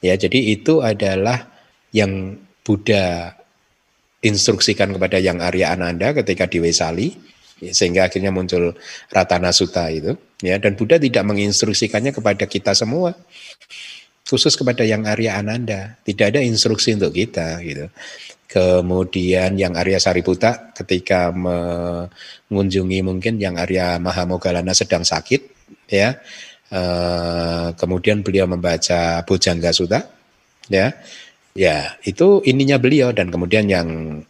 [0.00, 1.48] Ya jadi itu adalah
[1.92, 2.36] yang
[2.66, 3.36] Buddha
[4.20, 7.14] instruksikan kepada yang Arya Ananda ketika di Wesali
[7.56, 8.76] sehingga akhirnya muncul
[9.08, 10.12] Ratana Sutta itu
[10.44, 10.60] ya.
[10.60, 13.16] Dan Buddha tidak menginstruksikannya kepada kita semua
[14.26, 17.86] khusus kepada yang Arya Ananda tidak ada instruksi untuk kita gitu
[18.46, 25.40] kemudian yang Arya Sariputa ketika mengunjungi mungkin yang Arya Mahamogalana sedang sakit
[25.88, 26.18] ya
[26.74, 30.02] eh, kemudian beliau membaca Bojangga Sutta
[30.66, 30.90] ya
[31.56, 34.20] Ya, itu ininya beliau dan kemudian yang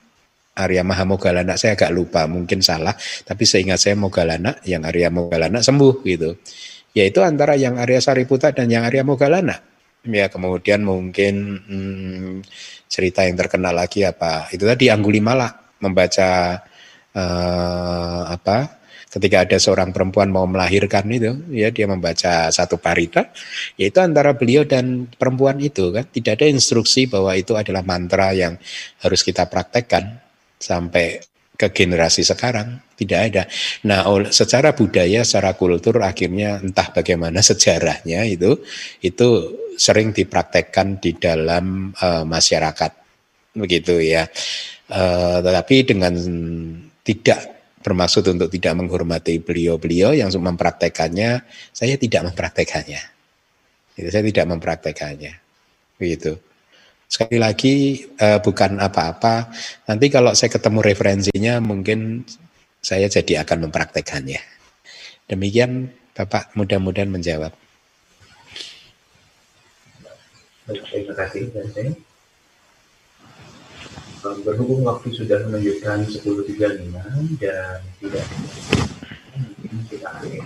[0.57, 2.95] Arya Mahamogalana saya agak lupa, mungkin salah,
[3.27, 6.39] tapi seingat saya Mogalana, yang Arya Mogalana sembuh gitu.
[6.95, 9.59] Yaitu antara yang Arya Sariputa dan yang Arya Mogalana.
[10.09, 11.35] Ya kemudian mungkin
[11.67, 12.35] hmm,
[12.87, 14.49] cerita yang terkenal lagi apa?
[14.55, 16.63] Itu tadi Anggulimala membaca
[17.13, 18.79] uh, apa?
[19.07, 23.33] Ketika ada seorang perempuan mau melahirkan itu, ya dia membaca satu parita,
[23.81, 28.61] yaitu antara beliau dan perempuan itu kan tidak ada instruksi bahwa itu adalah mantra yang
[29.01, 30.21] harus kita praktekkan
[30.61, 31.25] sampai
[31.57, 33.43] ke generasi sekarang tidak ada.
[33.89, 38.61] Nah, secara budaya, secara kultur akhirnya entah bagaimana sejarahnya itu
[39.01, 39.29] itu
[39.77, 42.93] sering dipraktekkan di dalam uh, masyarakat
[43.57, 44.25] begitu ya.
[44.87, 46.15] Uh, tetapi dengan
[47.05, 53.03] tidak bermaksud untuk tidak menghormati beliau-beliau yang mempraktekannya, saya tidak mempraktekannya.
[53.95, 55.33] Itu saya tidak mempraktekannya.
[55.97, 56.35] Begitu.
[57.07, 59.55] Sekali lagi uh, bukan apa-apa.
[59.87, 62.27] Nanti kalau saya ketemu referensinya mungkin
[62.83, 64.43] saya jadi akan mempraktekannya.
[65.31, 67.66] Demikian Bapak mudah-mudahan menjawab.
[70.67, 71.55] Terima kasih.
[74.43, 78.27] Berhubung waktu sudah menunjukkan 10.35 dan tidak
[79.87, 80.43] kita akhiri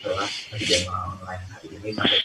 [0.00, 2.20] kelas jamaah online hari ini sampai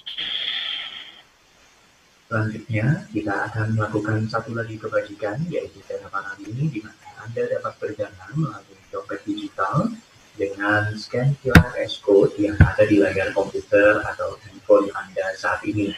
[2.26, 6.10] Selanjutnya, kita akan melakukan satu lagi kebajikan, yaitu dana
[6.42, 9.94] ini, di mana Anda dapat berdana melalui dompet digital
[10.34, 11.70] dengan scan QR
[12.02, 15.94] code yang ada di layar komputer atau handphone Anda saat ini.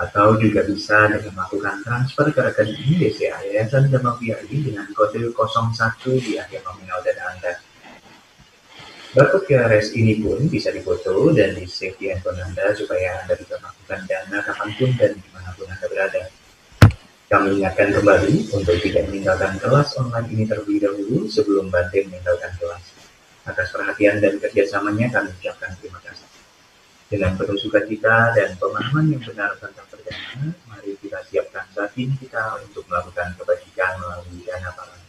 [0.00, 5.36] Atau juga bisa dengan melakukan transfer ke rekening BCA Yayasan Dhamma ini dengan kode 01
[6.24, 7.52] di akhir nominal dana Anda.
[9.12, 13.60] Barcode QRS ini pun bisa difoto dan di save di handphone Anda supaya Anda bisa
[13.60, 16.22] melakukan dana kapan pun dan di mana pun Anda berada.
[17.28, 22.84] Kami ingatkan kembali untuk tidak meninggalkan kelas online ini terlebih dahulu sebelum Bante meninggalkan kelas.
[23.44, 26.29] Atas perhatian dan kerjasamanya kami ucapkan terima kasih.
[27.10, 32.86] Dengan penuh sukacita dan pemahaman yang benar tentang perdana, mari kita siapkan batin kita untuk
[32.86, 34.99] melakukan kebajikan melalui dana para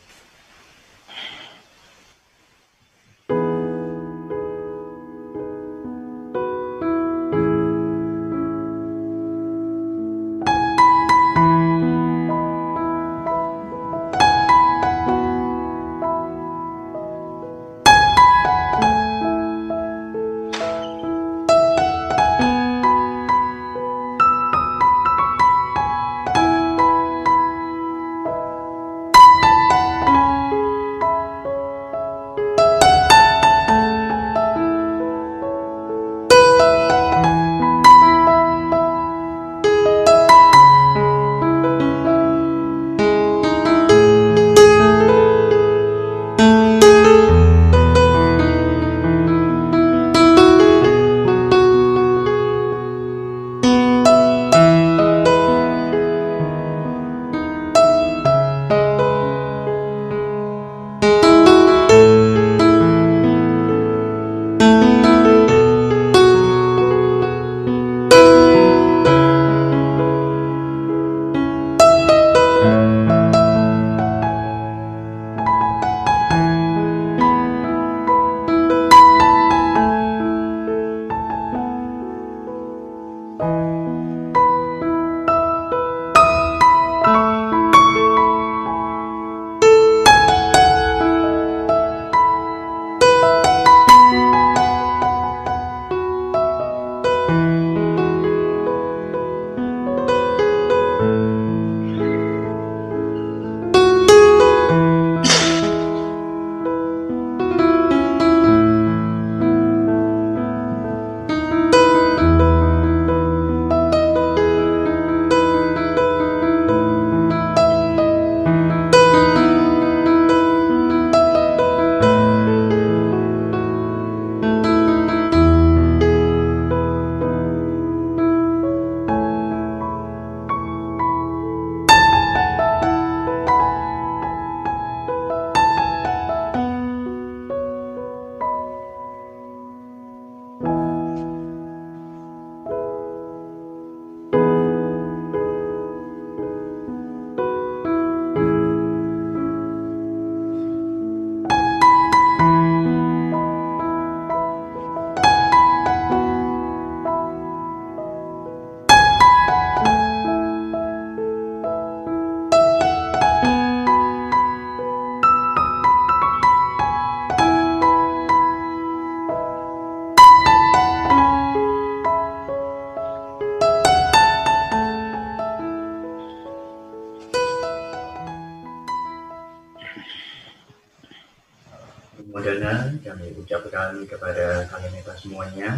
[183.41, 185.69] ucapkan kepada kalian kita semuanya.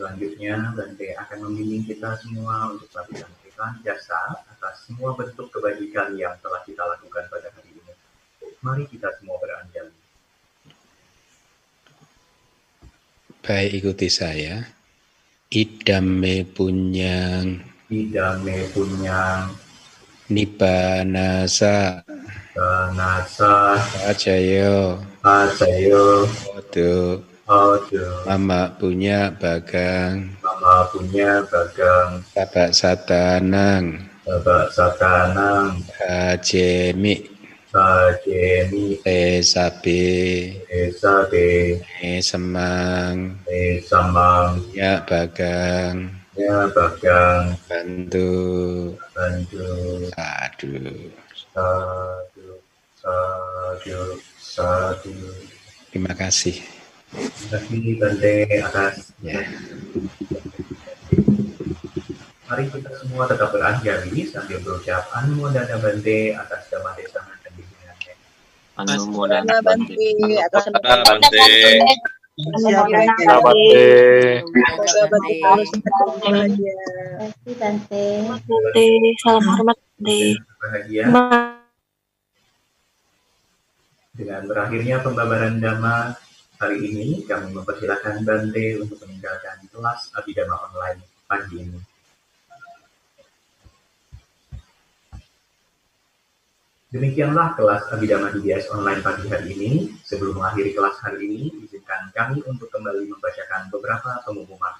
[0.00, 6.32] Selanjutnya, Bante akan membimbing kita semua untuk melakukan berikan jasa atas semua bentuk kebajikan yang
[6.40, 7.92] telah kita lakukan pada hari ini.
[8.64, 9.92] Mari kita semua berandal.
[13.44, 14.64] Baik, ikuti saya.
[15.52, 17.60] Idame punyang.
[17.92, 19.52] Idame punyang.
[20.30, 22.06] Nibanasa.
[22.54, 23.80] Banasa.
[24.06, 25.00] Ajayo.
[25.26, 26.28] Ajayo.
[26.70, 28.06] Odo.
[28.30, 30.38] Mama punya bagang.
[30.38, 32.22] Mama punya bagang.
[32.30, 34.06] Babak satanang.
[34.22, 35.82] Babak satanang.
[35.98, 37.26] Hajemi.
[37.74, 39.02] Hajemi.
[39.02, 40.06] Esabe.
[40.70, 41.82] Esabe.
[41.82, 43.42] E semang.
[43.50, 44.62] E samang.
[44.70, 46.06] Ya bagang.
[46.38, 47.58] Ya bagang.
[47.66, 48.30] Bantu.
[49.10, 50.06] Bantu.
[50.14, 51.10] Aduh.
[51.34, 52.62] Sadu.
[52.94, 54.00] Sadu.
[54.38, 55.18] Sadu.
[55.90, 56.62] Terima kasih.
[57.10, 59.42] Terima kasih Bante atas Ya.
[62.46, 68.14] Mari kita semua tetap beranjali sambil berucap Anumodana Bante atas dhamma desa dan bimbingannya.
[68.78, 70.06] Anumodana Bante
[70.46, 71.46] atas Bante.
[72.38, 73.26] Terima kasih
[77.58, 78.06] Bante.
[78.46, 78.86] Bante,
[79.22, 80.20] salam hormat Bante.
[80.60, 81.58] Bahagia
[84.20, 86.12] dengan berakhirnya pembabaran Dhamma
[86.60, 91.80] hari ini, kami mempersilahkan Bante untuk meninggalkan kelas Abhidhamma online pagi ini.
[96.92, 99.70] Demikianlah kelas Abhidhamma DBS online pagi hari ini.
[100.04, 104.76] Sebelum mengakhiri kelas hari ini, izinkan kami untuk kembali membacakan beberapa pengumuman.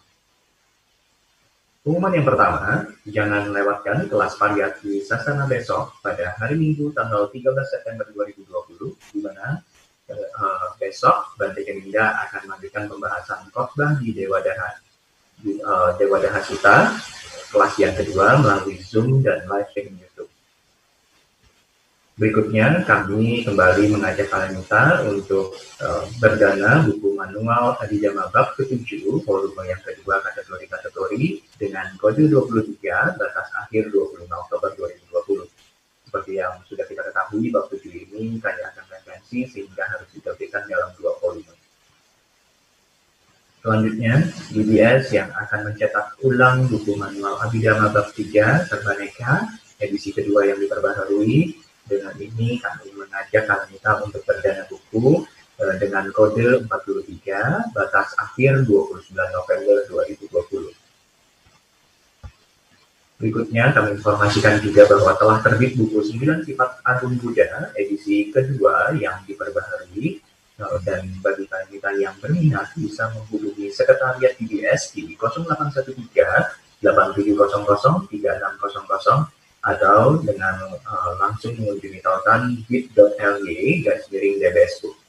[1.81, 8.05] Pengumuman yang pertama, jangan lewatkan kelas variasi sasana besok pada hari Minggu tanggal 13 September
[8.13, 8.70] 2020,
[9.13, 9.61] di mana
[10.11, 14.71] uh, besok Bante Keminda akan melanjutkan pembahasan khotbah di Dewa Daha,
[15.39, 16.97] di, uh, Dewa Daha Sutta,
[17.51, 20.31] kelas yang kedua melalui Zoom dan live streaming YouTube.
[22.21, 24.61] Berikutnya, kami kembali mengajak kalian
[25.09, 33.17] untuk uh, berdana buku manual Adidama Bab ke-7, volume yang kedua kategori-kategori dengan kode 23,
[33.17, 35.00] batas akhir 25 Oktober 2020.
[36.11, 40.91] Seperti yang sudah kita ketahui, bab 7 ini kaya akan referensi sehingga harus diterbitkan dalam
[40.99, 41.55] dua volume.
[43.63, 50.51] Selanjutnya, DBS yang akan mencetak ulang buku manual Abhidhamma Bab 3 serta Neka, edisi kedua
[50.51, 51.55] yang diperbaharui,
[51.87, 55.23] dengan ini kami mengajak kita untuk berdana buku
[55.63, 60.80] eh, dengan kode 43, batas akhir 29 November 2020.
[63.21, 69.21] Berikutnya kami informasikan juga bahwa telah terbit buku 9 sifat agung Buddha edisi kedua yang
[69.29, 70.25] diperbaharui
[70.57, 76.17] eh, dan bagi kita yang berminat bisa menghubungi sekretariat DBS di 0813
[76.81, 79.29] 8700 3600
[79.61, 85.00] atau dengan uh, langsung mengunjungi tautan bit.ly garis miring DBS Book.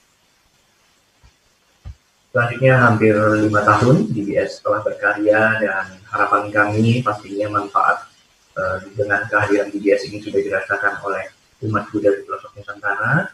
[2.31, 3.11] Selanjutnya hampir
[3.43, 8.07] lima tahun DBS telah berkarya dan harapan kami pastinya manfaat
[8.55, 11.27] uh, dengan kehadiran DBS ini sudah dirasakan oleh
[11.67, 13.27] umat Buddha di pelosok Nusantara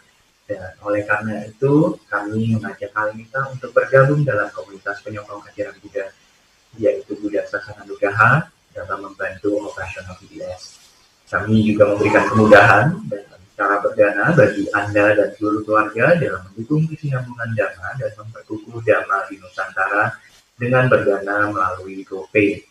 [0.49, 6.09] dan oleh karena itu kami mengajak kita untuk bergabung dalam komunitas penyokong ajaran Buddha
[6.81, 10.81] yaitu Buddha Sasana Nugaha dalam membantu operasional DBS.
[11.29, 13.26] Kami juga memberikan kemudahan dan
[13.57, 19.41] cara berdana bagi Anda dan seluruh keluarga dalam mendukung kesinambungan dana dan memperkukuh dana di
[19.41, 20.13] Nusantara
[20.53, 22.61] dengan berdana melalui GoPay.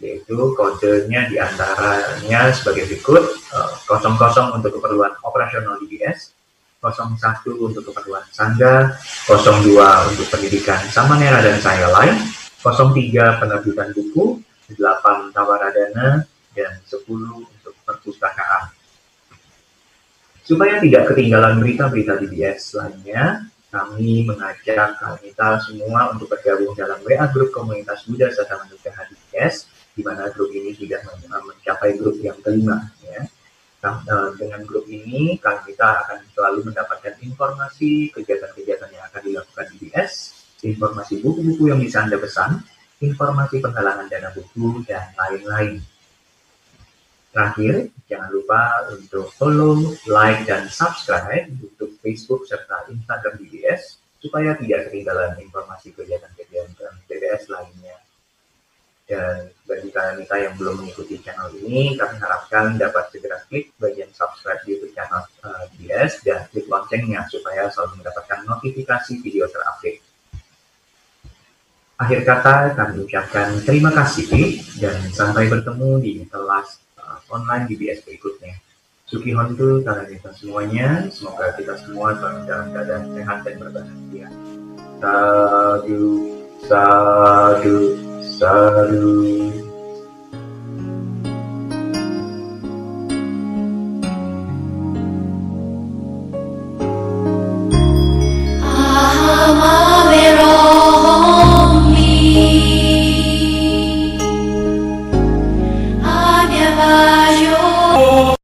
[0.00, 3.24] Yaitu kodenya di antaranya sebagai berikut,
[3.56, 6.36] uh, 00 untuk keperluan operasional DBS,
[6.84, 12.16] 01 untuk keperluan Sangga, 02 untuk pendidikan Samanera dan saya lain,
[12.60, 14.40] 03 penerbitan buku,
[14.76, 17.08] 8 tawaradana, dan 10
[17.40, 18.83] untuk perpustakaan.
[20.44, 24.92] Supaya tidak ketinggalan berita-berita DBS lainnya, kami mengajak
[25.24, 29.66] kita semua untuk bergabung dalam WA grup komunitas Buddha Sasana Nugaha DBS,
[29.96, 32.92] di mana grup ini sudah mencapai grup yang kelima.
[33.08, 33.24] Ya.
[34.36, 40.12] Dengan grup ini, kita akan selalu mendapatkan informasi kegiatan-kegiatan yang akan dilakukan DBS,
[40.64, 42.64] informasi buku-buku yang bisa Anda pesan,
[43.00, 45.80] informasi penggalangan dana buku, dan lain-lain.
[47.34, 54.86] Terakhir, jangan lupa untuk follow, like, dan subscribe untuk Facebook serta Instagram DBS supaya tidak
[54.86, 57.98] ketinggalan informasi kegiatan-kegiatan DBS lainnya.
[59.04, 64.62] Dan bagi kalian yang belum mengikuti channel ini, kami harapkan dapat segera klik bagian subscribe
[64.62, 70.00] di YouTube channel uh, BS dan klik loncengnya supaya selalu mendapatkan notifikasi video terupdate.
[71.98, 76.84] Akhir kata, kami ucapkan terima kasih dan sampai bertemu di kelas
[77.30, 78.56] online BS berikutnya.
[79.04, 84.28] Suki Hontu kalian kita semuanya, semoga kita semua selalu dalam keadaan sehat dan berbahagia.
[84.98, 86.04] Sadu,
[86.64, 87.78] sadu,
[88.24, 89.73] sadu.